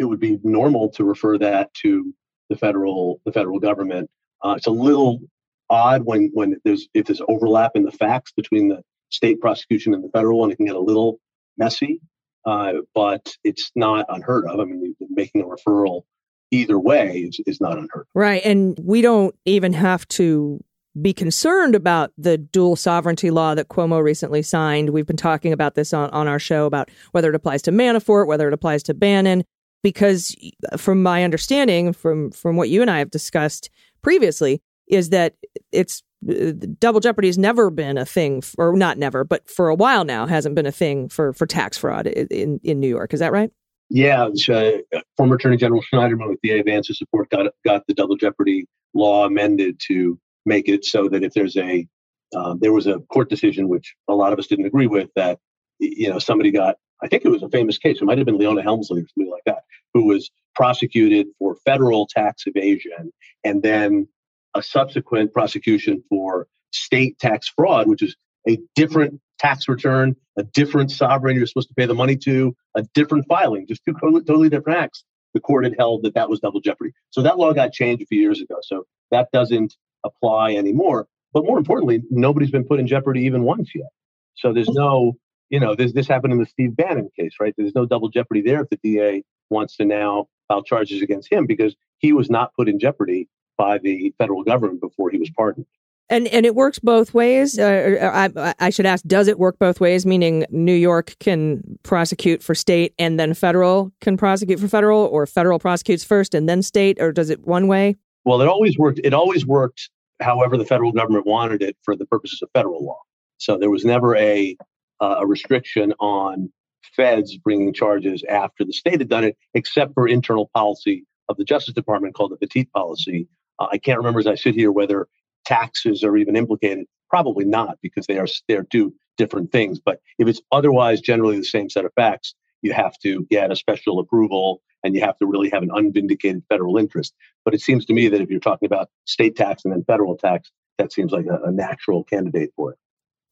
it 0.00 0.04
would 0.04 0.18
be 0.18 0.38
normal 0.42 0.88
to 0.88 1.04
refer 1.04 1.36
that 1.38 1.72
to 1.74 2.14
the 2.48 2.56
federal 2.56 3.20
the 3.26 3.32
federal 3.32 3.60
government. 3.60 4.10
Uh, 4.42 4.54
it's 4.56 4.66
a 4.66 4.70
little 4.70 5.20
odd 5.68 6.02
when 6.04 6.30
when 6.32 6.56
there's 6.64 6.88
if 6.94 7.06
there's 7.06 7.20
overlap 7.28 7.72
in 7.74 7.84
the 7.84 7.92
facts 7.92 8.32
between 8.32 8.68
the 8.68 8.82
state 9.10 9.40
prosecution 9.40 9.92
and 9.92 10.02
the 10.02 10.08
federal 10.08 10.38
one. 10.38 10.50
It 10.50 10.56
can 10.56 10.66
get 10.66 10.74
a 10.74 10.80
little 10.80 11.20
messy, 11.58 12.00
uh, 12.46 12.72
but 12.94 13.36
it's 13.44 13.70
not 13.76 14.06
unheard 14.08 14.46
of. 14.46 14.58
I 14.58 14.64
mean, 14.64 14.96
making 15.10 15.42
a 15.42 15.44
referral 15.44 16.02
either 16.50 16.78
way 16.78 17.28
is, 17.28 17.38
is 17.46 17.60
not 17.60 17.72
unheard 17.72 18.02
of. 18.02 18.06
Right. 18.14 18.42
And 18.44 18.78
we 18.82 19.02
don't 19.02 19.34
even 19.44 19.74
have 19.74 20.08
to 20.08 20.64
be 21.00 21.12
concerned 21.12 21.74
about 21.74 22.12
the 22.18 22.36
dual 22.36 22.74
sovereignty 22.74 23.30
law 23.30 23.54
that 23.54 23.68
Cuomo 23.68 24.02
recently 24.02 24.42
signed. 24.42 24.90
We've 24.90 25.06
been 25.06 25.16
talking 25.16 25.52
about 25.52 25.74
this 25.74 25.92
on, 25.92 26.10
on 26.10 26.26
our 26.26 26.40
show 26.40 26.66
about 26.66 26.90
whether 27.12 27.28
it 27.28 27.34
applies 27.36 27.62
to 27.62 27.70
Manafort, 27.70 28.26
whether 28.26 28.48
it 28.48 28.54
applies 28.54 28.82
to 28.84 28.94
Bannon, 28.94 29.44
because 29.82 30.36
from 30.76 31.02
my 31.02 31.24
understanding, 31.24 31.92
from 31.92 32.30
from 32.30 32.56
what 32.56 32.68
you 32.68 32.82
and 32.82 32.90
I 32.90 32.98
have 32.98 33.10
discussed 33.10 33.70
previously, 34.02 34.62
is 34.88 35.10
that 35.10 35.34
it's 35.72 36.02
uh, 36.28 36.52
double 36.78 37.00
jeopardy 37.00 37.28
has 37.28 37.38
never 37.38 37.70
been 37.70 37.96
a 37.96 38.04
thing, 38.04 38.42
or 38.58 38.76
not 38.76 38.98
never, 38.98 39.24
but 39.24 39.48
for 39.48 39.68
a 39.68 39.74
while 39.74 40.04
now 40.04 40.26
hasn't 40.26 40.54
been 40.54 40.66
a 40.66 40.72
thing 40.72 41.08
for 41.08 41.32
for 41.32 41.46
tax 41.46 41.78
fraud 41.78 42.06
in 42.06 42.60
in 42.62 42.80
New 42.80 42.88
York. 42.88 43.14
Is 43.14 43.20
that 43.20 43.32
right? 43.32 43.50
Yeah, 43.90 44.28
uh, 44.48 44.72
former 45.16 45.34
Attorney 45.34 45.56
General 45.56 45.82
Schneiderman 45.92 46.28
with 46.28 46.38
the 46.42 46.50
DA 46.50 46.62
Vance's 46.62 46.98
support 46.98 47.30
got 47.30 47.46
got 47.64 47.86
the 47.86 47.94
double 47.94 48.16
jeopardy 48.16 48.66
law 48.94 49.26
amended 49.26 49.80
to 49.88 50.18
make 50.46 50.68
it 50.68 50.84
so 50.84 51.08
that 51.08 51.22
if 51.22 51.32
there's 51.34 51.56
a 51.56 51.86
um, 52.34 52.58
there 52.60 52.72
was 52.72 52.86
a 52.86 53.00
court 53.12 53.28
decision 53.28 53.68
which 53.68 53.94
a 54.08 54.14
lot 54.14 54.32
of 54.32 54.38
us 54.38 54.46
didn't 54.46 54.66
agree 54.66 54.86
with 54.86 55.08
that 55.16 55.38
you 55.78 56.08
know 56.08 56.18
somebody 56.18 56.50
got 56.50 56.76
I 57.02 57.08
think 57.08 57.24
it 57.24 57.28
was 57.28 57.42
a 57.42 57.48
famous 57.48 57.78
case 57.78 58.00
it 58.00 58.04
might 58.04 58.18
have 58.18 58.26
been 58.26 58.38
Leona 58.38 58.62
Helmsley 58.62 59.02
or 59.02 59.06
something 59.08 59.30
like 59.30 59.42
that 59.46 59.62
who 59.94 60.06
was 60.06 60.30
prosecuted 60.54 61.26
for 61.38 61.56
federal 61.64 62.06
tax 62.06 62.44
evasion 62.46 63.12
and 63.44 63.62
then 63.62 64.08
a 64.54 64.62
subsequent 64.62 65.32
prosecution 65.32 66.02
for 66.08 66.46
state 66.72 67.18
tax 67.18 67.48
fraud, 67.48 67.88
which 67.88 68.02
is 68.02 68.16
a 68.48 68.58
different 68.74 69.20
tax 69.38 69.68
return, 69.68 70.14
a 70.36 70.42
different 70.42 70.90
sovereign 70.90 71.36
you're 71.36 71.46
supposed 71.46 71.68
to 71.68 71.74
pay 71.74 71.86
the 71.86 71.94
money 71.94 72.16
to, 72.16 72.54
a 72.76 72.82
different 72.94 73.26
filing, 73.28 73.66
just 73.66 73.82
two 73.84 73.94
totally 74.00 74.48
different 74.48 74.78
acts. 74.78 75.04
The 75.34 75.40
court 75.40 75.64
had 75.64 75.74
held 75.78 76.02
that 76.02 76.14
that 76.14 76.28
was 76.28 76.40
double 76.40 76.60
jeopardy. 76.60 76.92
So 77.10 77.22
that 77.22 77.38
law 77.38 77.52
got 77.52 77.72
changed 77.72 78.02
a 78.02 78.06
few 78.06 78.20
years 78.20 78.40
ago. 78.40 78.56
So 78.62 78.84
that 79.10 79.28
doesn't 79.32 79.74
apply 80.04 80.54
anymore. 80.54 81.06
But 81.32 81.44
more 81.44 81.58
importantly, 81.58 82.02
nobody's 82.10 82.50
been 82.50 82.64
put 82.64 82.80
in 82.80 82.86
jeopardy 82.86 83.22
even 83.22 83.44
once 83.44 83.70
yet. 83.74 83.90
So 84.34 84.52
there's 84.52 84.68
no, 84.68 85.16
you 85.48 85.60
know, 85.60 85.74
this 85.74 85.92
this 85.92 86.08
happened 86.08 86.32
in 86.32 86.40
the 86.40 86.46
Steve 86.46 86.74
Bannon 86.76 87.10
case, 87.16 87.34
right? 87.40 87.54
There's 87.56 87.74
no 87.74 87.86
double 87.86 88.08
jeopardy 88.08 88.42
there 88.42 88.62
if 88.62 88.70
the 88.70 88.78
DA 88.82 89.22
wants 89.50 89.76
to 89.76 89.84
now 89.84 90.28
file 90.48 90.62
charges 90.62 91.02
against 91.02 91.30
him 91.30 91.46
because 91.46 91.76
he 91.98 92.12
was 92.12 92.30
not 92.30 92.54
put 92.54 92.68
in 92.68 92.78
jeopardy 92.78 93.28
by 93.56 93.78
the 93.78 94.14
federal 94.18 94.42
government 94.42 94.80
before 94.80 95.10
he 95.10 95.18
was 95.18 95.30
pardoned. 95.30 95.66
And 96.08 96.26
and 96.28 96.44
it 96.44 96.56
works 96.56 96.80
both 96.80 97.14
ways. 97.14 97.56
Uh, 97.56 98.30
I, 98.36 98.54
I 98.58 98.70
should 98.70 98.84
ask: 98.84 99.04
Does 99.04 99.28
it 99.28 99.38
work 99.38 99.60
both 99.60 99.80
ways? 99.80 100.04
Meaning, 100.04 100.44
New 100.50 100.74
York 100.74 101.14
can 101.20 101.78
prosecute 101.84 102.42
for 102.42 102.52
state, 102.52 102.94
and 102.98 103.18
then 103.20 103.32
federal 103.32 103.92
can 104.00 104.16
prosecute 104.16 104.58
for 104.58 104.66
federal, 104.66 105.04
or 105.04 105.24
federal 105.24 105.60
prosecutes 105.60 106.02
first 106.02 106.34
and 106.34 106.48
then 106.48 106.62
state, 106.62 107.00
or 107.00 107.12
does 107.12 107.30
it 107.30 107.46
one 107.46 107.68
way? 107.68 107.94
Well, 108.24 108.42
it 108.42 108.48
always 108.48 108.76
worked. 108.76 109.00
It 109.04 109.14
always 109.14 109.46
worked. 109.46 109.88
However, 110.18 110.56
the 110.56 110.64
federal 110.64 110.90
government 110.90 111.26
wanted 111.26 111.62
it 111.62 111.76
for 111.82 111.94
the 111.94 112.06
purposes 112.06 112.42
of 112.42 112.50
federal 112.52 112.84
law. 112.84 113.00
So 113.38 113.56
there 113.56 113.70
was 113.70 113.84
never 113.84 114.16
a 114.16 114.56
uh, 115.00 115.16
a 115.20 115.26
restriction 115.26 115.94
on 116.00 116.50
feds 116.96 117.36
bringing 117.36 117.72
charges 117.72 118.24
after 118.28 118.64
the 118.64 118.72
state 118.72 119.00
had 119.00 119.08
done 119.08 119.24
it, 119.24 119.36
except 119.54 119.94
for 119.94 120.08
internal 120.08 120.50
policy 120.54 121.04
of 121.28 121.36
the 121.36 121.44
Justice 121.44 121.74
Department 121.74 122.14
called 122.14 122.32
the 122.32 122.36
Petite 122.36 122.72
policy, 122.72 123.28
uh, 123.58 123.68
I 123.70 123.78
can't 123.78 123.98
remember 123.98 124.20
as 124.20 124.26
I 124.26 124.34
sit 124.34 124.54
here 124.54 124.72
whether 124.72 125.06
taxes 125.44 126.02
are 126.04 126.16
even 126.16 126.36
implicated. 126.36 126.86
Probably 127.08 127.44
not 127.44 127.78
because 127.82 128.06
they 128.06 128.18
are 128.18 128.26
they're 128.48 128.64
two 128.64 128.94
different 129.16 129.52
things. 129.52 129.80
But 129.80 130.00
if 130.18 130.28
it's 130.28 130.40
otherwise 130.52 131.00
generally 131.00 131.38
the 131.38 131.44
same 131.44 131.68
set 131.68 131.84
of 131.84 131.92
facts, 131.94 132.34
you 132.62 132.72
have 132.72 132.98
to 133.02 133.26
get 133.30 133.50
a 133.50 133.56
special 133.56 133.98
approval 133.98 134.62
and 134.82 134.94
you 134.94 135.00
have 135.02 135.18
to 135.18 135.26
really 135.26 135.50
have 135.50 135.62
an 135.62 135.70
unvindicated 135.72 136.42
federal 136.48 136.78
interest. 136.78 137.14
But 137.44 137.54
it 137.54 137.60
seems 137.60 137.84
to 137.86 137.92
me 137.92 138.08
that 138.08 138.20
if 138.20 138.30
you're 138.30 138.40
talking 138.40 138.66
about 138.66 138.88
state 139.04 139.36
tax 139.36 139.64
and 139.64 139.72
then 139.72 139.84
federal 139.84 140.16
tax, 140.16 140.50
that 140.78 140.92
seems 140.92 141.12
like 141.12 141.26
a, 141.26 141.48
a 141.48 141.52
natural 141.52 142.04
candidate 142.04 142.52
for 142.56 142.72
it. 142.72 142.78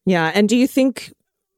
Yeah. 0.04 0.30
And 0.34 0.48
do 0.48 0.56
you 0.56 0.66
think, 0.66 1.12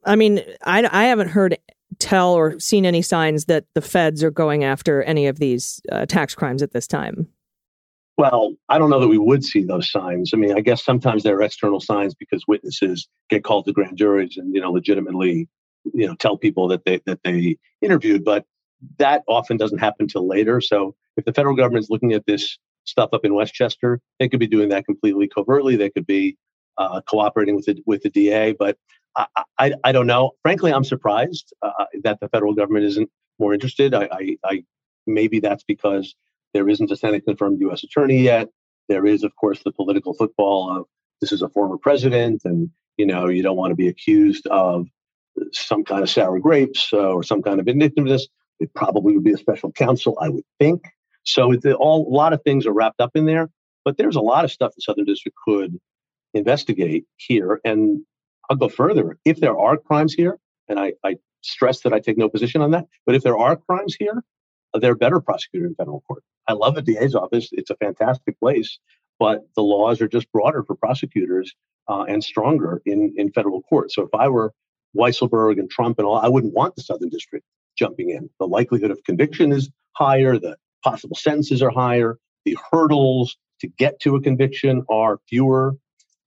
I 0.04 0.16
mean, 0.16 0.42
I, 0.64 0.88
I 0.90 1.04
haven't 1.04 1.28
heard 1.28 1.58
tell 2.00 2.32
or 2.32 2.58
seen 2.58 2.84
any 2.84 3.02
signs 3.02 3.44
that 3.44 3.66
the 3.74 3.80
feds 3.80 4.24
are 4.24 4.30
going 4.30 4.64
after 4.64 5.02
any 5.02 5.26
of 5.26 5.38
these 5.38 5.80
uh, 5.92 6.06
tax 6.06 6.34
crimes 6.34 6.62
at 6.62 6.72
this 6.72 6.86
time. 6.86 7.28
Well, 8.18 8.54
I 8.68 8.78
don't 8.78 8.90
know 8.90 9.00
that 9.00 9.08
we 9.08 9.18
would 9.18 9.44
see 9.44 9.62
those 9.62 9.90
signs. 9.90 10.32
I 10.34 10.36
mean, 10.36 10.52
I 10.52 10.60
guess 10.60 10.84
sometimes 10.84 11.22
there 11.22 11.36
are 11.36 11.42
external 11.42 11.80
signs 11.80 12.14
because 12.14 12.44
witnesses 12.46 13.08
get 13.30 13.44
called 13.44 13.64
to 13.66 13.72
grand 13.72 13.96
juries 13.96 14.36
and 14.36 14.54
you 14.54 14.60
know 14.60 14.70
legitimately, 14.70 15.48
you 15.94 16.06
know, 16.06 16.14
tell 16.16 16.36
people 16.36 16.68
that 16.68 16.84
they 16.84 17.00
that 17.06 17.20
they 17.24 17.56
interviewed, 17.80 18.24
but 18.24 18.44
that 18.98 19.22
often 19.26 19.56
doesn't 19.56 19.78
happen 19.78 20.06
till 20.06 20.26
later. 20.26 20.60
So 20.60 20.94
if 21.16 21.24
the 21.24 21.32
federal 21.32 21.54
government 21.54 21.84
is 21.84 21.90
looking 21.90 22.12
at 22.12 22.26
this 22.26 22.58
stuff 22.84 23.10
up 23.12 23.24
in 23.24 23.34
Westchester, 23.34 24.00
they 24.18 24.28
could 24.28 24.40
be 24.40 24.46
doing 24.46 24.68
that 24.70 24.84
completely 24.84 25.28
covertly. 25.28 25.76
They 25.76 25.90
could 25.90 26.06
be 26.06 26.36
uh, 26.76 27.00
cooperating 27.08 27.56
with 27.56 27.66
the 27.66 27.82
with 27.86 28.02
the 28.02 28.10
DA, 28.10 28.52
but 28.52 28.76
I, 29.16 29.72
I, 29.84 29.92
don't 29.92 30.06
know. 30.06 30.32
Frankly, 30.42 30.72
I'm 30.72 30.84
surprised 30.84 31.52
uh, 31.62 31.86
that 32.02 32.20
the 32.20 32.28
federal 32.28 32.54
government 32.54 32.84
isn't 32.86 33.10
more 33.38 33.52
interested. 33.52 33.94
I, 33.94 34.08
I, 34.10 34.36
I 34.44 34.64
maybe 35.06 35.40
that's 35.40 35.64
because 35.64 36.14
there 36.54 36.68
isn't 36.68 36.90
a 36.90 36.96
Senate 36.96 37.24
confirmed 37.24 37.60
U.S. 37.60 37.82
attorney 37.84 38.22
yet. 38.22 38.48
There 38.88 39.06
is, 39.06 39.24
of 39.24 39.34
course, 39.36 39.62
the 39.64 39.72
political 39.72 40.14
football 40.14 40.76
of 40.76 40.86
this 41.20 41.32
is 41.32 41.42
a 41.42 41.48
former 41.48 41.76
president, 41.76 42.42
and 42.44 42.70
you 42.96 43.06
know 43.06 43.28
you 43.28 43.42
don't 43.42 43.56
want 43.56 43.70
to 43.70 43.76
be 43.76 43.88
accused 43.88 44.46
of 44.46 44.86
some 45.52 45.84
kind 45.84 46.02
of 46.02 46.10
sour 46.10 46.38
grapes 46.38 46.92
uh, 46.92 47.12
or 47.12 47.22
some 47.22 47.42
kind 47.42 47.60
of 47.60 47.66
vindictiveness. 47.66 48.28
It 48.58 48.72
probably 48.74 49.14
would 49.14 49.24
be 49.24 49.32
a 49.32 49.38
special 49.38 49.72
counsel, 49.72 50.18
I 50.20 50.28
would 50.28 50.44
think. 50.58 50.84
So 51.22 51.52
it's 51.52 51.66
all 51.66 52.06
a 52.06 52.14
lot 52.14 52.32
of 52.32 52.42
things 52.42 52.66
are 52.66 52.72
wrapped 52.72 53.00
up 53.00 53.12
in 53.14 53.26
there, 53.26 53.48
but 53.84 53.96
there's 53.96 54.16
a 54.16 54.20
lot 54.20 54.44
of 54.44 54.50
stuff 54.50 54.72
the 54.74 54.82
Southern 54.82 55.04
District 55.04 55.36
could 55.44 55.78
investigate 56.34 57.04
here. 57.16 57.60
And 57.64 58.02
I'll 58.50 58.56
go 58.56 58.68
further. 58.68 59.16
If 59.24 59.38
there 59.38 59.56
are 59.56 59.76
crimes 59.76 60.12
here, 60.12 60.38
and 60.68 60.78
I, 60.78 60.92
I 61.04 61.16
stress 61.42 61.80
that 61.82 61.92
I 61.92 62.00
take 62.00 62.18
no 62.18 62.28
position 62.28 62.60
on 62.60 62.72
that, 62.72 62.86
but 63.06 63.14
if 63.14 63.22
there 63.22 63.38
are 63.38 63.56
crimes 63.56 63.96
here, 63.98 64.22
they're 64.74 64.96
better 64.96 65.20
prosecuted 65.20 65.70
in 65.70 65.74
federal 65.76 66.02
court. 66.02 66.22
I 66.48 66.52
love 66.52 66.74
the 66.74 66.82
DA's 66.82 67.14
office. 67.14 67.48
It's 67.52 67.70
a 67.70 67.76
fantastic 67.76 68.38
place, 68.40 68.78
but 69.18 69.42
the 69.54 69.62
laws 69.62 70.00
are 70.00 70.08
just 70.08 70.30
broader 70.32 70.64
for 70.64 70.74
prosecutors 70.74 71.54
uh, 71.88 72.04
and 72.08 72.22
stronger 72.22 72.82
in, 72.86 73.14
in 73.16 73.32
federal 73.32 73.62
court. 73.62 73.92
So 73.92 74.02
if 74.02 74.10
I 74.14 74.28
were 74.28 74.52
Weisselberg 74.96 75.58
and 75.58 75.70
Trump 75.70 75.98
and 75.98 76.06
all, 76.06 76.16
I 76.16 76.28
wouldn't 76.28 76.52
want 76.52 76.74
the 76.74 76.82
Southern 76.82 77.08
District 77.08 77.44
jumping 77.78 78.10
in. 78.10 78.28
The 78.40 78.46
likelihood 78.46 78.90
of 78.90 79.02
conviction 79.04 79.52
is 79.52 79.70
higher, 79.92 80.38
the 80.38 80.56
possible 80.82 81.16
sentences 81.16 81.62
are 81.62 81.70
higher, 81.70 82.18
the 82.44 82.58
hurdles 82.72 83.36
to 83.60 83.68
get 83.68 84.00
to 84.00 84.16
a 84.16 84.20
conviction 84.20 84.82
are 84.90 85.18
fewer. 85.28 85.76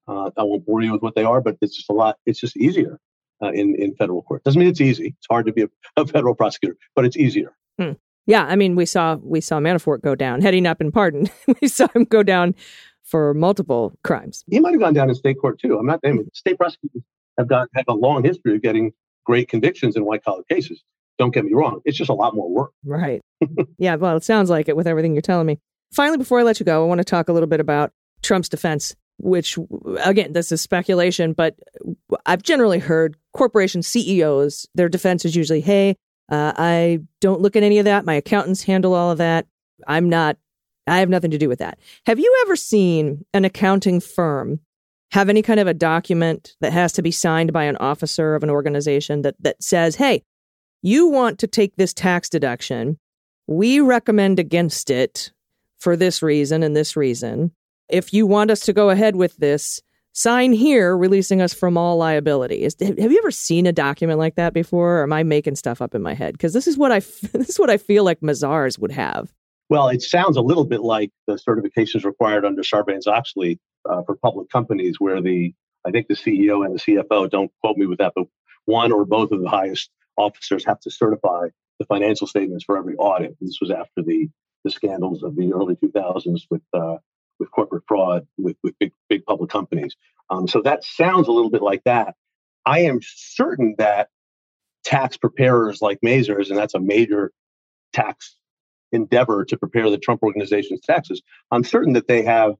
Uh, 0.08 0.32
I 0.36 0.44
won't 0.44 0.66
bore 0.66 0.82
you 0.82 0.92
with 0.92 1.02
what 1.02 1.16
they 1.16 1.24
are, 1.24 1.42
but 1.42 1.58
it's 1.62 1.76
just 1.76 1.90
a 1.90 1.94
lot. 1.94 2.18
It's 2.26 2.40
just 2.40 2.58
easier 2.58 3.00
uh, 3.42 3.52
in 3.52 3.76
in 3.76 3.96
federal 3.96 4.22
court. 4.22 4.44
Doesn't 4.44 4.60
mean 4.60 4.70
it's 4.70 4.82
easy. 4.82 5.16
It's 5.18 5.28
hard 5.30 5.46
to 5.46 5.54
be 5.54 5.64
a, 5.64 5.70
a 5.98 6.06
federal 6.06 6.36
prosecutor, 6.36 6.78
but 6.96 7.06
it's 7.06 7.18
easier. 7.18 7.56
Hmm. 7.80 7.94
Yeah, 8.26 8.46
I 8.46 8.56
mean, 8.56 8.76
we 8.76 8.86
saw 8.86 9.16
we 9.16 9.42
saw 9.42 9.60
Manafort 9.60 10.02
go 10.02 10.16
down, 10.16 10.42
heading 10.42 10.66
up 10.66 10.82
in 10.82 10.92
pardoned. 10.92 11.32
we 11.62 11.68
saw 11.68 11.88
him 11.94 12.06
go 12.06 12.24
down 12.24 12.56
for 13.04 13.34
multiple 13.34 13.94
crimes. 14.04 14.44
He 14.50 14.60
might 14.60 14.72
have 14.72 14.80
gone 14.80 14.94
down 14.94 15.10
in 15.10 15.16
state 15.16 15.40
court 15.40 15.60
too. 15.60 15.78
I'm 15.78 15.86
not 15.86 16.00
naming 16.04 16.30
state 16.34 16.58
prosecutors 16.58 17.04
have 17.38 17.48
got 17.48 17.68
have 17.76 17.86
a 17.88 17.94
long 17.94 18.24
history 18.24 18.56
of 18.56 18.62
getting 18.62 18.94
great 19.26 19.50
convictions 19.50 19.96
in 19.96 20.06
white 20.06 20.24
collar 20.24 20.44
cases. 20.50 20.84
Don't 21.18 21.34
get 21.34 21.46
me 21.46 21.54
wrong; 21.54 21.82
it's 21.86 21.98
just 21.98 22.10
a 22.10 22.14
lot 22.14 22.34
more 22.34 22.50
work. 22.50 22.72
Right. 22.86 23.22
yeah. 23.78 23.96
Well, 23.96 24.16
it 24.16 24.24
sounds 24.24 24.50
like 24.50 24.70
it 24.70 24.76
with 24.76 24.88
everything 24.88 25.14
you're 25.14 25.22
telling 25.22 25.48
me. 25.48 25.60
Finally, 25.92 26.18
before 26.18 26.40
I 26.40 26.44
let 26.44 26.60
you 26.60 26.66
go, 26.66 26.84
I 26.84 26.88
want 26.88 27.00
to 27.00 27.06
talk 27.06 27.30
a 27.30 27.34
little 27.34 27.48
bit 27.48 27.60
about 27.60 27.92
Trump's 28.24 28.50
defense, 28.50 28.96
which 29.18 29.58
again, 30.04 30.34
this 30.34 30.52
is 30.52 30.62
speculation, 30.62 31.34
but 31.34 31.56
I've 32.26 32.44
generally 32.44 32.80
heard 32.80 33.16
corporation 33.34 33.82
CEOs, 33.82 34.68
their 34.76 34.90
defense 34.90 35.26
is 35.26 35.36
usually, 35.36 35.62
"Hey, 35.62 35.96
uh, 36.30 36.54
I 36.56 37.00
don't 37.22 37.42
look 37.42 37.56
at 37.56 37.64
any 37.64 37.80
of 37.80 37.86
that. 37.86 38.06
My 38.06 38.16
accountants 38.16 38.64
handle 38.64 38.94
all 38.94 39.12
of 39.12 39.18
that. 39.18 39.46
I'm 39.88 40.10
not, 40.10 40.38
I 40.88 41.00
have 41.00 41.10
nothing 41.10 41.32
to 41.32 41.38
do 41.38 41.50
with 41.50 41.60
that. 41.60 41.80
Have 42.06 42.20
you 42.20 42.44
ever 42.46 42.56
seen 42.56 43.26
an 43.34 43.46
accounting 43.46 44.00
firm 44.00 44.60
have 45.12 45.30
any 45.30 45.42
kind 45.42 45.60
of 45.60 45.68
a 45.68 45.74
document 45.74 46.56
that 46.60 46.74
has 46.74 46.94
to 46.94 47.02
be 47.02 47.12
signed 47.12 47.54
by 47.54 47.66
an 47.66 47.78
officer 47.78 48.36
of 48.36 48.44
an 48.44 48.50
organization 48.50 49.22
that, 49.22 49.36
that 49.40 49.62
says, 49.62 49.96
hey, 49.96 50.24
you 50.82 51.08
want 51.08 51.40
to 51.40 51.48
take 51.48 51.76
this 51.76 51.94
tax 51.94 52.30
deduction. 52.30 52.98
We 53.46 53.80
recommend 53.80 54.40
against 54.40 54.90
it 54.90 55.32
for 55.80 55.96
this 55.96 56.24
reason 56.24 56.64
and 56.64 56.76
this 56.76 56.96
reason. 56.96 57.52
If 57.90 58.14
you 58.14 58.26
want 58.26 58.52
us 58.52 58.62
to 58.62 58.74
go 58.74 58.90
ahead 58.90 59.16
with 59.16 59.38
this, 59.38 59.82
sign 60.14 60.54
here 60.54 60.96
releasing 60.96 61.42
us 61.42 61.54
from 61.54 61.78
all 61.78 61.98
liability. 61.98 62.64
Is, 62.64 62.76
have 62.80 63.12
you 63.12 63.18
ever 63.18 63.32
seen 63.32 63.66
a 63.66 63.74
document 63.74 64.20
like 64.20 64.36
that 64.36 64.54
before? 64.54 65.00
Or 65.00 65.04
am 65.04 65.14
I 65.14 65.24
making 65.24 65.56
stuff 65.56 65.82
up 65.82 65.94
in 65.94 66.02
my 66.02 66.14
head? 66.14 66.34
Because 66.34 66.54
this 66.54 66.68
is 66.68 66.78
what 66.78 66.92
I 66.92 67.00
this 67.34 67.50
is 67.50 67.60
what 67.60 67.70
I 67.70 67.78
feel 67.78 68.04
like 68.04 68.22
Mazars 68.22 68.80
would 68.80 68.92
have. 68.92 69.34
Well, 69.70 69.90
it 69.90 70.02
sounds 70.02 70.38
a 70.38 70.42
little 70.42 70.66
bit 70.66 70.82
like 70.82 71.12
the 71.28 71.36
certifications 71.36 72.06
required 72.06 72.46
under 72.46 72.62
Sarbanes 72.62 73.08
Oxley 73.08 73.60
uh, 73.90 74.04
for 74.04 74.16
public 74.16 74.50
companies, 74.50 75.00
where 75.00 75.22
the 75.22 75.54
I 75.86 75.92
think 75.92 76.08
the 76.08 76.16
CEO 76.16 76.66
and 76.66 76.76
the 76.76 76.80
CFO 76.80 77.30
don't 77.30 77.52
quote 77.62 77.78
me 77.78 77.86
with 77.86 78.00
that, 78.00 78.14
but 78.16 78.28
one 78.66 78.92
or 78.92 79.06
both 79.06 79.32
of 79.32 79.42
the 79.42 79.50
highest 79.50 79.90
officers 80.18 80.64
have 80.66 80.80
to 80.82 80.92
certify 80.92 81.48
the 81.80 81.86
financial 81.86 82.28
statements 82.28 82.64
for 82.64 82.78
every 82.78 82.96
audit. 82.96 83.36
This 83.42 83.58
was 83.60 83.72
after 83.72 84.02
the 84.02 84.30
the 84.64 84.72
scandals 84.72 85.24
of 85.24 85.36
the 85.36 85.52
early 85.52 85.76
2000s 85.76 86.44
with 86.50 86.62
uh, 86.74 86.96
with 87.40 87.52
corporate 87.52 87.84
fraud 87.88 88.28
with 88.38 88.58
with 88.64 88.78
big 88.80 88.92
big 89.10 89.26
public 89.26 89.50
companies. 89.50 89.96
Um, 90.30 90.48
so 90.48 90.62
that 90.62 90.84
sounds 90.84 91.28
a 91.28 91.32
little 91.32 91.50
bit 91.50 91.62
like 91.62 91.84
that. 91.86 92.16
I 92.66 92.82
am 92.82 93.00
certain 93.02 93.76
that 93.78 94.10
tax 94.84 95.18
preparers 95.18 95.82
like 95.82 96.00
Mazars, 96.02 96.50
and 96.50 96.58
that's 96.58 96.74
a 96.74 96.80
major 96.80 97.32
tax 97.94 98.36
endeavor 98.92 99.44
to 99.46 99.58
prepare 99.58 99.90
the 99.90 99.98
Trump 99.98 100.24
organization's 100.24 100.82
taxes. 100.82 101.22
I'm 101.52 101.64
certain 101.64 101.94
that 101.94 102.08
they 102.08 102.24
have 102.24 102.56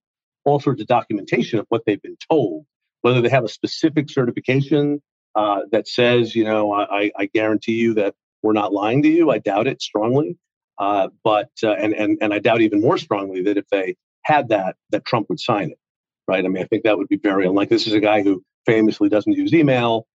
all 0.46 0.60
sorts 0.60 0.82
of 0.82 0.88
documentation 0.88 1.60
of 1.60 1.66
what 1.70 1.84
they've 1.86 2.02
been 2.02 2.18
told, 2.30 2.66
whether 3.02 3.22
they 3.22 3.30
have 3.30 3.44
a 3.44 3.50
specific 3.50 4.10
certification 4.10 5.02
uh, 5.36 5.62
that 5.72 5.88
says, 5.88 6.36
you 6.36 6.44
know, 6.44 6.74
I, 6.74 7.12
I 7.18 7.26
guarantee 7.34 7.74
you 7.74 7.94
that 7.96 8.16
we're 8.42 8.54
not 8.54 8.74
lying 8.74 9.02
to 9.04 9.10
you. 9.10 9.32
I 9.32 9.40
doubt 9.40 9.68
it 9.68 9.82
strongly. 9.82 10.38
Uh, 10.78 11.10
but 11.24 11.50
uh, 11.64 11.72
and 11.74 11.94
and 11.94 12.18
and 12.22 12.34
I 12.34 12.40
doubt 12.40 12.62
even 12.62 12.82
more 12.82 12.98
strongly 12.98 13.44
that 13.44 13.58
if 13.58 13.68
they 13.70 13.96
had 14.24 14.50
that, 14.50 14.76
that 14.92 15.06
Trump 15.06 15.30
would 15.30 15.40
sign 15.40 15.72
it, 15.72 15.80
right? 16.28 16.44
I 16.44 16.48
mean, 16.48 16.64
I 16.64 16.68
think 16.68 16.84
that 16.84 16.98
would 16.98 17.08
be 17.08 17.18
very 17.18 17.46
unlikely. 17.46 17.76
This 17.76 17.88
is 17.88 17.94
a 17.94 18.00
guy 18.00 18.22
who 18.22 18.44
famously 18.66 19.10
doesn't 19.10 19.34
use 19.34 19.54
email. 19.54 20.08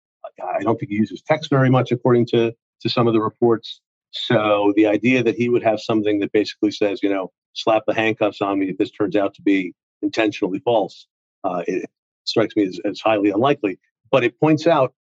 I 0.44 0.64
don't 0.64 0.80
think 0.80 0.92
he 0.92 0.98
uses 0.98 1.22
text 1.22 1.50
very 1.50 1.70
much, 1.70 1.92
according 1.92 2.28
to 2.28 2.54
to 2.82 2.90
some 2.90 3.08
of 3.08 3.14
the 3.14 3.22
reports. 3.22 3.82
So 4.12 4.74
the 4.76 4.88
idea 4.88 5.24
that 5.24 5.36
he 5.36 5.50
would 5.50 5.64
have 5.64 5.80
something 5.80 6.20
that 6.20 6.32
basically 6.32 6.72
says, 6.72 7.02
you 7.02 7.10
know, 7.10 7.32
slap 7.54 7.84
the 7.88 7.94
handcuffs 7.94 8.42
on 8.42 8.60
me 8.60 8.70
if 8.70 8.78
this 8.78 8.92
turns 8.92 9.16
out 9.16 9.34
to 9.36 9.42
be 9.42 9.74
intentionally 10.02 10.60
false, 10.60 11.08
uh, 11.44 11.64
it 11.68 11.90
strikes 12.24 12.56
me 12.56 12.66
as, 12.68 12.80
as 12.86 13.00
highly 13.00 13.32
unlikely. 13.32 13.80
But 14.12 14.24
it 14.24 14.40
points 14.40 14.68
out 14.68 14.94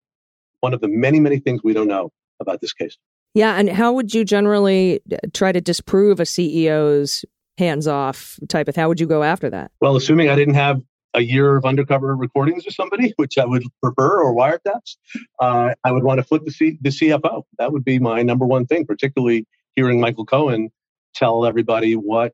one 0.61 0.73
of 0.73 0.81
the 0.81 0.87
many, 0.87 1.19
many 1.19 1.39
things 1.39 1.61
we 1.63 1.73
don't 1.73 1.87
know 1.87 2.11
about 2.39 2.61
this 2.61 2.73
case. 2.73 2.97
Yeah, 3.33 3.55
and 3.55 3.69
how 3.69 3.93
would 3.93 4.13
you 4.13 4.25
generally 4.25 5.01
uh, 5.11 5.17
try 5.33 5.51
to 5.51 5.61
disprove 5.61 6.19
a 6.19 6.23
CEO's 6.23 7.23
hands 7.57 7.87
off 7.87 8.39
type 8.49 8.67
of? 8.67 8.75
How 8.75 8.87
would 8.87 8.99
you 8.99 9.07
go 9.07 9.23
after 9.23 9.49
that? 9.49 9.71
Well, 9.81 9.95
assuming 9.95 10.29
I 10.29 10.35
didn't 10.35 10.55
have 10.55 10.81
a 11.13 11.21
year 11.21 11.55
of 11.55 11.65
undercover 11.65 12.15
recordings 12.15 12.65
with 12.65 12.75
somebody, 12.75 13.13
which 13.17 13.37
I 13.37 13.45
would 13.45 13.63
prefer, 13.81 14.21
or 14.21 14.35
wiretaps, 14.35 14.97
uh, 15.39 15.73
I 15.83 15.91
would 15.91 16.03
want 16.03 16.19
to 16.19 16.23
flip 16.23 16.43
the, 16.45 16.51
C- 16.51 16.77
the 16.81 16.89
CFO. 16.89 17.43
That 17.59 17.71
would 17.71 17.83
be 17.83 17.99
my 17.99 18.21
number 18.23 18.45
one 18.45 18.65
thing, 18.65 18.85
particularly 18.85 19.45
hearing 19.75 19.99
Michael 19.99 20.25
Cohen 20.25 20.69
tell 21.15 21.45
everybody 21.45 21.93
what 21.95 22.33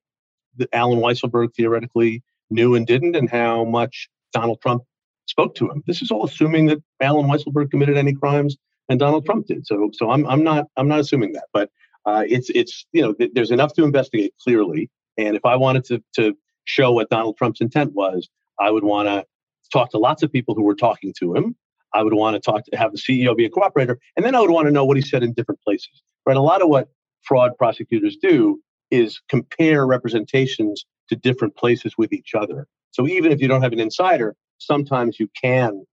the 0.58 0.68
Alan 0.74 1.00
Weisselberg 1.00 1.56
theoretically 1.56 2.24
knew 2.50 2.76
and 2.76 2.86
didn't, 2.86 3.16
and 3.16 3.30
how 3.30 3.64
much 3.64 4.10
Donald 4.34 4.62
Trump 4.62 4.84
spoke 5.28 5.56
to 5.56 5.70
him. 5.70 5.84
This 5.88 6.02
is 6.02 6.12
all 6.12 6.26
assuming 6.26 6.68
that 6.68 6.80
Alan 7.02 7.28
Weisselberg 7.28 7.72
committed 7.72 7.98
any 7.98 8.14
crimes 8.14 8.58
and 8.90 9.00
Donald 9.00 9.26
Trump 9.26 9.48
did. 9.48 9.66
So, 9.66 9.90
so 9.94 10.12
I'm 10.12 10.28
I'm 10.28 10.44
not 10.44 10.68
I'm 10.78 10.88
not 10.88 11.00
assuming 11.00 11.34
that, 11.34 11.46
but 11.54 11.70
uh, 12.06 12.24
it's 12.28 12.50
it's 12.50 12.86
you 12.92 13.02
know 13.02 13.14
th- 13.14 13.32
there's 13.34 13.52
enough 13.52 13.74
to 13.74 13.84
investigate 13.84 14.34
clearly, 14.44 14.90
and 15.18 15.36
if 15.36 15.46
I 15.46 15.56
wanted 15.56 15.86
to 15.86 16.04
to 16.16 16.36
show 16.66 16.92
what 16.92 17.10
Donald 17.10 17.38
Trump's 17.38 17.62
intent 17.62 17.94
was, 17.94 18.30
I 18.60 18.72
would 18.72 18.84
want 18.84 19.08
to 19.08 19.26
talk 19.72 19.92
to 19.92 19.98
lots 19.98 20.24
of 20.24 20.32
people 20.32 20.56
who 20.56 20.64
were 20.64 20.76
talking 20.76 21.14
to 21.20 21.36
him. 21.36 21.56
I 21.94 22.02
would 22.02 22.14
want 22.14 22.36
to 22.36 22.40
talk 22.40 22.66
to 22.66 22.78
have 22.78 22.92
the 22.92 22.98
CEO 22.98 23.36
be 23.36 23.46
a 23.46 23.50
cooperator, 23.50 23.98
and 24.16 24.26
then 24.26 24.36
I 24.36 24.40
would 24.40 24.50
want 24.50 24.68
to 24.68 24.72
know 24.72 24.86
what 24.86 24.98
he 24.98 25.04
said 25.04 25.24
in 25.24 25.34
different 25.34 25.62
places. 25.62 26.02
Right, 26.26 26.38
a 26.38 26.42
lot 26.42 26.62
of 26.62 26.70
what 26.70 26.90
fraud 27.22 27.52
prosecutors 27.58 28.18
do 28.22 28.62
is 28.92 29.22
compare 29.30 29.86
representations 29.86 30.86
to 31.10 31.16
different 31.16 31.56
places 31.56 31.94
with 31.98 32.14
each 32.14 32.34
other. 32.36 32.68
So 32.92 33.08
even 33.08 33.32
if 33.32 33.42
you 33.42 33.48
don't 33.48 33.62
have 33.62 33.74
an 33.74 33.80
insider, 33.80 34.36
sometimes 34.60 35.20
you 35.20 35.28
can 35.42 35.86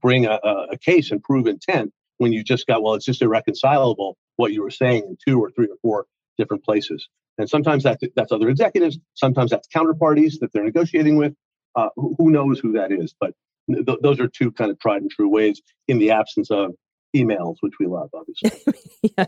bring 0.00 0.26
a, 0.26 0.38
a 0.70 0.76
case 0.78 1.10
and 1.10 1.22
prove 1.22 1.46
intent 1.46 1.92
when 2.18 2.32
you 2.32 2.44
just 2.44 2.66
got 2.66 2.82
well 2.82 2.94
it's 2.94 3.06
just 3.06 3.22
irreconcilable 3.22 4.18
what 4.36 4.52
you 4.52 4.62
were 4.62 4.70
saying 4.70 5.02
in 5.04 5.16
two 5.26 5.42
or 5.42 5.50
three 5.50 5.66
or 5.66 5.76
four 5.80 6.06
different 6.38 6.64
places 6.64 7.08
and 7.38 7.48
sometimes 7.48 7.82
that's, 7.82 8.02
that's 8.16 8.32
other 8.32 8.48
executives 8.48 8.98
sometimes 9.14 9.50
that's 9.50 9.68
counterparties 9.74 10.38
that 10.40 10.52
they're 10.52 10.64
negotiating 10.64 11.16
with 11.16 11.34
uh, 11.76 11.88
who, 11.96 12.30
knows 12.30 12.58
who 12.58 12.72
that 12.72 12.92
is 12.92 13.14
but 13.20 13.32
th- 13.72 13.98
those 14.02 14.20
are 14.20 14.28
two 14.28 14.50
kind 14.52 14.70
of 14.70 14.78
tried 14.78 15.02
and 15.02 15.10
true 15.10 15.28
ways 15.28 15.60
in 15.88 15.98
the 15.98 16.10
absence 16.10 16.50
of 16.50 16.72
emails 17.16 17.56
which 17.60 17.74
we 17.80 17.86
love 17.86 18.08
obviously 18.14 18.74
yeah 19.16 19.26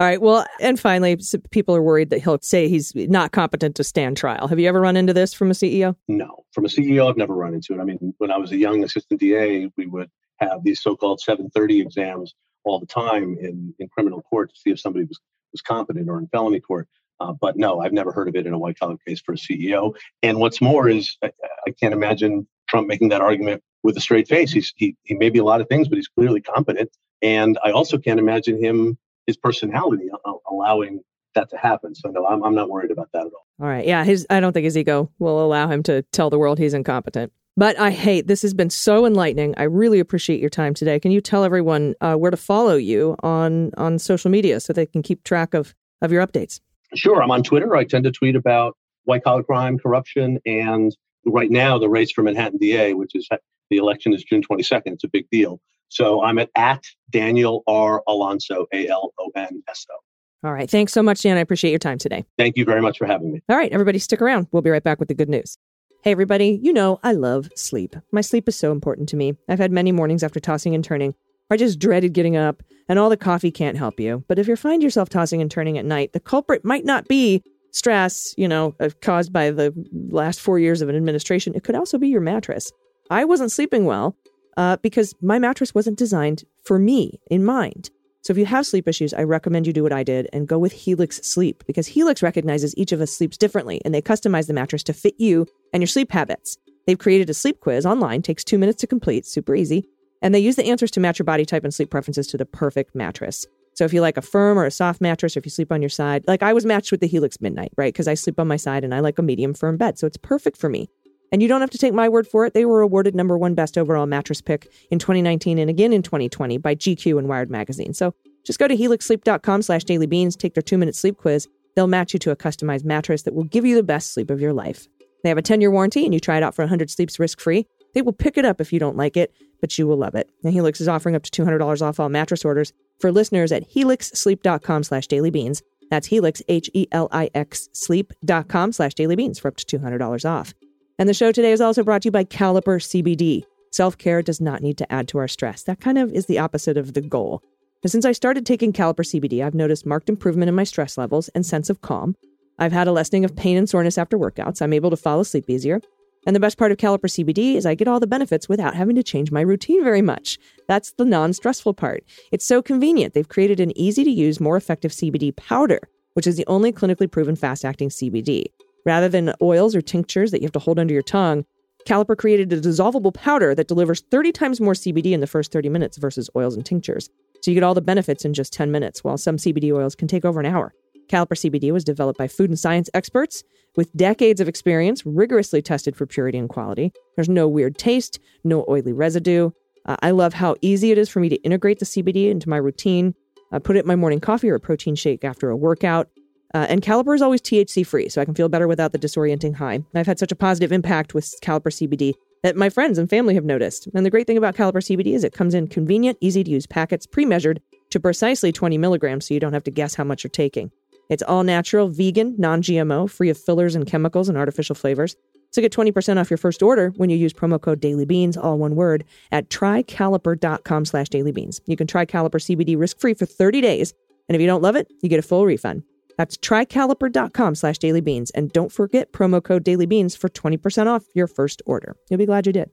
all 0.00 0.08
right. 0.08 0.20
Well, 0.20 0.44
and 0.60 0.78
finally, 0.78 1.16
people 1.52 1.76
are 1.76 1.82
worried 1.82 2.10
that 2.10 2.20
he'll 2.20 2.40
say 2.42 2.68
he's 2.68 2.92
not 2.96 3.30
competent 3.30 3.76
to 3.76 3.84
stand 3.84 4.16
trial. 4.16 4.48
Have 4.48 4.58
you 4.58 4.68
ever 4.68 4.80
run 4.80 4.96
into 4.96 5.14
this 5.14 5.32
from 5.32 5.52
a 5.52 5.54
CEO? 5.54 5.94
No, 6.08 6.44
from 6.52 6.64
a 6.64 6.68
CEO, 6.68 7.08
I've 7.08 7.16
never 7.16 7.32
run 7.32 7.54
into 7.54 7.74
it. 7.74 7.80
I 7.80 7.84
mean, 7.84 8.12
when 8.18 8.32
I 8.32 8.36
was 8.36 8.50
a 8.50 8.56
young 8.56 8.82
assistant 8.82 9.20
DA, 9.20 9.70
we 9.76 9.86
would 9.86 10.10
have 10.38 10.64
these 10.64 10.82
so-called 10.82 11.20
730 11.20 11.80
exams 11.80 12.34
all 12.64 12.80
the 12.80 12.86
time 12.86 13.36
in, 13.40 13.74
in 13.78 13.88
criminal 13.88 14.22
court 14.22 14.50
to 14.50 14.60
see 14.60 14.70
if 14.70 14.80
somebody 14.80 15.04
was, 15.04 15.18
was 15.52 15.62
competent 15.62 16.08
or 16.08 16.18
in 16.18 16.26
felony 16.28 16.60
court. 16.60 16.88
Uh, 17.20 17.32
but 17.32 17.56
no, 17.56 17.80
I've 17.80 17.92
never 17.92 18.12
heard 18.12 18.28
of 18.28 18.34
it 18.34 18.46
in 18.46 18.52
a 18.52 18.58
white 18.58 18.78
collar 18.78 18.96
case 19.06 19.20
for 19.20 19.34
a 19.34 19.36
CEO. 19.36 19.94
And 20.22 20.38
what's 20.38 20.60
more 20.60 20.88
is 20.88 21.16
I, 21.22 21.30
I, 21.66 21.70
can't 21.70 21.94
imagine 21.94 22.46
Trump 22.68 22.88
making 22.88 23.10
that 23.10 23.20
argument 23.20 23.62
with 23.84 23.96
a 23.96 24.00
straight 24.00 24.26
face. 24.26 24.52
He's, 24.52 24.72
he, 24.76 24.96
he 25.04 25.14
may 25.14 25.30
be 25.30 25.38
a 25.38 25.44
lot 25.44 25.60
of 25.60 25.68
things, 25.68 25.88
but 25.88 25.96
he's 25.96 26.08
clearly 26.08 26.40
competent. 26.40 26.90
And 27.22 27.58
I 27.64 27.70
also 27.70 27.98
can't 27.98 28.18
imagine 28.18 28.62
him, 28.62 28.98
his 29.26 29.36
personality, 29.36 30.08
allowing 30.50 31.00
that 31.34 31.50
to 31.50 31.56
happen. 31.56 31.94
So 31.94 32.10
no, 32.10 32.26
I'm, 32.26 32.42
I'm 32.42 32.54
not 32.54 32.68
worried 32.68 32.90
about 32.90 33.10
that 33.12 33.26
at 33.26 33.32
all. 33.32 33.46
All 33.60 33.68
right. 33.68 33.86
Yeah. 33.86 34.04
His, 34.04 34.26
I 34.28 34.40
don't 34.40 34.52
think 34.52 34.64
his 34.64 34.76
ego 34.76 35.10
will 35.18 35.44
allow 35.44 35.68
him 35.68 35.82
to 35.84 36.02
tell 36.12 36.30
the 36.30 36.38
world 36.38 36.58
he's 36.58 36.74
incompetent. 36.74 37.32
But 37.56 37.78
I 37.78 37.90
hate 37.90 38.26
this 38.26 38.42
has 38.42 38.52
been 38.52 38.70
so 38.70 39.06
enlightening. 39.06 39.54
I 39.56 39.64
really 39.64 40.00
appreciate 40.00 40.40
your 40.40 40.50
time 40.50 40.74
today. 40.74 40.98
Can 40.98 41.12
you 41.12 41.20
tell 41.20 41.44
everyone 41.44 41.94
uh, 42.00 42.14
where 42.14 42.30
to 42.30 42.36
follow 42.36 42.74
you 42.74 43.16
on 43.22 43.70
on 43.76 43.98
social 43.98 44.30
media 44.30 44.58
so 44.60 44.72
they 44.72 44.86
can 44.86 45.02
keep 45.02 45.22
track 45.22 45.54
of 45.54 45.74
of 46.02 46.10
your 46.10 46.26
updates? 46.26 46.60
Sure, 46.94 47.22
I'm 47.22 47.30
on 47.30 47.42
Twitter. 47.42 47.76
I 47.76 47.84
tend 47.84 48.04
to 48.04 48.10
tweet 48.10 48.34
about 48.34 48.76
white 49.04 49.22
collar 49.22 49.42
crime, 49.42 49.78
corruption, 49.78 50.38
and 50.44 50.96
right 51.26 51.50
now 51.50 51.78
the 51.78 51.88
race 51.88 52.10
for 52.10 52.22
Manhattan 52.22 52.58
DA, 52.58 52.94
which 52.94 53.14
is 53.14 53.28
the 53.70 53.76
election 53.76 54.12
is 54.12 54.24
June 54.24 54.42
22nd. 54.42 54.82
It's 54.86 55.04
a 55.04 55.08
big 55.08 55.28
deal. 55.30 55.60
So 55.88 56.22
I'm 56.22 56.38
at 56.38 56.50
at 56.56 56.84
Daniel 57.10 57.62
R 57.68 58.02
Alonso 58.08 58.66
A 58.72 58.88
L 58.88 59.12
O 59.20 59.30
N 59.36 59.62
S 59.68 59.86
O. 59.92 60.48
All 60.48 60.52
right. 60.52 60.68
Thanks 60.68 60.92
so 60.92 61.02
much, 61.02 61.22
Dan. 61.22 61.36
I 61.36 61.40
appreciate 61.40 61.70
your 61.70 61.78
time 61.78 61.98
today. 61.98 62.24
Thank 62.36 62.56
you 62.56 62.64
very 62.64 62.82
much 62.82 62.98
for 62.98 63.06
having 63.06 63.32
me. 63.32 63.42
All 63.48 63.56
right, 63.56 63.72
everybody, 63.72 63.98
stick 63.98 64.20
around. 64.20 64.48
We'll 64.52 64.60
be 64.60 64.70
right 64.70 64.82
back 64.82 64.98
with 64.98 65.08
the 65.08 65.14
good 65.14 65.28
news. 65.28 65.56
Hey, 66.04 66.10
everybody, 66.10 66.60
you 66.62 66.70
know 66.70 67.00
I 67.02 67.12
love 67.12 67.48
sleep. 67.56 67.96
My 68.12 68.20
sleep 68.20 68.46
is 68.46 68.54
so 68.54 68.72
important 68.72 69.08
to 69.08 69.16
me. 69.16 69.38
I've 69.48 69.58
had 69.58 69.72
many 69.72 69.90
mornings 69.90 70.22
after 70.22 70.38
tossing 70.38 70.74
and 70.74 70.84
turning 70.84 71.14
where 71.48 71.54
I 71.54 71.56
just 71.56 71.78
dreaded 71.78 72.12
getting 72.12 72.36
up, 72.36 72.62
and 72.90 72.98
all 72.98 73.08
the 73.08 73.16
coffee 73.16 73.50
can't 73.50 73.78
help 73.78 73.98
you. 73.98 74.22
But 74.28 74.38
if 74.38 74.46
you 74.46 74.54
find 74.54 74.82
yourself 74.82 75.08
tossing 75.08 75.40
and 75.40 75.50
turning 75.50 75.78
at 75.78 75.86
night, 75.86 76.12
the 76.12 76.20
culprit 76.20 76.62
might 76.62 76.84
not 76.84 77.08
be 77.08 77.42
stress, 77.70 78.34
you 78.36 78.46
know, 78.46 78.74
uh, 78.80 78.90
caused 79.00 79.32
by 79.32 79.50
the 79.50 79.72
last 80.10 80.42
four 80.42 80.58
years 80.58 80.82
of 80.82 80.90
an 80.90 80.96
administration. 80.96 81.54
It 81.54 81.64
could 81.64 81.74
also 81.74 81.96
be 81.96 82.08
your 82.08 82.20
mattress. 82.20 82.70
I 83.08 83.24
wasn't 83.24 83.50
sleeping 83.50 83.86
well 83.86 84.14
uh, 84.58 84.76
because 84.82 85.14
my 85.22 85.38
mattress 85.38 85.74
wasn't 85.74 85.96
designed 85.96 86.44
for 86.64 86.78
me 86.78 87.18
in 87.30 87.46
mind. 87.46 87.88
So 88.24 88.30
if 88.30 88.38
you 88.38 88.46
have 88.46 88.66
sleep 88.66 88.88
issues, 88.88 89.12
I 89.12 89.22
recommend 89.22 89.66
you 89.66 89.74
do 89.74 89.82
what 89.82 89.92
I 89.92 90.02
did 90.02 90.30
and 90.32 90.48
go 90.48 90.58
with 90.58 90.72
Helix 90.72 91.20
Sleep 91.22 91.62
because 91.66 91.86
Helix 91.86 92.22
recognizes 92.22 92.74
each 92.74 92.90
of 92.90 93.02
us 93.02 93.12
sleeps 93.12 93.36
differently 93.36 93.82
and 93.84 93.94
they 93.94 94.00
customize 94.00 94.46
the 94.46 94.54
mattress 94.54 94.82
to 94.84 94.94
fit 94.94 95.14
you 95.18 95.46
and 95.74 95.82
your 95.82 95.88
sleep 95.88 96.10
habits. 96.10 96.56
They've 96.86 96.98
created 96.98 97.28
a 97.28 97.34
sleep 97.34 97.60
quiz 97.60 97.84
online, 97.84 98.22
takes 98.22 98.42
two 98.42 98.56
minutes 98.56 98.80
to 98.80 98.86
complete, 98.86 99.26
super 99.26 99.54
easy, 99.54 99.86
and 100.22 100.34
they 100.34 100.38
use 100.38 100.56
the 100.56 100.64
answers 100.64 100.90
to 100.92 101.00
match 101.00 101.18
your 101.18 101.24
body 101.24 101.44
type 101.44 101.64
and 101.64 101.74
sleep 101.74 101.90
preferences 101.90 102.26
to 102.28 102.38
the 102.38 102.46
perfect 102.46 102.94
mattress. 102.94 103.44
So 103.74 103.84
if 103.84 103.92
you 103.92 104.00
like 104.00 104.16
a 104.16 104.22
firm 104.22 104.58
or 104.58 104.64
a 104.64 104.70
soft 104.70 105.02
mattress, 105.02 105.36
or 105.36 105.40
if 105.40 105.44
you 105.44 105.50
sleep 105.50 105.70
on 105.70 105.82
your 105.82 105.90
side, 105.90 106.24
like 106.26 106.42
I 106.42 106.54
was 106.54 106.64
matched 106.64 106.92
with 106.92 107.00
the 107.00 107.06
Helix 107.06 107.42
Midnight, 107.42 107.72
right? 107.76 107.92
Because 107.92 108.08
I 108.08 108.14
sleep 108.14 108.40
on 108.40 108.48
my 108.48 108.56
side 108.56 108.84
and 108.84 108.94
I 108.94 109.00
like 109.00 109.18
a 109.18 109.22
medium 109.22 109.52
firm 109.52 109.76
bed. 109.76 109.98
So 109.98 110.06
it's 110.06 110.16
perfect 110.16 110.56
for 110.56 110.70
me. 110.70 110.88
And 111.32 111.42
you 111.42 111.48
don't 111.48 111.60
have 111.60 111.70
to 111.70 111.78
take 111.78 111.94
my 111.94 112.08
word 112.08 112.26
for 112.26 112.46
it. 112.46 112.54
They 112.54 112.64
were 112.64 112.80
awarded 112.80 113.14
number 113.14 113.36
one 113.36 113.54
best 113.54 113.76
overall 113.76 114.06
mattress 114.06 114.40
pick 114.40 114.72
in 114.90 114.98
2019 114.98 115.58
and 115.58 115.68
again 115.68 115.92
in 115.92 116.02
2020 116.02 116.58
by 116.58 116.74
GQ 116.74 117.18
and 117.18 117.28
Wired 117.28 117.50
Magazine. 117.50 117.92
So 117.92 118.14
just 118.44 118.58
go 118.58 118.68
to 118.68 118.76
helixsleep.com 118.76 119.62
slash 119.62 119.84
dailybeans, 119.84 120.36
take 120.36 120.54
their 120.54 120.62
two-minute 120.62 120.94
sleep 120.94 121.16
quiz. 121.16 121.48
They'll 121.74 121.86
match 121.86 122.12
you 122.12 122.18
to 122.20 122.30
a 122.30 122.36
customized 122.36 122.84
mattress 122.84 123.22
that 123.22 123.34
will 123.34 123.44
give 123.44 123.64
you 123.64 123.74
the 123.74 123.82
best 123.82 124.12
sleep 124.12 124.30
of 124.30 124.40
your 124.40 124.52
life. 124.52 124.86
They 125.22 125.28
have 125.30 125.38
a 125.38 125.42
10-year 125.42 125.70
warranty, 125.70 126.04
and 126.04 126.12
you 126.12 126.20
try 126.20 126.36
it 126.36 126.42
out 126.42 126.54
for 126.54 126.62
100 126.62 126.90
sleeps 126.90 127.18
risk-free. 127.18 127.66
They 127.94 128.02
will 128.02 128.12
pick 128.12 128.36
it 128.36 128.44
up 128.44 128.60
if 128.60 128.72
you 128.72 128.78
don't 128.78 128.96
like 128.96 129.16
it, 129.16 129.32
but 129.60 129.76
you 129.78 129.86
will 129.86 129.96
love 129.96 130.14
it. 130.14 130.28
And 130.44 130.52
Helix 130.52 130.80
is 130.80 130.88
offering 130.88 131.16
up 131.16 131.22
to 131.22 131.42
$200 131.42 131.80
off 131.80 131.98
all 131.98 132.08
mattress 132.10 132.44
orders 132.44 132.72
for 133.00 133.10
listeners 133.10 133.50
at 133.50 133.68
helixsleep.com 133.70 134.82
slash 134.82 135.08
dailybeans. 135.08 135.62
That's 135.90 136.08
helix, 136.08 136.42
H-E-L-I-X, 136.48 137.68
sleep.com 137.72 138.72
slash 138.72 138.94
dailybeans 138.94 139.40
for 139.40 139.48
up 139.48 139.56
to 139.56 139.78
$200 139.78 140.28
off. 140.28 140.54
And 140.98 141.08
the 141.08 141.14
show 141.14 141.32
today 141.32 141.50
is 141.50 141.60
also 141.60 141.82
brought 141.82 142.02
to 142.02 142.06
you 142.06 142.12
by 142.12 142.24
Caliper 142.24 142.80
CBD. 142.80 143.44
Self 143.72 143.98
care 143.98 144.22
does 144.22 144.40
not 144.40 144.62
need 144.62 144.78
to 144.78 144.92
add 144.92 145.08
to 145.08 145.18
our 145.18 145.26
stress. 145.26 145.64
That 145.64 145.80
kind 145.80 145.98
of 145.98 146.12
is 146.12 146.26
the 146.26 146.38
opposite 146.38 146.76
of 146.76 146.94
the 146.94 147.00
goal. 147.00 147.42
Since 147.84 148.04
I 148.04 148.12
started 148.12 148.46
taking 148.46 148.72
Caliper 148.72 149.04
CBD, 149.04 149.44
I've 149.44 149.54
noticed 149.54 149.84
marked 149.84 150.08
improvement 150.08 150.48
in 150.48 150.54
my 150.54 150.64
stress 150.64 150.96
levels 150.96 151.28
and 151.30 151.44
sense 151.44 151.68
of 151.68 151.80
calm. 151.80 152.14
I've 152.58 152.72
had 152.72 152.86
a 152.86 152.92
lessening 152.92 153.24
of 153.24 153.34
pain 153.34 153.58
and 153.58 153.68
soreness 153.68 153.98
after 153.98 154.16
workouts. 154.16 154.62
I'm 154.62 154.72
able 154.72 154.90
to 154.90 154.96
fall 154.96 155.18
asleep 155.18 155.50
easier. 155.50 155.80
And 156.26 156.34
the 156.34 156.40
best 156.40 156.56
part 156.56 156.70
of 156.70 156.78
Caliper 156.78 157.10
CBD 157.10 157.56
is 157.56 157.66
I 157.66 157.74
get 157.74 157.88
all 157.88 158.00
the 158.00 158.06
benefits 158.06 158.48
without 158.48 158.76
having 158.76 158.94
to 158.96 159.02
change 159.02 159.32
my 159.32 159.40
routine 159.40 159.82
very 159.82 160.00
much. 160.00 160.38
That's 160.68 160.92
the 160.92 161.04
non 161.04 161.32
stressful 161.32 161.74
part. 161.74 162.04
It's 162.30 162.46
so 162.46 162.62
convenient. 162.62 163.14
They've 163.14 163.28
created 163.28 163.58
an 163.58 163.76
easy 163.76 164.04
to 164.04 164.10
use, 164.10 164.40
more 164.40 164.56
effective 164.56 164.92
CBD 164.92 165.34
powder, 165.34 165.80
which 166.14 166.28
is 166.28 166.36
the 166.36 166.46
only 166.46 166.72
clinically 166.72 167.10
proven 167.10 167.34
fast 167.34 167.64
acting 167.64 167.88
CBD. 167.88 168.46
Rather 168.84 169.08
than 169.08 169.34
oils 169.40 169.74
or 169.74 169.80
tinctures 169.80 170.30
that 170.30 170.40
you 170.40 170.46
have 170.46 170.52
to 170.52 170.58
hold 170.58 170.78
under 170.78 170.92
your 170.92 171.02
tongue, 171.02 171.44
Caliper 171.86 172.16
created 172.16 172.52
a 172.52 172.60
dissolvable 172.60 173.12
powder 173.12 173.54
that 173.54 173.68
delivers 173.68 174.02
30 174.10 174.32
times 174.32 174.60
more 174.60 174.72
CBD 174.72 175.12
in 175.12 175.20
the 175.20 175.26
first 175.26 175.52
30 175.52 175.68
minutes 175.68 175.96
versus 175.96 176.30
oils 176.34 176.54
and 176.54 176.64
tinctures. 176.64 177.10
So 177.42 177.50
you 177.50 177.54
get 177.54 177.62
all 177.62 177.74
the 177.74 177.82
benefits 177.82 178.24
in 178.24 178.32
just 178.32 178.52
10 178.52 178.70
minutes, 178.70 179.04
while 179.04 179.18
some 179.18 179.36
CBD 179.36 179.72
oils 179.72 179.94
can 179.94 180.08
take 180.08 180.24
over 180.24 180.40
an 180.40 180.46
hour. 180.46 180.72
Caliper 181.08 181.36
CBD 181.36 181.72
was 181.72 181.84
developed 181.84 182.18
by 182.18 182.26
food 182.26 182.48
and 182.48 182.58
science 182.58 182.88
experts 182.94 183.44
with 183.76 183.94
decades 183.94 184.40
of 184.40 184.48
experience, 184.48 185.04
rigorously 185.04 185.60
tested 185.60 185.94
for 185.94 186.06
purity 186.06 186.38
and 186.38 186.48
quality. 186.48 186.92
There's 187.16 187.28
no 187.28 187.46
weird 187.46 187.76
taste, 187.76 188.18
no 188.44 188.64
oily 188.68 188.92
residue. 188.92 189.50
Uh, 189.84 189.96
I 190.00 190.12
love 190.12 190.32
how 190.32 190.56
easy 190.62 190.90
it 190.90 190.96
is 190.96 191.10
for 191.10 191.20
me 191.20 191.28
to 191.28 191.36
integrate 191.42 191.80
the 191.80 191.84
CBD 191.84 192.30
into 192.30 192.48
my 192.48 192.56
routine, 192.56 193.14
I 193.54 193.60
put 193.60 193.76
it 193.76 193.80
in 193.80 193.86
my 193.86 193.94
morning 193.94 194.18
coffee 194.18 194.50
or 194.50 194.56
a 194.56 194.60
protein 194.60 194.96
shake 194.96 195.24
after 195.24 195.48
a 195.48 195.56
workout. 195.56 196.08
Uh, 196.54 196.66
and 196.68 196.82
Caliper 196.82 197.16
is 197.16 197.20
always 197.20 197.42
THC 197.42 197.84
free, 197.84 198.08
so 198.08 198.22
I 198.22 198.24
can 198.24 198.34
feel 198.34 198.48
better 198.48 198.68
without 198.68 198.92
the 198.92 198.98
disorienting 198.98 199.56
high. 199.56 199.80
I've 199.94 200.06
had 200.06 200.20
such 200.20 200.30
a 200.30 200.36
positive 200.36 200.70
impact 200.70 201.12
with 201.12 201.34
Caliper 201.42 201.72
CBD 201.72 202.14
that 202.44 202.56
my 202.56 202.70
friends 202.70 202.96
and 202.96 203.10
family 203.10 203.34
have 203.34 203.44
noticed. 203.44 203.88
And 203.92 204.06
the 204.06 204.10
great 204.10 204.28
thing 204.28 204.38
about 204.38 204.54
Caliper 204.54 204.74
CBD 204.74 205.14
is 205.14 205.24
it 205.24 205.32
comes 205.32 205.54
in 205.54 205.66
convenient, 205.66 206.16
easy 206.20 206.44
to 206.44 206.50
use 206.50 206.66
packets, 206.66 207.06
pre 207.06 207.24
measured 207.24 207.60
to 207.90 207.98
precisely 207.98 208.52
20 208.52 208.78
milligrams, 208.78 209.26
so 209.26 209.34
you 209.34 209.40
don't 209.40 209.52
have 209.52 209.64
to 209.64 209.70
guess 209.72 209.96
how 209.96 210.04
much 210.04 210.22
you're 210.22 210.30
taking. 210.30 210.70
It's 211.10 211.24
all 211.24 211.42
natural, 211.42 211.88
vegan, 211.88 212.36
non 212.38 212.62
GMO, 212.62 213.10
free 213.10 213.30
of 213.30 213.38
fillers 213.38 213.74
and 213.74 213.84
chemicals 213.84 214.28
and 214.28 214.38
artificial 214.38 214.76
flavors. 214.76 215.16
So 215.50 215.60
get 215.60 215.72
20% 215.72 216.20
off 216.20 216.30
your 216.30 216.36
first 216.36 216.62
order 216.62 216.92
when 216.96 217.10
you 217.10 217.16
use 217.16 217.32
promo 217.32 217.60
code 217.60 217.80
dailybeans, 217.80 218.36
all 218.36 218.58
one 218.58 218.74
word, 218.74 219.04
at 219.30 219.50
trycaliper.com 219.50 220.84
slash 220.84 221.08
dailybeans. 221.08 221.60
You 221.66 221.76
can 221.76 221.86
try 221.86 222.06
Caliper 222.06 222.40
CBD 222.40 222.78
risk-free 222.78 223.14
for 223.14 223.26
30 223.26 223.60
days, 223.60 223.94
and 224.28 224.34
if 224.34 224.40
you 224.40 224.48
don't 224.48 224.62
love 224.62 224.76
it, 224.76 224.88
you 225.00 225.08
get 225.08 225.18
a 225.18 225.22
full 225.22 225.46
refund. 225.46 225.84
That's 226.16 226.36
trycaliper.com 226.36 227.54
slash 227.54 227.78
dailybeans, 227.78 228.30
and 228.34 228.52
don't 228.52 228.72
forget 228.72 229.12
promo 229.12 229.42
code 229.42 229.64
dailybeans 229.64 230.16
for 230.16 230.28
20% 230.28 230.86
off 230.86 231.04
your 231.14 231.26
first 231.26 231.62
order. 231.66 231.96
You'll 232.08 232.18
be 232.18 232.26
glad 232.26 232.46
you 232.46 232.52
did. 232.52 232.70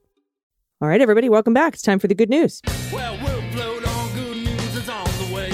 All 0.82 0.88
right, 0.88 1.02
everybody, 1.02 1.30
welcome 1.30 1.54
back. 1.54 1.74
It's 1.74 1.84
time 1.84 2.00
for 2.00 2.08
the 2.08 2.16
good 2.16 2.30
news. 2.30 2.62
Well, 2.92 3.18
we'll. 3.24 3.42
Good 4.14 4.38
news 4.38 4.76
is 4.76 4.90
on 4.90 5.06
the 5.06 5.36
way. 5.36 5.52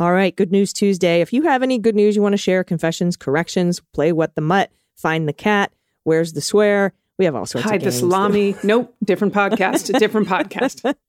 All 0.00 0.12
right, 0.12 0.34
Good 0.34 0.50
News 0.50 0.72
Tuesday. 0.72 1.20
If 1.20 1.32
you 1.32 1.42
have 1.42 1.62
any 1.62 1.78
good 1.78 1.94
news 1.94 2.16
you 2.16 2.22
want 2.22 2.32
to 2.32 2.38
share, 2.38 2.64
confessions, 2.64 3.18
corrections, 3.18 3.80
play 3.92 4.12
what 4.12 4.34
the 4.34 4.40
mutt, 4.40 4.70
find 4.96 5.28
the 5.28 5.34
cat, 5.34 5.72
where's 6.04 6.32
the 6.32 6.40
swear, 6.40 6.94
we 7.20 7.26
have 7.26 7.36
all 7.36 7.44
sorts 7.44 7.68
Hide 7.68 7.82
of 7.82 7.84
the 7.84 7.92
salami. 7.92 8.56
nope, 8.64 8.96
different 9.04 9.34
podcast. 9.34 9.96
different 9.98 10.26
podcast. 10.26 10.94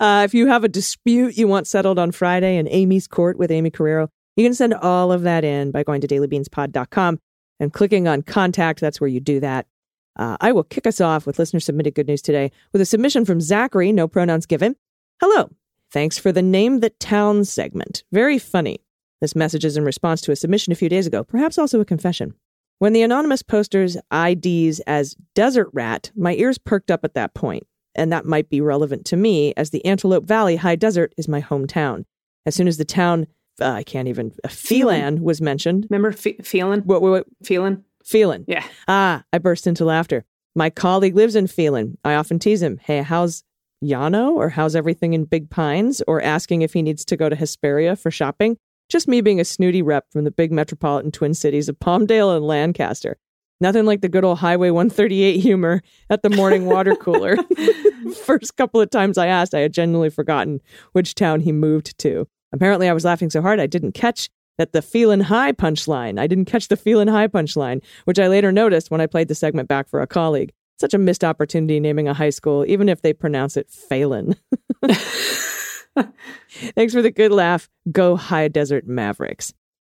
Uh, 0.00 0.22
if 0.24 0.32
you 0.32 0.46
have 0.46 0.62
a 0.62 0.68
dispute 0.68 1.36
you 1.36 1.48
want 1.48 1.66
settled 1.66 1.98
on 1.98 2.12
Friday 2.12 2.56
in 2.56 2.66
Aimee's 2.66 3.08
court 3.08 3.36
with 3.36 3.50
Aimee 3.50 3.70
Carrero, 3.70 4.08
you 4.36 4.44
can 4.44 4.54
send 4.54 4.74
all 4.74 5.10
of 5.10 5.22
that 5.22 5.44
in 5.44 5.72
by 5.72 5.82
going 5.82 6.00
to 6.00 6.06
dailybeanspod.com 6.06 7.18
and 7.58 7.72
clicking 7.72 8.06
on 8.06 8.22
contact. 8.22 8.80
That's 8.80 9.00
where 9.00 9.08
you 9.08 9.18
do 9.18 9.40
that. 9.40 9.66
Uh, 10.14 10.36
I 10.40 10.52
will 10.52 10.62
kick 10.62 10.86
us 10.86 11.00
off 11.00 11.26
with 11.26 11.40
listener 11.40 11.58
submitted 11.58 11.94
good 11.94 12.06
news 12.06 12.22
today 12.22 12.52
with 12.72 12.80
a 12.80 12.84
submission 12.84 13.24
from 13.24 13.40
Zachary, 13.40 13.90
no 13.90 14.06
pronouns 14.06 14.46
given. 14.46 14.76
Hello. 15.20 15.50
Thanks 15.90 16.16
for 16.16 16.30
the 16.30 16.42
name 16.42 16.78
that 16.80 17.00
town 17.00 17.44
segment. 17.44 18.04
Very 18.12 18.38
funny. 18.38 18.80
This 19.20 19.34
message 19.34 19.64
is 19.64 19.76
in 19.76 19.84
response 19.84 20.20
to 20.22 20.32
a 20.32 20.36
submission 20.36 20.72
a 20.72 20.76
few 20.76 20.88
days 20.88 21.08
ago, 21.08 21.24
perhaps 21.24 21.58
also 21.58 21.80
a 21.80 21.84
confession. 21.84 22.34
When 22.78 22.92
the 22.92 23.02
anonymous 23.02 23.42
posters 23.42 23.96
IDs 24.12 24.80
as 24.80 25.16
desert 25.34 25.68
rat, 25.72 26.12
my 26.14 26.34
ears 26.34 26.58
perked 26.58 26.90
up 26.90 27.04
at 27.04 27.14
that 27.14 27.34
point, 27.34 27.66
and 27.96 28.12
that 28.12 28.24
might 28.24 28.48
be 28.48 28.60
relevant 28.60 29.04
to 29.06 29.16
me 29.16 29.52
as 29.56 29.70
the 29.70 29.84
Antelope 29.84 30.24
Valley 30.26 30.56
High 30.56 30.76
Desert 30.76 31.12
is 31.16 31.26
my 31.26 31.42
hometown. 31.42 32.04
As 32.46 32.54
soon 32.54 32.68
as 32.68 32.76
the 32.76 32.84
town, 32.84 33.26
uh, 33.60 33.70
I 33.70 33.82
can't 33.82 34.06
even, 34.06 34.32
uh, 34.44 34.48
Phelan 34.48 35.22
was 35.22 35.40
mentioned. 35.40 35.88
Remember 35.90 36.12
fe- 36.12 36.38
feeling? 36.44 36.82
What, 36.82 37.02
what, 37.02 37.10
what, 37.10 37.26
Feeling? 37.42 37.84
Phelan. 38.04 38.44
Yeah. 38.46 38.64
Ah, 38.86 39.24
I 39.32 39.38
burst 39.38 39.66
into 39.66 39.84
laughter. 39.84 40.24
My 40.54 40.70
colleague 40.70 41.16
lives 41.16 41.34
in 41.34 41.48
Phelan. 41.48 41.98
I 42.04 42.14
often 42.14 42.38
tease 42.38 42.62
him, 42.62 42.78
hey, 42.78 43.02
how's 43.02 43.42
Llano? 43.82 44.30
Or 44.30 44.50
how's 44.50 44.76
everything 44.76 45.14
in 45.14 45.24
Big 45.24 45.50
Pines? 45.50 46.00
Or 46.06 46.22
asking 46.22 46.62
if 46.62 46.72
he 46.72 46.82
needs 46.82 47.04
to 47.06 47.16
go 47.16 47.28
to 47.28 47.36
Hesperia 47.36 47.96
for 47.96 48.10
shopping. 48.12 48.56
Just 48.88 49.06
me 49.06 49.20
being 49.20 49.40
a 49.40 49.44
snooty 49.44 49.82
rep 49.82 50.10
from 50.10 50.24
the 50.24 50.30
big 50.30 50.50
metropolitan 50.50 51.12
twin 51.12 51.34
cities 51.34 51.68
of 51.68 51.78
Palmdale 51.78 52.34
and 52.34 52.46
Lancaster. 52.46 53.18
Nothing 53.60 53.84
like 53.84 54.00
the 54.00 54.08
good 54.08 54.24
old 54.24 54.38
Highway 54.38 54.70
138 54.70 55.40
humor 55.40 55.82
at 56.08 56.22
the 56.22 56.30
morning 56.30 56.64
water 56.64 56.94
cooler. 57.00 57.36
First 58.24 58.56
couple 58.56 58.80
of 58.80 58.88
times 58.88 59.18
I 59.18 59.26
asked, 59.26 59.54
I 59.54 59.60
had 59.60 59.74
genuinely 59.74 60.10
forgotten 60.10 60.60
which 60.92 61.14
town 61.14 61.40
he 61.40 61.52
moved 61.52 61.98
to. 61.98 62.26
Apparently, 62.52 62.88
I 62.88 62.94
was 62.94 63.04
laughing 63.04 63.28
so 63.30 63.42
hard 63.42 63.60
I 63.60 63.66
didn't 63.66 63.92
catch 63.92 64.30
that 64.56 64.72
the 64.72 64.80
Feelin' 64.80 65.24
High 65.24 65.52
punchline. 65.52 66.18
I 66.18 66.26
didn't 66.26 66.46
catch 66.46 66.68
the 66.68 66.76
Feelin' 66.76 67.08
High 67.08 67.28
punchline, 67.28 67.82
which 68.04 68.18
I 68.18 68.28
later 68.28 68.52
noticed 68.52 68.90
when 68.90 69.00
I 69.00 69.06
played 69.06 69.28
the 69.28 69.34
segment 69.34 69.68
back 69.68 69.88
for 69.88 70.00
a 70.00 70.06
colleague. 70.06 70.52
Such 70.80 70.94
a 70.94 70.98
missed 70.98 71.24
opportunity 71.24 71.78
naming 71.78 72.08
a 72.08 72.14
high 72.14 72.30
school, 72.30 72.64
even 72.66 72.88
if 72.88 73.02
they 73.02 73.12
pronounce 73.12 73.56
it 73.56 73.68
Phelan. 73.68 74.36
Thanks 76.50 76.92
for 76.92 77.02
the 77.02 77.10
good 77.10 77.32
laugh. 77.32 77.68
Go 77.90 78.16
High 78.16 78.48
Desert 78.48 78.86
Mavericks. 78.86 79.52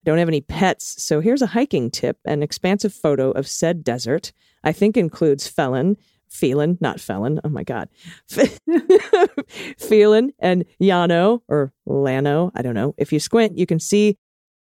Don't 0.04 0.18
have 0.18 0.28
any 0.28 0.40
pets, 0.40 1.02
so 1.02 1.20
here's 1.20 1.42
a 1.42 1.46
hiking 1.46 1.90
tip 1.90 2.18
an 2.24 2.42
expansive 2.42 2.94
photo 2.94 3.30
of 3.32 3.46
said 3.46 3.84
desert. 3.84 4.32
I 4.64 4.72
think 4.72 4.96
includes 4.96 5.46
Felon, 5.46 5.96
Phelan, 6.30 6.78
not 6.80 7.00
Felon. 7.00 7.40
Oh 7.44 7.48
my 7.48 7.64
God. 7.64 7.88
Phelan 9.78 10.32
and 10.38 10.64
Yano 10.80 11.42
or 11.48 11.72
Lano. 11.86 12.50
I 12.54 12.62
don't 12.62 12.74
know. 12.74 12.94
If 12.96 13.12
you 13.12 13.20
squint, 13.20 13.58
you 13.58 13.66
can 13.66 13.80
see. 13.80 14.16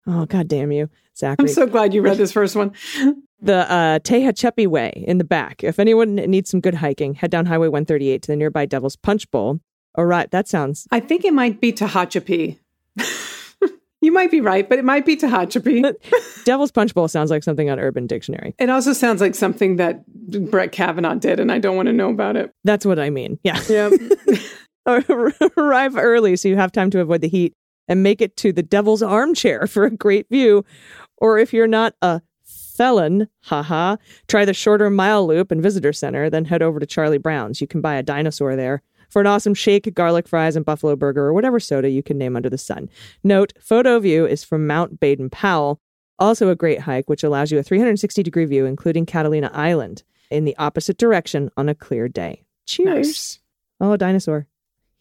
Oh, 0.06 0.24
God 0.24 0.48
damn 0.48 0.72
you, 0.72 0.88
Zachary. 1.16 1.48
I'm 1.48 1.48
so 1.48 1.66
glad 1.66 1.92
you 1.92 2.00
read 2.00 2.16
this 2.16 2.32
first 2.32 2.56
one. 2.56 2.72
the 3.40 3.70
uh, 3.70 3.98
Tehachapi 3.98 4.66
Way 4.66 5.04
in 5.06 5.18
the 5.18 5.24
back. 5.24 5.62
If 5.62 5.78
anyone 5.78 6.14
needs 6.14 6.48
some 6.48 6.60
good 6.60 6.76
hiking, 6.76 7.14
head 7.14 7.30
down 7.30 7.44
Highway 7.44 7.68
138 7.68 8.22
to 8.22 8.26
the 8.28 8.36
nearby 8.36 8.64
Devil's 8.64 8.96
Punch 8.96 9.30
Bowl. 9.30 9.60
All 9.98 10.04
right, 10.04 10.30
that 10.30 10.46
sounds. 10.46 10.86
I 10.92 11.00
think 11.00 11.24
it 11.24 11.34
might 11.34 11.60
be 11.60 11.72
Tehachapi. 11.72 12.56
you 14.00 14.12
might 14.12 14.30
be 14.30 14.40
right, 14.40 14.68
but 14.68 14.78
it 14.78 14.84
might 14.84 15.04
be 15.04 15.16
Tehachapi. 15.16 15.92
Devil's 16.44 16.70
Punch 16.70 16.94
Bowl 16.94 17.08
sounds 17.08 17.32
like 17.32 17.42
something 17.42 17.68
on 17.68 17.80
Urban 17.80 18.06
Dictionary. 18.06 18.54
It 18.60 18.70
also 18.70 18.92
sounds 18.92 19.20
like 19.20 19.34
something 19.34 19.74
that 19.74 20.06
Brett 20.06 20.70
Kavanaugh 20.70 21.16
did, 21.16 21.40
and 21.40 21.50
I 21.50 21.58
don't 21.58 21.74
want 21.74 21.86
to 21.88 21.92
know 21.92 22.10
about 22.10 22.36
it. 22.36 22.52
That's 22.62 22.86
what 22.86 23.00
I 23.00 23.10
mean. 23.10 23.40
Yeah. 23.42 23.60
Yeah. 23.68 23.90
Arrive 25.56 25.96
early 25.96 26.36
so 26.36 26.48
you 26.48 26.54
have 26.54 26.70
time 26.70 26.90
to 26.90 27.00
avoid 27.00 27.20
the 27.20 27.28
heat 27.28 27.54
and 27.88 28.04
make 28.04 28.20
it 28.20 28.36
to 28.36 28.52
the 28.52 28.62
Devil's 28.62 29.02
Armchair 29.02 29.66
for 29.66 29.84
a 29.84 29.90
great 29.90 30.28
view. 30.30 30.64
Or 31.16 31.38
if 31.38 31.52
you're 31.52 31.66
not 31.66 31.94
a 32.02 32.22
felon, 32.44 33.26
haha, 33.42 33.96
try 34.28 34.44
the 34.44 34.54
shorter 34.54 34.88
mile 34.90 35.26
loop 35.26 35.50
and 35.50 35.60
visitor 35.60 35.92
center, 35.92 36.30
then 36.30 36.44
head 36.44 36.62
over 36.62 36.78
to 36.78 36.86
Charlie 36.86 37.18
Brown's. 37.18 37.60
You 37.60 37.66
can 37.66 37.80
buy 37.80 37.96
a 37.96 38.02
dinosaur 38.04 38.54
there 38.54 38.84
for 39.08 39.20
an 39.20 39.26
awesome 39.26 39.54
shake, 39.54 39.92
garlic 39.94 40.28
fries, 40.28 40.56
and 40.56 40.64
buffalo 40.64 40.96
burger, 40.96 41.24
or 41.24 41.32
whatever 41.32 41.60
soda 41.60 41.88
you 41.88 42.02
can 42.02 42.18
name 42.18 42.36
under 42.36 42.50
the 42.50 42.58
sun. 42.58 42.88
Note, 43.24 43.52
photo 43.60 43.98
view 43.98 44.26
is 44.26 44.44
from 44.44 44.66
Mount 44.66 45.00
Baden 45.00 45.30
Powell, 45.30 45.80
also 46.18 46.48
a 46.48 46.56
great 46.56 46.80
hike, 46.80 47.08
which 47.08 47.22
allows 47.22 47.50
you 47.50 47.58
a 47.58 47.62
360 47.62 48.22
degree 48.22 48.44
view, 48.44 48.66
including 48.66 49.06
Catalina 49.06 49.50
Island, 49.52 50.02
in 50.30 50.44
the 50.44 50.56
opposite 50.56 50.98
direction 50.98 51.50
on 51.56 51.68
a 51.68 51.74
clear 51.74 52.08
day. 52.08 52.44
Cheers. 52.66 53.06
Nice. 53.06 53.38
Oh, 53.80 53.92
a 53.92 53.98
dinosaur. 53.98 54.46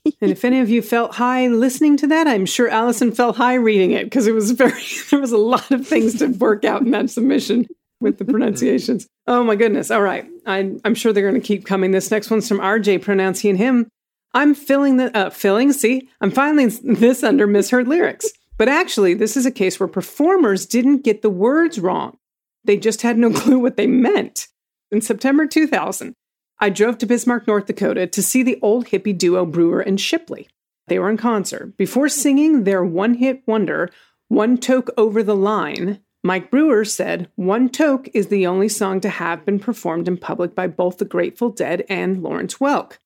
And 0.21 0.31
if 0.31 0.45
any 0.45 0.61
of 0.61 0.69
you 0.69 0.81
felt 0.81 1.15
high 1.15 1.47
listening 1.47 1.97
to 1.97 2.07
that, 2.07 2.27
I'm 2.27 2.45
sure 2.45 2.69
Allison 2.69 3.11
felt 3.11 3.35
high 3.35 3.55
reading 3.55 3.91
it 3.91 4.05
because 4.05 4.25
it 4.25 4.33
was 4.33 4.51
very, 4.51 4.81
there 5.11 5.19
was 5.19 5.33
a 5.33 5.37
lot 5.37 5.69
of 5.69 5.85
things 5.85 6.19
to 6.19 6.27
work 6.27 6.63
out 6.63 6.81
in 6.81 6.91
that 6.91 7.09
submission 7.09 7.67
with 7.99 8.17
the 8.17 8.23
pronunciations. 8.23 9.07
Oh 9.25 9.43
my 9.43 9.57
goodness. 9.57 9.91
All 9.91 10.01
right. 10.01 10.25
I, 10.45 10.71
I'm 10.85 10.95
sure 10.95 11.11
they're 11.11 11.29
going 11.29 11.41
to 11.41 11.45
keep 11.45 11.65
coming. 11.65 11.91
This 11.91 12.09
next 12.09 12.29
one's 12.29 12.47
from 12.47 12.59
RJ 12.59 13.01
pronouncing 13.01 13.57
him. 13.57 13.89
I'm 14.37 14.53
filling 14.53 14.97
the, 14.97 15.17
uh, 15.17 15.31
filling, 15.31 15.73
see, 15.73 16.09
I'm 16.21 16.29
filing 16.29 16.71
this 16.83 17.23
under 17.23 17.47
misheard 17.47 17.87
lyrics. 17.87 18.31
But 18.59 18.69
actually, 18.69 19.15
this 19.15 19.35
is 19.35 19.47
a 19.47 19.51
case 19.51 19.79
where 19.79 19.87
performers 19.87 20.67
didn't 20.67 21.03
get 21.03 21.23
the 21.23 21.29
words 21.31 21.79
wrong. 21.79 22.19
They 22.63 22.77
just 22.77 23.01
had 23.01 23.17
no 23.17 23.31
clue 23.33 23.57
what 23.57 23.77
they 23.77 23.87
meant. 23.87 24.47
In 24.91 25.01
September 25.01 25.47
2000, 25.47 26.13
I 26.59 26.69
drove 26.69 26.99
to 26.99 27.07
Bismarck, 27.07 27.47
North 27.47 27.65
Dakota 27.65 28.05
to 28.05 28.21
see 28.21 28.43
the 28.43 28.59
old 28.61 28.85
hippie 28.85 29.17
duo 29.17 29.43
Brewer 29.43 29.79
and 29.79 29.99
Shipley. 29.99 30.47
They 30.85 30.99
were 30.99 31.09
in 31.09 31.17
concert. 31.17 31.75
Before 31.75 32.07
singing 32.07 32.63
their 32.63 32.85
one 32.85 33.15
hit 33.15 33.41
wonder, 33.47 33.89
One 34.27 34.59
Toke 34.59 34.91
Over 34.97 35.23
the 35.23 35.35
Line, 35.35 35.99
Mike 36.23 36.51
Brewer 36.51 36.85
said, 36.85 37.31
One 37.37 37.69
Toke 37.69 38.07
is 38.13 38.27
the 38.27 38.45
only 38.45 38.69
song 38.69 39.01
to 39.01 39.09
have 39.09 39.45
been 39.45 39.57
performed 39.57 40.07
in 40.07 40.15
public 40.15 40.53
by 40.53 40.67
both 40.67 40.99
the 40.99 41.05
Grateful 41.05 41.49
Dead 41.49 41.83
and 41.89 42.21
Lawrence 42.21 42.57
Welk. 42.57 42.99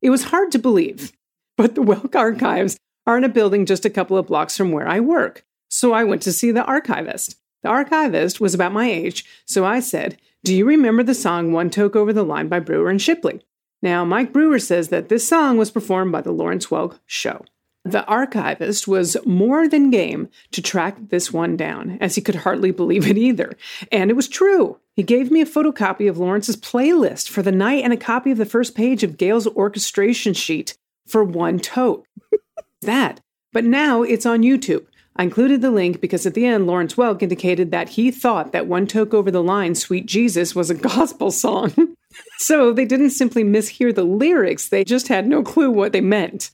It 0.00 0.10
was 0.10 0.24
hard 0.24 0.52
to 0.52 0.58
believe, 0.58 1.12
but 1.56 1.74
the 1.74 1.82
Welk 1.82 2.14
archives 2.14 2.78
are 3.06 3.16
in 3.16 3.24
a 3.24 3.28
building 3.28 3.66
just 3.66 3.84
a 3.84 3.90
couple 3.90 4.16
of 4.16 4.26
blocks 4.26 4.56
from 4.56 4.70
where 4.70 4.88
I 4.88 5.00
work. 5.00 5.44
So 5.70 5.92
I 5.92 6.04
went 6.04 6.22
to 6.22 6.32
see 6.32 6.50
the 6.50 6.64
archivist. 6.64 7.36
The 7.62 7.68
archivist 7.68 8.40
was 8.40 8.54
about 8.54 8.72
my 8.72 8.88
age, 8.88 9.24
so 9.44 9.64
I 9.64 9.80
said, 9.80 10.18
Do 10.44 10.54
you 10.54 10.64
remember 10.66 11.02
the 11.02 11.14
song 11.14 11.52
One 11.52 11.70
Toke 11.70 11.96
Over 11.96 12.12
the 12.12 12.22
Line 12.22 12.48
by 12.48 12.60
Brewer 12.60 12.90
and 12.90 13.02
Shipley? 13.02 13.40
Now, 13.82 14.04
Mike 14.04 14.32
Brewer 14.32 14.58
says 14.58 14.88
that 14.88 15.08
this 15.08 15.26
song 15.26 15.56
was 15.56 15.70
performed 15.70 16.12
by 16.12 16.20
the 16.20 16.32
Lawrence 16.32 16.66
Welk 16.66 16.98
Show. 17.06 17.44
The 17.90 18.04
archivist 18.04 18.86
was 18.86 19.16
more 19.24 19.66
than 19.66 19.90
game 19.90 20.28
to 20.52 20.60
track 20.60 20.96
this 21.08 21.32
one 21.32 21.56
down, 21.56 21.96
as 22.00 22.14
he 22.14 22.20
could 22.20 22.34
hardly 22.34 22.70
believe 22.70 23.08
it 23.08 23.16
either. 23.16 23.52
And 23.90 24.10
it 24.10 24.14
was 24.14 24.28
true. 24.28 24.78
He 24.94 25.02
gave 25.02 25.30
me 25.30 25.40
a 25.40 25.46
photocopy 25.46 26.08
of 26.08 26.18
Lawrence's 26.18 26.56
playlist 26.56 27.28
for 27.28 27.42
the 27.42 27.52
night 27.52 27.84
and 27.84 27.92
a 27.92 27.96
copy 27.96 28.30
of 28.30 28.38
the 28.38 28.44
first 28.44 28.74
page 28.74 29.02
of 29.02 29.16
Gail's 29.16 29.46
orchestration 29.46 30.34
sheet 30.34 30.76
for 31.06 31.24
one 31.24 31.58
toke. 31.58 32.06
that. 32.82 33.20
But 33.52 33.64
now 33.64 34.02
it's 34.02 34.26
on 34.26 34.42
YouTube. 34.42 34.86
I 35.16 35.24
included 35.24 35.62
the 35.62 35.70
link 35.70 36.00
because 36.00 36.26
at 36.26 36.34
the 36.34 36.46
end, 36.46 36.66
Lawrence 36.66 36.94
Welk 36.94 37.22
indicated 37.22 37.72
that 37.72 37.90
he 37.90 38.10
thought 38.10 38.52
that 38.52 38.68
One 38.68 38.86
Toke 38.86 39.14
Over 39.14 39.32
the 39.32 39.42
Line, 39.42 39.74
Sweet 39.74 40.06
Jesus, 40.06 40.54
was 40.54 40.70
a 40.70 40.74
gospel 40.90 41.30
song. 41.30 41.96
so 42.38 42.72
they 42.72 42.84
didn't 42.84 43.10
simply 43.10 43.42
mishear 43.42 43.92
the 43.92 44.04
lyrics, 44.04 44.68
they 44.68 44.84
just 44.84 45.08
had 45.08 45.26
no 45.26 45.42
clue 45.42 45.70
what 45.70 45.92
they 45.92 46.00
meant. 46.00 46.52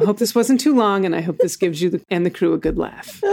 I 0.00 0.04
hope 0.04 0.18
this 0.18 0.34
wasn't 0.34 0.60
too 0.60 0.74
long, 0.74 1.04
and 1.04 1.14
I 1.14 1.20
hope 1.20 1.38
this 1.38 1.56
gives 1.56 1.82
you 1.82 1.90
the, 1.90 2.04
and 2.08 2.24
the 2.24 2.30
crew 2.30 2.54
a 2.54 2.58
good 2.58 2.78
laugh. 2.78 3.20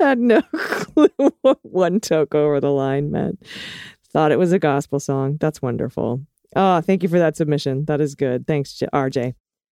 Had 0.00 0.18
no 0.18 0.42
clue 0.52 1.10
what 1.42 1.58
one 1.62 2.00
took 2.00 2.34
over 2.34 2.60
the 2.60 2.72
line 2.72 3.10
meant. 3.10 3.44
Thought 4.10 4.32
it 4.32 4.38
was 4.38 4.52
a 4.52 4.58
gospel 4.58 5.00
song. 5.00 5.36
That's 5.38 5.60
wonderful. 5.60 6.22
Oh, 6.56 6.80
thank 6.80 7.02
you 7.02 7.08
for 7.08 7.18
that 7.18 7.36
submission. 7.36 7.84
That 7.84 8.00
is 8.00 8.14
good. 8.14 8.46
Thanks, 8.46 8.82
RJ. 8.92 9.34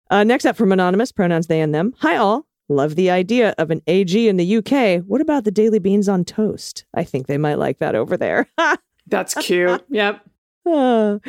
Uh, 0.10 0.24
next 0.24 0.46
up 0.46 0.56
from 0.56 0.72
Anonymous, 0.72 1.12
pronouns 1.12 1.48
they 1.48 1.62
and 1.62 1.74
them. 1.74 1.94
Hi, 2.00 2.18
all. 2.18 2.48
Love 2.68 2.96
the 2.96 3.12
idea 3.12 3.54
of 3.58 3.72
an 3.72 3.82
AG 3.88 4.28
in 4.28 4.38
the 4.38 4.58
UK. 4.58 5.04
What 5.06 5.22
about 5.22 5.44
the 5.44 5.52
daily 5.52 5.80
beans 5.80 6.10
on 6.10 6.26
toast? 6.26 6.86
I 6.94 7.04
think 7.04 7.28
they 7.28 7.38
might 7.38 7.60
like 7.60 7.78
that 7.78 7.94
over 7.94 8.18
there. 8.18 8.50
That's 9.08 9.34
cute. 9.36 9.86
Yep. 9.90 10.26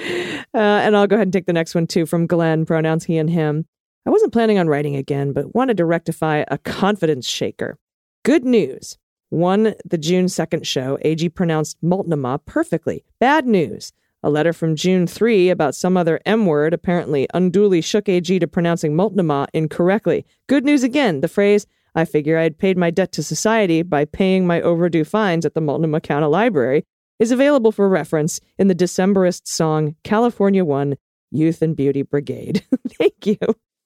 Uh, 0.54 0.80
and 0.84 0.96
I'll 0.96 1.08
go 1.08 1.16
ahead 1.16 1.26
and 1.26 1.32
take 1.32 1.46
the 1.46 1.52
next 1.52 1.74
one 1.74 1.88
too 1.88 2.06
from 2.06 2.28
Glenn, 2.28 2.64
pronouns 2.64 3.04
he 3.04 3.18
and 3.18 3.28
him. 3.28 3.66
I 4.06 4.10
wasn't 4.10 4.32
planning 4.32 4.56
on 4.58 4.68
writing 4.68 4.94
again, 4.94 5.32
but 5.32 5.52
wanted 5.52 5.76
to 5.78 5.84
rectify 5.84 6.44
a 6.46 6.58
confidence 6.58 7.28
shaker. 7.28 7.76
Good 8.24 8.44
news. 8.44 8.96
One, 9.30 9.74
the 9.84 9.98
June 9.98 10.26
2nd 10.26 10.64
show, 10.64 10.96
AG 11.02 11.28
pronounced 11.30 11.76
Multnomah 11.82 12.42
perfectly. 12.46 13.04
Bad 13.18 13.46
news. 13.46 13.92
A 14.22 14.30
letter 14.30 14.52
from 14.52 14.76
June 14.76 15.06
3 15.06 15.50
about 15.50 15.74
some 15.74 15.96
other 15.96 16.20
M 16.24 16.46
word 16.46 16.72
apparently 16.72 17.26
unduly 17.34 17.80
shook 17.80 18.08
AG 18.08 18.38
to 18.38 18.46
pronouncing 18.46 18.94
Multnomah 18.94 19.48
incorrectly. 19.52 20.24
Good 20.46 20.64
news 20.64 20.82
again. 20.82 21.20
The 21.20 21.28
phrase, 21.28 21.66
I 21.94 22.04
figure 22.04 22.38
I 22.38 22.44
had 22.44 22.58
paid 22.58 22.78
my 22.78 22.90
debt 22.90 23.12
to 23.12 23.22
society 23.22 23.82
by 23.82 24.04
paying 24.04 24.46
my 24.46 24.60
overdue 24.60 25.04
fines 25.04 25.44
at 25.44 25.54
the 25.54 25.60
Multnomah 25.60 26.00
County 26.00 26.26
Library, 26.26 26.86
is 27.18 27.30
available 27.30 27.72
for 27.72 27.88
reference 27.88 28.40
in 28.58 28.68
the 28.68 28.74
Decemberist 28.74 29.46
song 29.46 29.96
California 30.04 30.64
One 30.64 30.96
Youth 31.30 31.62
and 31.62 31.76
Beauty 31.76 32.02
Brigade. 32.02 32.64
Thank 32.88 33.26
you. 33.26 33.38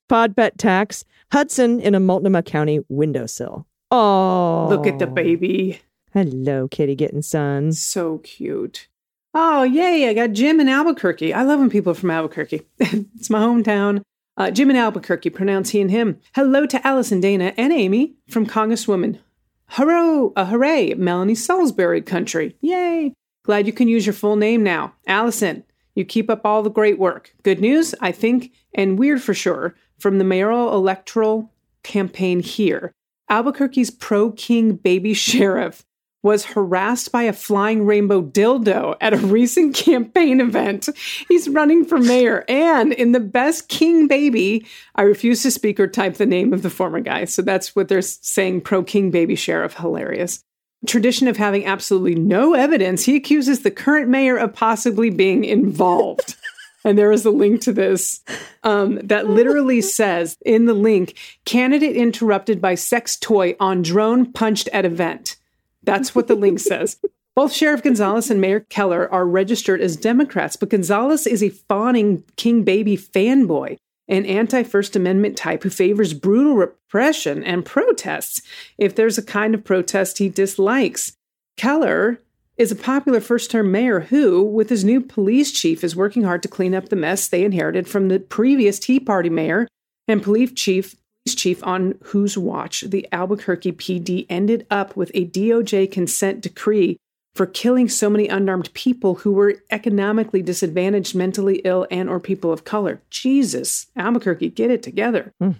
Pod 0.08 0.36
Pet 0.36 0.58
Tax, 0.58 1.04
Hudson 1.32 1.80
in 1.80 1.94
a 1.94 2.00
Multnomah 2.00 2.42
County 2.42 2.80
windowsill. 2.88 3.66
Oh, 3.90 4.66
Look 4.68 4.86
at 4.86 4.98
the 4.98 5.06
baby. 5.06 5.80
Hello, 6.12 6.68
kitty 6.68 6.94
getting 6.94 7.22
sun. 7.22 7.72
So 7.72 8.18
cute. 8.18 8.88
Oh, 9.34 9.62
yay. 9.62 10.08
I 10.08 10.14
got 10.14 10.32
Jim 10.32 10.60
in 10.60 10.68
Albuquerque. 10.68 11.34
I 11.34 11.42
love 11.42 11.60
when 11.60 11.70
people 11.70 11.92
are 11.92 11.94
from 11.94 12.10
Albuquerque. 12.10 12.62
it's 12.78 13.30
my 13.30 13.40
hometown. 13.40 14.02
Uh, 14.36 14.50
Jim 14.50 14.70
in 14.70 14.76
Albuquerque, 14.76 15.30
pronounce 15.30 15.70
he 15.70 15.80
and 15.80 15.90
him. 15.90 16.20
Hello 16.34 16.64
to 16.64 16.86
Allison, 16.86 17.20
Dana, 17.20 17.52
and 17.56 17.72
Aimee 17.72 18.14
from 18.28 18.46
Congresswoman. 18.46 19.18
Hurrah, 19.66 20.30
uh, 20.34 20.46
hooray, 20.46 20.94
Melanie 20.94 21.34
Stansbury 21.34 22.00
country. 22.02 22.56
Yay. 22.60 23.14
Glad 23.48 23.66
you 23.66 23.72
can 23.72 23.88
use 23.88 24.04
your 24.04 24.12
full 24.12 24.36
name 24.36 24.62
now. 24.62 24.92
Allison, 25.06 25.64
you 25.94 26.04
keep 26.04 26.28
up 26.28 26.42
all 26.44 26.62
the 26.62 26.68
great 26.68 26.98
work. 26.98 27.34
Good 27.44 27.62
news, 27.62 27.94
I 27.98 28.12
think, 28.12 28.52
and 28.74 28.98
weird 28.98 29.22
for 29.22 29.32
sure, 29.32 29.74
from 29.98 30.18
the 30.18 30.24
mayoral 30.24 30.74
electoral 30.74 31.50
campaign 31.82 32.40
here. 32.40 32.92
Albuquerque's 33.30 33.88
pro 33.88 34.32
king 34.32 34.74
baby 34.74 35.14
sheriff 35.14 35.86
was 36.22 36.44
harassed 36.44 37.10
by 37.10 37.22
a 37.22 37.32
flying 37.32 37.86
rainbow 37.86 38.20
dildo 38.20 38.96
at 39.00 39.14
a 39.14 39.16
recent 39.16 39.74
campaign 39.74 40.42
event. 40.42 40.90
He's 41.26 41.48
running 41.48 41.86
for 41.86 41.96
mayor. 41.96 42.44
And 42.50 42.92
in 42.92 43.12
the 43.12 43.20
best 43.20 43.68
king 43.68 44.08
baby, 44.08 44.66
I 44.94 45.02
refuse 45.02 45.42
to 45.44 45.50
speak 45.50 45.80
or 45.80 45.86
type 45.86 46.16
the 46.16 46.26
name 46.26 46.52
of 46.52 46.60
the 46.60 46.68
former 46.68 47.00
guy. 47.00 47.24
So 47.24 47.40
that's 47.40 47.74
what 47.74 47.88
they're 47.88 48.02
saying 48.02 48.60
pro 48.60 48.82
king 48.82 49.10
baby 49.10 49.36
sheriff. 49.36 49.72
Hilarious. 49.72 50.44
Tradition 50.86 51.28
of 51.28 51.36
having 51.36 51.66
absolutely 51.66 52.14
no 52.14 52.54
evidence, 52.54 53.04
he 53.04 53.16
accuses 53.16 53.62
the 53.62 53.70
current 53.70 54.08
mayor 54.08 54.36
of 54.36 54.54
possibly 54.54 55.10
being 55.10 55.44
involved. 55.44 56.36
and 56.84 56.96
there 56.96 57.12
is 57.12 57.24
a 57.24 57.30
link 57.30 57.60
to 57.62 57.72
this 57.72 58.20
um, 58.62 58.96
that 59.04 59.28
literally 59.28 59.80
says 59.98 60.36
in 60.44 60.66
the 60.66 60.74
link 60.74 61.14
candidate 61.44 61.96
interrupted 61.96 62.60
by 62.60 62.74
sex 62.74 63.16
toy 63.16 63.56
on 63.58 63.82
drone 63.82 64.32
punched 64.32 64.68
at 64.72 64.84
event. 64.84 65.36
That's 65.82 66.14
what 66.14 66.28
the 66.28 66.34
link 66.34 66.60
says. 66.60 66.98
Both 67.34 67.52
Sheriff 67.52 67.84
Gonzalez 67.84 68.30
and 68.30 68.40
Mayor 68.40 68.60
Keller 68.60 69.08
are 69.12 69.24
registered 69.24 69.80
as 69.80 69.96
Democrats, 69.96 70.56
but 70.56 70.70
Gonzalez 70.70 71.24
is 71.24 71.40
a 71.40 71.50
fawning 71.50 72.24
King 72.34 72.64
Baby 72.64 72.96
fanboy, 72.96 73.78
an 74.08 74.24
anti 74.26 74.62
First 74.62 74.96
Amendment 74.96 75.36
type 75.36 75.62
who 75.62 75.70
favors 75.70 76.14
brutal 76.14 76.54
repression 76.54 77.44
and 77.44 77.64
protests 77.64 78.42
if 78.78 78.94
there's 78.94 79.18
a 79.18 79.22
kind 79.22 79.54
of 79.54 79.64
protest 79.64 80.18
he 80.18 80.28
dislikes. 80.28 81.12
Keller 81.56 82.20
is 82.56 82.72
a 82.72 82.76
popular 82.76 83.20
first 83.20 83.50
term 83.50 83.70
mayor 83.70 84.00
who, 84.00 84.42
with 84.42 84.68
his 84.68 84.84
new 84.84 85.00
police 85.00 85.52
chief, 85.52 85.84
is 85.84 85.94
working 85.94 86.24
hard 86.24 86.42
to 86.42 86.48
clean 86.48 86.74
up 86.74 86.88
the 86.88 86.96
mess 86.96 87.28
they 87.28 87.44
inherited 87.44 87.86
from 87.86 88.08
the 88.08 88.18
previous 88.18 88.78
Tea 88.78 88.98
Party 88.98 89.30
mayor 89.30 89.68
and 90.08 90.22
police 90.22 90.52
chief 90.52 90.96
chief 91.26 91.62
on 91.62 91.98
whose 92.04 92.38
watch 92.38 92.82
the 92.82 93.06
Albuquerque 93.12 93.72
PD 93.72 94.26
ended 94.30 94.66
up 94.70 94.96
with 94.96 95.10
a 95.12 95.26
DOJ 95.26 95.90
consent 95.92 96.40
decree 96.40 96.96
for 97.38 97.46
killing 97.46 97.88
so 97.88 98.10
many 98.10 98.26
unarmed 98.26 98.74
people 98.74 99.14
who 99.14 99.30
were 99.30 99.62
economically 99.70 100.42
disadvantaged, 100.42 101.14
mentally 101.14 101.62
ill, 101.64 101.86
and 101.88 102.08
or 102.08 102.18
people 102.18 102.52
of 102.52 102.64
color. 102.64 103.00
Jesus, 103.10 103.86
Albuquerque, 103.94 104.50
get 104.50 104.72
it 104.72 104.82
together. 104.82 105.32
Hmm. 105.40 105.52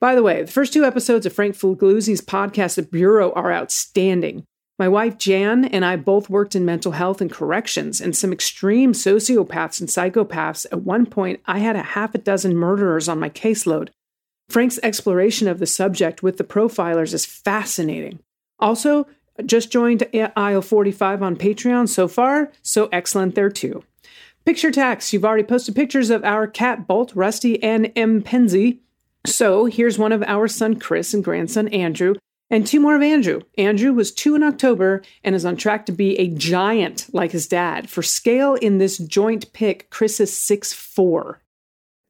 By 0.00 0.16
the 0.16 0.22
way, 0.24 0.42
the 0.42 0.50
first 0.50 0.72
two 0.72 0.84
episodes 0.84 1.24
of 1.24 1.32
Frank 1.32 1.54
Figliuzzi's 1.54 2.20
podcast, 2.20 2.74
The 2.74 2.82
Bureau, 2.82 3.30
are 3.34 3.52
outstanding. 3.52 4.42
My 4.80 4.88
wife 4.88 5.16
Jan 5.16 5.64
and 5.64 5.84
I 5.84 5.94
both 5.94 6.28
worked 6.28 6.56
in 6.56 6.64
mental 6.64 6.90
health 6.90 7.20
and 7.20 7.30
corrections, 7.30 8.00
and 8.00 8.16
some 8.16 8.32
extreme 8.32 8.92
sociopaths 8.92 9.78
and 9.78 9.88
psychopaths. 9.88 10.66
At 10.72 10.82
one 10.82 11.06
point, 11.06 11.38
I 11.46 11.60
had 11.60 11.76
a 11.76 11.82
half 11.82 12.16
a 12.16 12.18
dozen 12.18 12.56
murderers 12.56 13.08
on 13.08 13.20
my 13.20 13.30
caseload. 13.30 13.90
Frank's 14.48 14.80
exploration 14.82 15.46
of 15.46 15.60
the 15.60 15.66
subject 15.66 16.24
with 16.24 16.38
the 16.38 16.42
profilers 16.42 17.14
is 17.14 17.24
fascinating. 17.24 18.18
Also, 18.58 19.06
just 19.46 19.70
joined 19.70 20.06
aisle 20.36 20.62
45 20.62 21.22
on 21.22 21.36
Patreon 21.36 21.88
so 21.88 22.08
far, 22.08 22.52
so 22.62 22.88
excellent 22.92 23.34
there 23.34 23.50
too. 23.50 23.82
Picture 24.44 24.72
tax. 24.72 25.12
You've 25.12 25.24
already 25.24 25.44
posted 25.44 25.76
pictures 25.76 26.10
of 26.10 26.24
our 26.24 26.46
cat 26.46 26.86
Bolt, 26.86 27.12
Rusty, 27.14 27.62
and 27.62 27.92
M. 27.94 28.22
Penzi. 28.22 28.78
So 29.24 29.66
here's 29.66 29.98
one 29.98 30.10
of 30.12 30.22
our 30.24 30.48
son 30.48 30.80
Chris 30.80 31.14
and 31.14 31.22
grandson 31.22 31.68
Andrew, 31.68 32.14
and 32.50 32.66
two 32.66 32.80
more 32.80 32.96
of 32.96 33.02
Andrew. 33.02 33.40
Andrew 33.56 33.92
was 33.92 34.12
two 34.12 34.34
in 34.34 34.42
October 34.42 35.02
and 35.22 35.34
is 35.34 35.44
on 35.44 35.56
track 35.56 35.86
to 35.86 35.92
be 35.92 36.18
a 36.18 36.28
giant 36.28 37.06
like 37.12 37.30
his 37.30 37.46
dad. 37.46 37.88
For 37.88 38.02
scale 38.02 38.54
in 38.54 38.78
this 38.78 38.98
joint 38.98 39.52
pic, 39.52 39.90
Chris 39.90 40.18
is 40.18 40.36
six 40.36 40.72
four. 40.72 41.40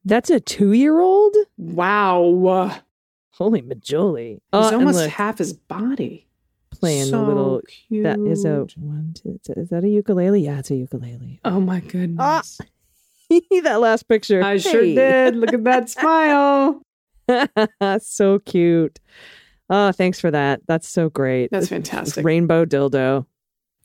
That's 0.03 0.29
a 0.29 0.39
two 0.39 0.73
year 0.73 0.99
old? 0.99 1.35
Wow. 1.57 2.81
Holy 3.31 3.61
majoli. 3.61 4.33
He's 4.33 4.41
uh, 4.51 4.67
and 4.67 4.75
almost 4.75 4.97
look, 4.97 5.11
half 5.11 5.37
his 5.37 5.53
body. 5.53 6.27
Playing 6.83 7.05
so 7.05 7.23
a 7.23 7.25
little. 7.25 7.61
cute. 7.87 8.03
That 8.03 8.19
is 8.19 8.45
a 8.45 8.65
one, 8.77 9.13
two, 9.15 9.39
is 9.57 9.69
that 9.69 9.83
a 9.83 9.89
ukulele? 9.89 10.41
Yeah, 10.41 10.59
it's 10.59 10.71
a 10.71 10.75
ukulele. 10.75 11.39
Oh 11.45 11.59
my 11.59 11.79
goodness. 11.79 12.17
Ah, 12.19 12.41
that 13.63 13.79
last 13.79 14.07
picture. 14.07 14.43
I 14.43 14.57
sure 14.57 14.81
did. 14.81 15.35
Look 15.35 15.53
at 15.53 15.63
that 15.63 15.89
smile. 15.89 16.81
so 17.99 18.39
cute. 18.39 18.99
Oh, 19.69 19.91
thanks 19.91 20.19
for 20.19 20.29
that. 20.31 20.61
That's 20.67 20.87
so 20.87 21.09
great. 21.09 21.49
That's 21.51 21.63
This 21.63 21.69
fantastic. 21.69 22.25
Rainbow 22.25 22.65
dildo. 22.65 23.25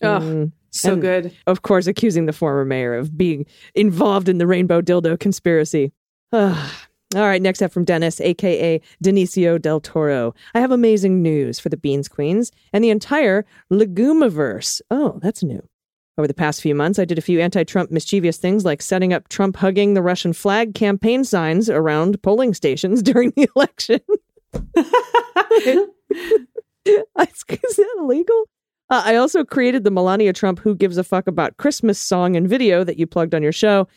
Oh, 0.01 0.07
Mm. 0.19 0.51
so 0.71 0.93
and- 0.93 1.01
good. 1.01 1.35
Of 1.47 1.61
course, 1.61 1.87
accusing 1.87 2.25
the 2.25 2.33
former 2.33 2.65
mayor 2.65 2.93
of 2.95 3.17
being 3.17 3.45
involved 3.75 4.29
in 4.29 4.37
the 4.37 4.47
rainbow 4.47 4.81
dildo 4.81 5.19
conspiracy. 5.19 5.91
Ah. 6.31 6.85
All 7.15 7.21
right, 7.23 7.41
next 7.41 7.63
up 7.63 7.71
from 7.71 7.85
Dennis, 7.85 8.21
aka 8.21 8.79
Denisio 9.03 9.59
del 9.59 9.79
Toro. 9.79 10.35
I 10.53 10.59
have 10.59 10.69
amazing 10.69 11.23
news 11.23 11.59
for 11.59 11.69
the 11.69 11.77
Beans 11.77 12.07
Queens 12.07 12.51
and 12.71 12.83
the 12.83 12.91
entire 12.91 13.47
Legumiverse. 13.71 14.79
Oh, 14.91 15.19
that's 15.19 15.41
new. 15.41 15.67
Over 16.19 16.27
the 16.27 16.35
past 16.35 16.61
few 16.61 16.75
months, 16.75 16.99
I 16.99 17.05
did 17.05 17.17
a 17.17 17.21
few 17.21 17.39
anti 17.39 17.63
Trump 17.63 17.89
mischievous 17.89 18.37
things 18.37 18.63
like 18.63 18.83
setting 18.83 19.11
up 19.11 19.27
Trump 19.27 19.55
hugging 19.55 19.95
the 19.95 20.03
Russian 20.03 20.33
flag 20.33 20.75
campaign 20.75 21.23
signs 21.23 21.67
around 21.67 22.21
polling 22.21 22.53
stations 22.53 23.01
during 23.03 23.31
the 23.35 23.49
election. 23.55 24.01
Is 24.53 24.65
that 26.85 27.95
illegal? 27.99 28.43
Uh, 28.91 29.01
I 29.05 29.15
also 29.15 29.43
created 29.43 29.83
the 29.83 29.91
Melania 29.91 30.33
Trump 30.33 30.59
Who 30.59 30.75
Gives 30.75 30.97
a 30.97 31.03
Fuck 31.03 31.25
About 31.25 31.57
Christmas 31.57 31.97
song 31.97 32.35
and 32.35 32.47
video 32.47 32.83
that 32.83 32.97
you 32.97 33.07
plugged 33.07 33.33
on 33.33 33.41
your 33.41 33.51
show, 33.51 33.87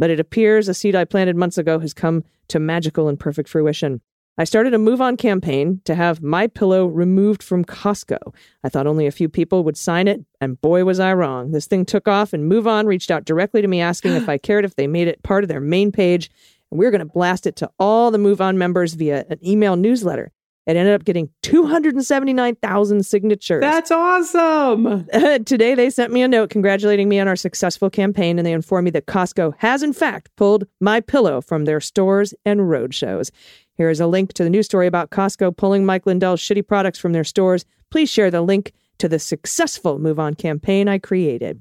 but 0.00 0.08
it 0.08 0.18
appears 0.18 0.66
a 0.66 0.72
seed 0.72 0.96
I 0.96 1.04
planted 1.04 1.36
months 1.36 1.58
ago 1.58 1.78
has 1.78 1.92
come 1.92 2.24
to 2.48 2.58
magical 2.58 3.06
and 3.06 3.20
perfect 3.20 3.50
fruition. 3.50 4.00
I 4.38 4.44
started 4.44 4.72
a 4.72 4.78
move 4.78 5.02
on 5.02 5.18
campaign 5.18 5.82
to 5.84 5.94
have 5.94 6.22
my 6.22 6.46
pillow 6.46 6.86
removed 6.86 7.42
from 7.42 7.66
Costco. 7.66 8.16
I 8.64 8.70
thought 8.70 8.86
only 8.86 9.06
a 9.06 9.12
few 9.12 9.28
people 9.28 9.62
would 9.64 9.76
sign 9.76 10.08
it, 10.08 10.24
and 10.40 10.58
boy 10.58 10.86
was 10.86 10.98
I 10.98 11.12
wrong. 11.12 11.50
This 11.50 11.66
thing 11.66 11.84
took 11.84 12.08
off 12.08 12.32
and 12.32 12.48
Move 12.48 12.66
On 12.66 12.86
reached 12.86 13.10
out 13.10 13.26
directly 13.26 13.60
to 13.60 13.68
me 13.68 13.82
asking 13.82 14.12
if 14.12 14.26
I 14.26 14.38
cared 14.38 14.64
if 14.64 14.74
they 14.74 14.86
made 14.86 15.06
it 15.06 15.22
part 15.22 15.44
of 15.44 15.48
their 15.48 15.60
main 15.60 15.92
page, 15.92 16.30
and 16.70 16.80
we 16.80 16.86
are 16.86 16.90
going 16.90 17.00
to 17.00 17.04
blast 17.04 17.46
it 17.46 17.56
to 17.56 17.70
all 17.78 18.10
the 18.10 18.16
Move 18.16 18.40
On 18.40 18.56
members 18.56 18.94
via 18.94 19.26
an 19.28 19.38
email 19.46 19.76
newsletter. 19.76 20.32
It 20.70 20.76
ended 20.76 20.94
up 20.94 21.04
getting 21.04 21.28
279,000 21.42 23.04
signatures. 23.04 23.60
That's 23.60 23.90
awesome. 23.90 25.04
Today, 25.44 25.74
they 25.74 25.90
sent 25.90 26.12
me 26.12 26.22
a 26.22 26.28
note 26.28 26.50
congratulating 26.50 27.08
me 27.08 27.18
on 27.18 27.26
our 27.26 27.34
successful 27.34 27.90
campaign, 27.90 28.38
and 28.38 28.46
they 28.46 28.52
informed 28.52 28.84
me 28.84 28.92
that 28.92 29.06
Costco 29.06 29.54
has, 29.58 29.82
in 29.82 29.92
fact, 29.92 30.30
pulled 30.36 30.68
my 30.80 31.00
pillow 31.00 31.40
from 31.40 31.64
their 31.64 31.80
stores 31.80 32.34
and 32.44 32.70
road 32.70 32.94
shows. 32.94 33.32
Here 33.74 33.90
is 33.90 33.98
a 33.98 34.06
link 34.06 34.32
to 34.34 34.44
the 34.44 34.50
news 34.50 34.66
story 34.66 34.86
about 34.86 35.10
Costco 35.10 35.56
pulling 35.56 35.84
Mike 35.84 36.06
Lindell's 36.06 36.40
shitty 36.40 36.64
products 36.68 37.00
from 37.00 37.14
their 37.14 37.24
stores. 37.24 37.64
Please 37.90 38.08
share 38.08 38.30
the 38.30 38.42
link 38.42 38.72
to 38.98 39.08
the 39.08 39.18
successful 39.18 39.98
Move 39.98 40.20
On 40.20 40.34
campaign 40.34 40.86
I 40.86 40.98
created. 40.98 41.60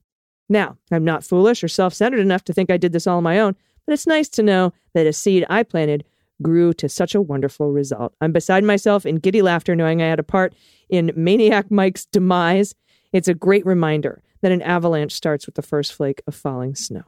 Now, 0.49 0.78
I'm 0.91 1.03
not 1.03 1.24
foolish 1.24 1.64
or 1.64 1.68
self 1.68 1.95
centered 1.95 2.20
enough 2.20 2.43
to 2.43 2.53
think 2.53 2.70
I 2.70 2.78
did 2.78 2.91
this 2.91 3.07
all 3.07 3.18
on 3.18 3.24
my 3.24 3.39
own, 3.39 3.55
but 3.88 3.93
it's 3.93 4.05
nice 4.05 4.30
to 4.30 4.43
know 4.43 4.72
that 4.93 5.07
a 5.07 5.14
seed 5.14 5.47
I 5.49 5.64
planted 5.64 6.05
grew 6.41 6.73
to 6.73 6.87
such 6.89 7.15
a 7.15 7.21
wonderful 7.21 7.71
result. 7.71 8.13
I'm 8.21 8.31
beside 8.31 8.63
myself 8.63 9.05
in 9.05 9.15
giddy 9.17 9.41
laughter 9.41 9.75
knowing 9.75 10.01
I 10.01 10.07
had 10.07 10.19
a 10.19 10.23
part 10.23 10.53
in 10.89 11.11
Maniac 11.15 11.69
Mike's 11.71 12.05
demise. 12.05 12.75
It's 13.13 13.27
a 13.27 13.33
great 13.33 13.65
reminder 13.65 14.21
that 14.41 14.51
an 14.51 14.61
avalanche 14.61 15.13
starts 15.13 15.45
with 15.45 15.55
the 15.55 15.61
first 15.61 15.93
flake 15.93 16.21
of 16.27 16.35
falling 16.35 16.75
snow. 16.75 17.03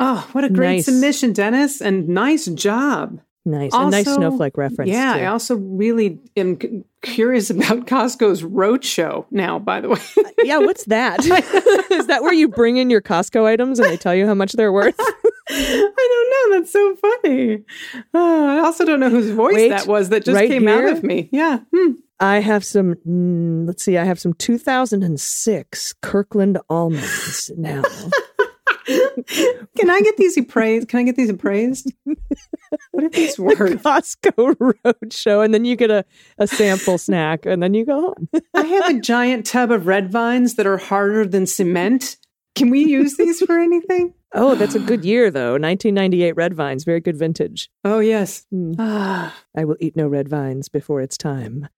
Oh, 0.00 0.28
what 0.32 0.44
a 0.44 0.48
great 0.48 0.76
Nice. 0.76 0.84
submission, 0.84 1.32
Dennis, 1.32 1.80
and 1.80 2.08
nice 2.08 2.46
job. 2.46 3.20
Nice. 3.44 3.72
a 3.72 3.88
nice 3.88 4.04
snowflake 4.04 4.58
reference. 4.58 4.90
Yeah, 4.90 5.14
too. 5.14 5.20
I 5.20 5.26
also 5.26 5.56
really 5.56 6.18
am 6.36 6.60
c- 6.60 6.84
curious 7.00 7.48
about 7.48 7.86
Costco's 7.86 8.42
roadshow 8.42 9.24
now, 9.30 9.58
by 9.58 9.80
the 9.80 9.88
way. 9.88 9.98
yeah, 10.44 10.58
what's 10.58 10.84
that? 10.84 11.20
Is 11.90 12.06
that 12.08 12.22
where 12.22 12.34
you 12.34 12.46
bring 12.48 12.76
in 12.76 12.90
your 12.90 13.00
Costco 13.00 13.44
items 13.46 13.78
and 13.78 13.88
they 13.88 13.96
tell 13.96 14.14
you 14.14 14.26
how 14.26 14.34
much 14.34 14.52
they're 14.52 14.72
worth? 14.72 15.00
I 15.50 16.26
don't 16.50 16.50
know. 16.52 16.58
That's 16.58 16.72
so 16.72 16.96
funny. 16.96 17.64
Uh, 18.14 18.18
I 18.18 18.58
also 18.60 18.84
don't 18.84 19.00
know 19.00 19.10
whose 19.10 19.30
voice 19.30 19.54
Wait, 19.54 19.68
that 19.70 19.86
was 19.86 20.08
that 20.10 20.24
just 20.24 20.34
right 20.34 20.48
came 20.48 20.66
here? 20.66 20.88
out 20.88 20.92
of 20.96 21.02
me. 21.02 21.28
Yeah. 21.32 21.60
Hmm. 21.74 21.92
I 22.20 22.40
have 22.40 22.64
some, 22.64 22.96
mm, 23.06 23.66
let's 23.66 23.84
see, 23.84 23.96
I 23.96 24.04
have 24.04 24.18
some 24.18 24.32
2006 24.32 25.94
Kirkland 26.02 26.58
almonds 26.68 27.50
now. 27.56 27.82
Can 28.88 29.90
I 29.90 30.00
get 30.00 30.16
these 30.16 30.36
appraised? 30.36 30.88
Can 30.88 31.00
I 31.00 31.02
get 31.04 31.16
these 31.16 31.28
appraised? 31.30 31.92
What 32.90 33.04
if 33.04 33.12
these 33.12 33.38
words? 33.38 33.82
Costco 33.82 34.56
Roadshow, 34.56 35.44
and 35.44 35.52
then 35.52 35.64
you 35.64 35.76
get 35.76 35.90
a, 35.90 36.04
a 36.38 36.46
sample 36.46 36.96
snack, 36.98 37.44
and 37.46 37.62
then 37.62 37.74
you 37.74 37.84
go 37.84 38.00
home. 38.00 38.42
I 38.54 38.62
have 38.62 38.96
a 38.96 39.00
giant 39.00 39.46
tub 39.46 39.70
of 39.70 39.86
red 39.86 40.10
vines 40.10 40.54
that 40.54 40.66
are 40.66 40.78
harder 40.78 41.26
than 41.26 41.46
cement. 41.46 42.16
Can 42.54 42.70
we 42.70 42.84
use 42.84 43.16
these 43.16 43.40
for 43.42 43.58
anything? 43.58 44.14
Oh, 44.34 44.54
that's 44.54 44.74
a 44.74 44.80
good 44.80 45.04
year, 45.04 45.30
though. 45.30 45.52
1998 45.52 46.36
red 46.36 46.54
vines, 46.54 46.84
very 46.84 47.00
good 47.00 47.16
vintage. 47.16 47.70
Oh, 47.84 47.98
yes. 47.98 48.46
Hmm. 48.50 48.74
Ah, 48.78 49.34
I 49.56 49.64
will 49.64 49.76
eat 49.80 49.96
no 49.96 50.06
red 50.06 50.28
vines 50.28 50.68
before 50.68 51.00
it's 51.00 51.16
time. 51.16 51.68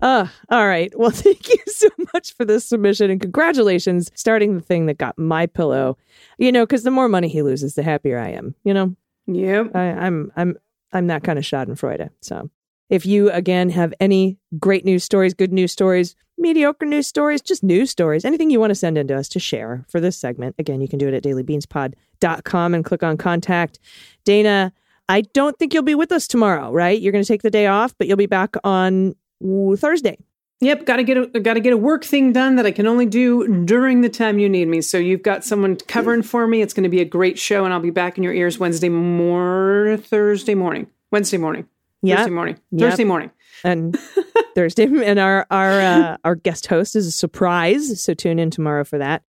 Ah, 0.00 0.32
all 0.50 0.66
right. 0.66 0.92
Well, 0.98 1.10
thank 1.10 1.48
you 1.48 1.58
so 1.66 1.88
much 2.12 2.34
for 2.34 2.44
this 2.44 2.64
submission 2.64 3.10
and 3.10 3.20
congratulations 3.20 4.10
starting 4.14 4.56
the 4.56 4.60
thing 4.60 4.86
that 4.86 4.98
got 4.98 5.16
my 5.16 5.46
pillow. 5.46 5.96
You 6.38 6.50
know, 6.50 6.66
because 6.66 6.82
the 6.82 6.90
more 6.90 7.08
money 7.08 7.28
he 7.28 7.42
loses, 7.42 7.74
the 7.74 7.84
happier 7.84 8.18
I 8.18 8.30
am. 8.30 8.54
You 8.64 8.74
know, 8.74 8.96
yep. 9.26 9.70
I, 9.74 9.82
I'm 9.92 10.32
I'm 10.36 10.56
I'm 10.92 11.06
that 11.06 11.22
kind 11.22 11.38
of 11.38 11.44
Schadenfreude. 11.44 12.10
So, 12.20 12.50
if 12.90 13.06
you 13.06 13.30
again 13.30 13.70
have 13.70 13.94
any 14.00 14.38
great 14.58 14.84
news 14.84 15.04
stories, 15.04 15.34
good 15.34 15.52
news 15.52 15.70
stories, 15.72 16.16
mediocre 16.42 16.84
news 16.84 17.06
stories, 17.06 17.40
just 17.40 17.62
news 17.62 17.90
stories, 17.90 18.24
anything 18.24 18.50
you 18.50 18.60
want 18.60 18.70
to 18.70 18.74
send 18.74 18.98
in 18.98 19.06
to 19.08 19.16
us 19.16 19.28
to 19.30 19.40
share 19.40 19.84
for 19.88 20.00
this 20.00 20.18
segment, 20.18 20.54
again, 20.58 20.80
you 20.80 20.88
can 20.88 20.98
do 20.98 21.08
it 21.08 21.14
at 21.14 21.22
dailybeanspod.com 21.22 22.74
and 22.74 22.84
click 22.84 23.02
on 23.02 23.16
contact. 23.16 23.78
Dana, 24.24 24.72
I 25.08 25.22
don't 25.22 25.58
think 25.58 25.72
you'll 25.72 25.82
be 25.82 25.94
with 25.94 26.12
us 26.12 26.26
tomorrow, 26.26 26.70
right? 26.72 27.00
You're 27.00 27.12
going 27.12 27.24
to 27.24 27.28
take 27.28 27.42
the 27.42 27.50
day 27.50 27.66
off, 27.66 27.94
but 27.96 28.06
you'll 28.06 28.16
be 28.16 28.26
back 28.26 28.56
on 28.64 29.14
Thursday. 29.42 30.18
Yep, 30.60 30.86
got 30.86 30.96
to 30.96 31.02
get 31.02 31.16
a 31.16 31.40
got 31.40 31.54
to 31.54 31.60
get 31.60 31.72
a 31.72 31.76
work 31.76 32.04
thing 32.04 32.32
done 32.32 32.54
that 32.54 32.66
I 32.66 32.70
can 32.70 32.86
only 32.86 33.04
do 33.04 33.64
during 33.64 34.00
the 34.00 34.08
time 34.08 34.38
you 34.38 34.48
need 34.48 34.68
me. 34.68 34.80
So 34.80 34.96
you've 34.96 35.24
got 35.24 35.44
someone 35.44 35.74
covering 35.74 36.22
for 36.22 36.46
me. 36.46 36.62
It's 36.62 36.72
going 36.72 36.84
to 36.84 36.88
be 36.88 37.00
a 37.00 37.04
great 37.04 37.36
show, 37.36 37.64
and 37.64 37.74
I'll 37.74 37.80
be 37.80 37.90
back 37.90 38.16
in 38.16 38.22
your 38.22 38.32
ears 38.32 38.60
Wednesday 38.60 38.88
more 38.88 39.98
Thursday 40.00 40.54
morning, 40.54 40.86
Wednesday 41.10 41.36
morning, 41.36 41.66
Yeah. 42.02 42.16
Thursday 42.16 42.30
morning, 42.32 42.58
Yep. 42.72 42.90
Thursday 42.90 43.04
morning. 43.04 43.30
and 43.64 43.96
Thursday. 44.54 44.84
And 44.84 45.18
our 45.18 45.46
our 45.50 45.80
uh, 45.80 46.16
our 46.24 46.34
guest 46.34 46.66
host 46.66 46.96
is 46.96 47.06
a 47.06 47.12
surprise, 47.12 48.02
so 48.02 48.14
tune 48.14 48.38
in 48.38 48.50
tomorrow 48.50 48.84
for 48.84 48.98
that. 48.98 49.22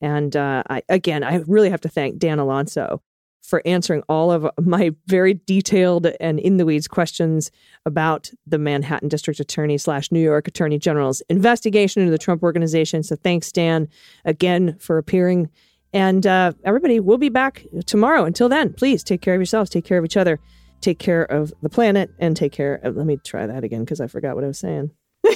And 0.00 0.34
uh, 0.36 0.62
I 0.68 0.82
again, 0.88 1.24
I 1.24 1.36
really 1.46 1.70
have 1.70 1.80
to 1.82 1.88
thank 1.88 2.18
Dan 2.18 2.38
Alonso 2.38 3.02
for 3.42 3.60
answering 3.66 4.02
all 4.08 4.32
of 4.32 4.48
my 4.58 4.90
very 5.06 5.34
detailed 5.46 6.06
and 6.18 6.40
in 6.40 6.56
the 6.56 6.64
weeds 6.64 6.88
questions 6.88 7.50
about 7.84 8.30
the 8.46 8.56
Manhattan 8.58 9.08
District 9.08 9.38
Attorney 9.38 9.76
slash 9.76 10.10
New 10.10 10.20
York 10.22 10.48
Attorney 10.48 10.78
General's 10.78 11.20
investigation 11.28 12.00
into 12.00 12.10
the 12.10 12.16
Trump 12.16 12.42
Organization. 12.42 13.02
So 13.02 13.16
thanks, 13.16 13.52
Dan, 13.52 13.86
again 14.24 14.78
for 14.78 14.96
appearing. 14.96 15.50
And 15.92 16.26
uh, 16.26 16.52
everybody, 16.64 17.00
we'll 17.00 17.18
be 17.18 17.28
back 17.28 17.66
tomorrow. 17.84 18.24
Until 18.24 18.48
then, 18.48 18.72
please 18.72 19.04
take 19.04 19.20
care 19.20 19.34
of 19.34 19.40
yourselves, 19.40 19.68
take 19.68 19.84
care 19.84 19.98
of 19.98 20.06
each 20.06 20.16
other, 20.16 20.40
take 20.84 20.98
care 20.98 21.24
of 21.24 21.52
the 21.62 21.70
planet, 21.70 22.10
and 22.18 22.36
take 22.36 22.52
care 22.52 22.74
of. 22.82 22.96
Let 22.96 23.06
me 23.06 23.16
try 23.16 23.46
that 23.46 23.64
again 23.64 23.80
because 23.84 24.00
I 24.00 24.06
forgot 24.06 24.34
what 24.34 24.44
I 24.44 24.48
was 24.48 24.58
saying. 24.58 24.90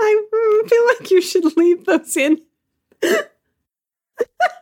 I 0.00 0.24
feel 0.68 0.86
like 0.86 1.10
you 1.10 1.22
should 1.22 1.56
leave 1.56 1.84
those 1.84 2.16
in. 2.16 2.40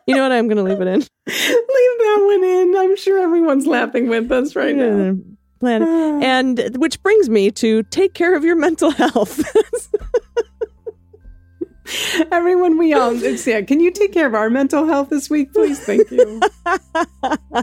You 0.07 0.15
know 0.15 0.23
what? 0.23 0.31
I'm 0.31 0.47
going 0.47 0.57
to 0.57 0.63
leave 0.63 0.79
it 0.79 0.87
in. 0.87 0.99
Leave 1.27 1.97
that 1.99 2.23
one 2.25 2.43
in. 2.43 2.75
I'm 2.77 2.95
sure 2.95 3.21
everyone's 3.21 3.67
laughing 3.67 4.07
with 4.07 4.31
us 4.31 4.55
right 4.55 4.75
now. 4.75 5.17
Planet. 5.59 5.87
And 6.23 6.77
which 6.77 7.01
brings 7.03 7.29
me 7.29 7.51
to 7.51 7.83
take 7.83 8.13
care 8.13 8.35
of 8.35 8.43
your 8.43 8.55
mental 8.55 8.89
health. 9.03 9.43
Everyone, 12.31 12.77
we 12.77 12.93
all. 12.93 13.21
It's, 13.23 13.45
yeah. 13.47 13.61
Can 13.61 13.79
you 13.79 13.91
take 13.91 14.13
care 14.13 14.27
of 14.27 14.33
our 14.33 14.49
mental 14.49 14.85
health 14.85 15.09
this 15.09 15.29
week, 15.29 15.53
please? 15.53 15.79
Thank 15.79 16.09
you. 16.11 16.41
uh, 16.65 17.61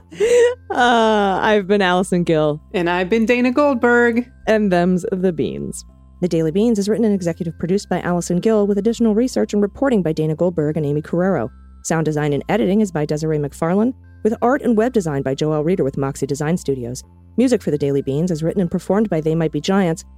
I've 0.70 1.66
been 1.66 1.82
Allison 1.82 2.24
Gill, 2.24 2.60
and 2.72 2.88
I've 2.88 3.10
been 3.10 3.26
Dana 3.26 3.50
Goldberg. 3.52 4.30
and 4.46 4.72
them's 4.72 5.04
the 5.12 5.32
beans. 5.32 5.84
The 6.20 6.28
Daily 6.28 6.52
Beans 6.52 6.78
is 6.78 6.88
written 6.88 7.04
and 7.04 7.14
executive 7.14 7.58
produced 7.58 7.90
by 7.90 8.00
Allison 8.00 8.38
Gill 8.40 8.66
with 8.66 8.78
additional 8.78 9.14
research 9.14 9.52
and 9.52 9.60
reporting 9.60 10.02
by 10.02 10.12
Dana 10.12 10.34
Goldberg 10.34 10.76
and 10.76 10.86
Aimee 10.86 11.02
Carrero. 11.02 11.50
Sound 11.82 12.06
design 12.06 12.32
and 12.32 12.42
editing 12.48 12.80
is 12.80 12.90
by 12.90 13.04
Desiree 13.04 13.38
McFarlane, 13.38 13.92
with 14.22 14.34
art 14.40 14.62
and 14.62 14.74
web 14.74 14.94
design 14.94 15.20
by 15.20 15.34
Joel 15.34 15.62
Reeder 15.62 15.84
with 15.84 15.98
Moxie 15.98 16.26
Design 16.26 16.56
Studios. 16.56 17.02
Music 17.36 17.62
for 17.62 17.70
The 17.70 17.78
Daily 17.78 18.00
Beans 18.00 18.30
is 18.30 18.42
written 18.42 18.62
and 18.62 18.70
performed 18.70 19.10
by 19.10 19.20
They 19.20 19.34
Might 19.34 19.52
Be 19.52 19.60
Giants, 19.60 20.04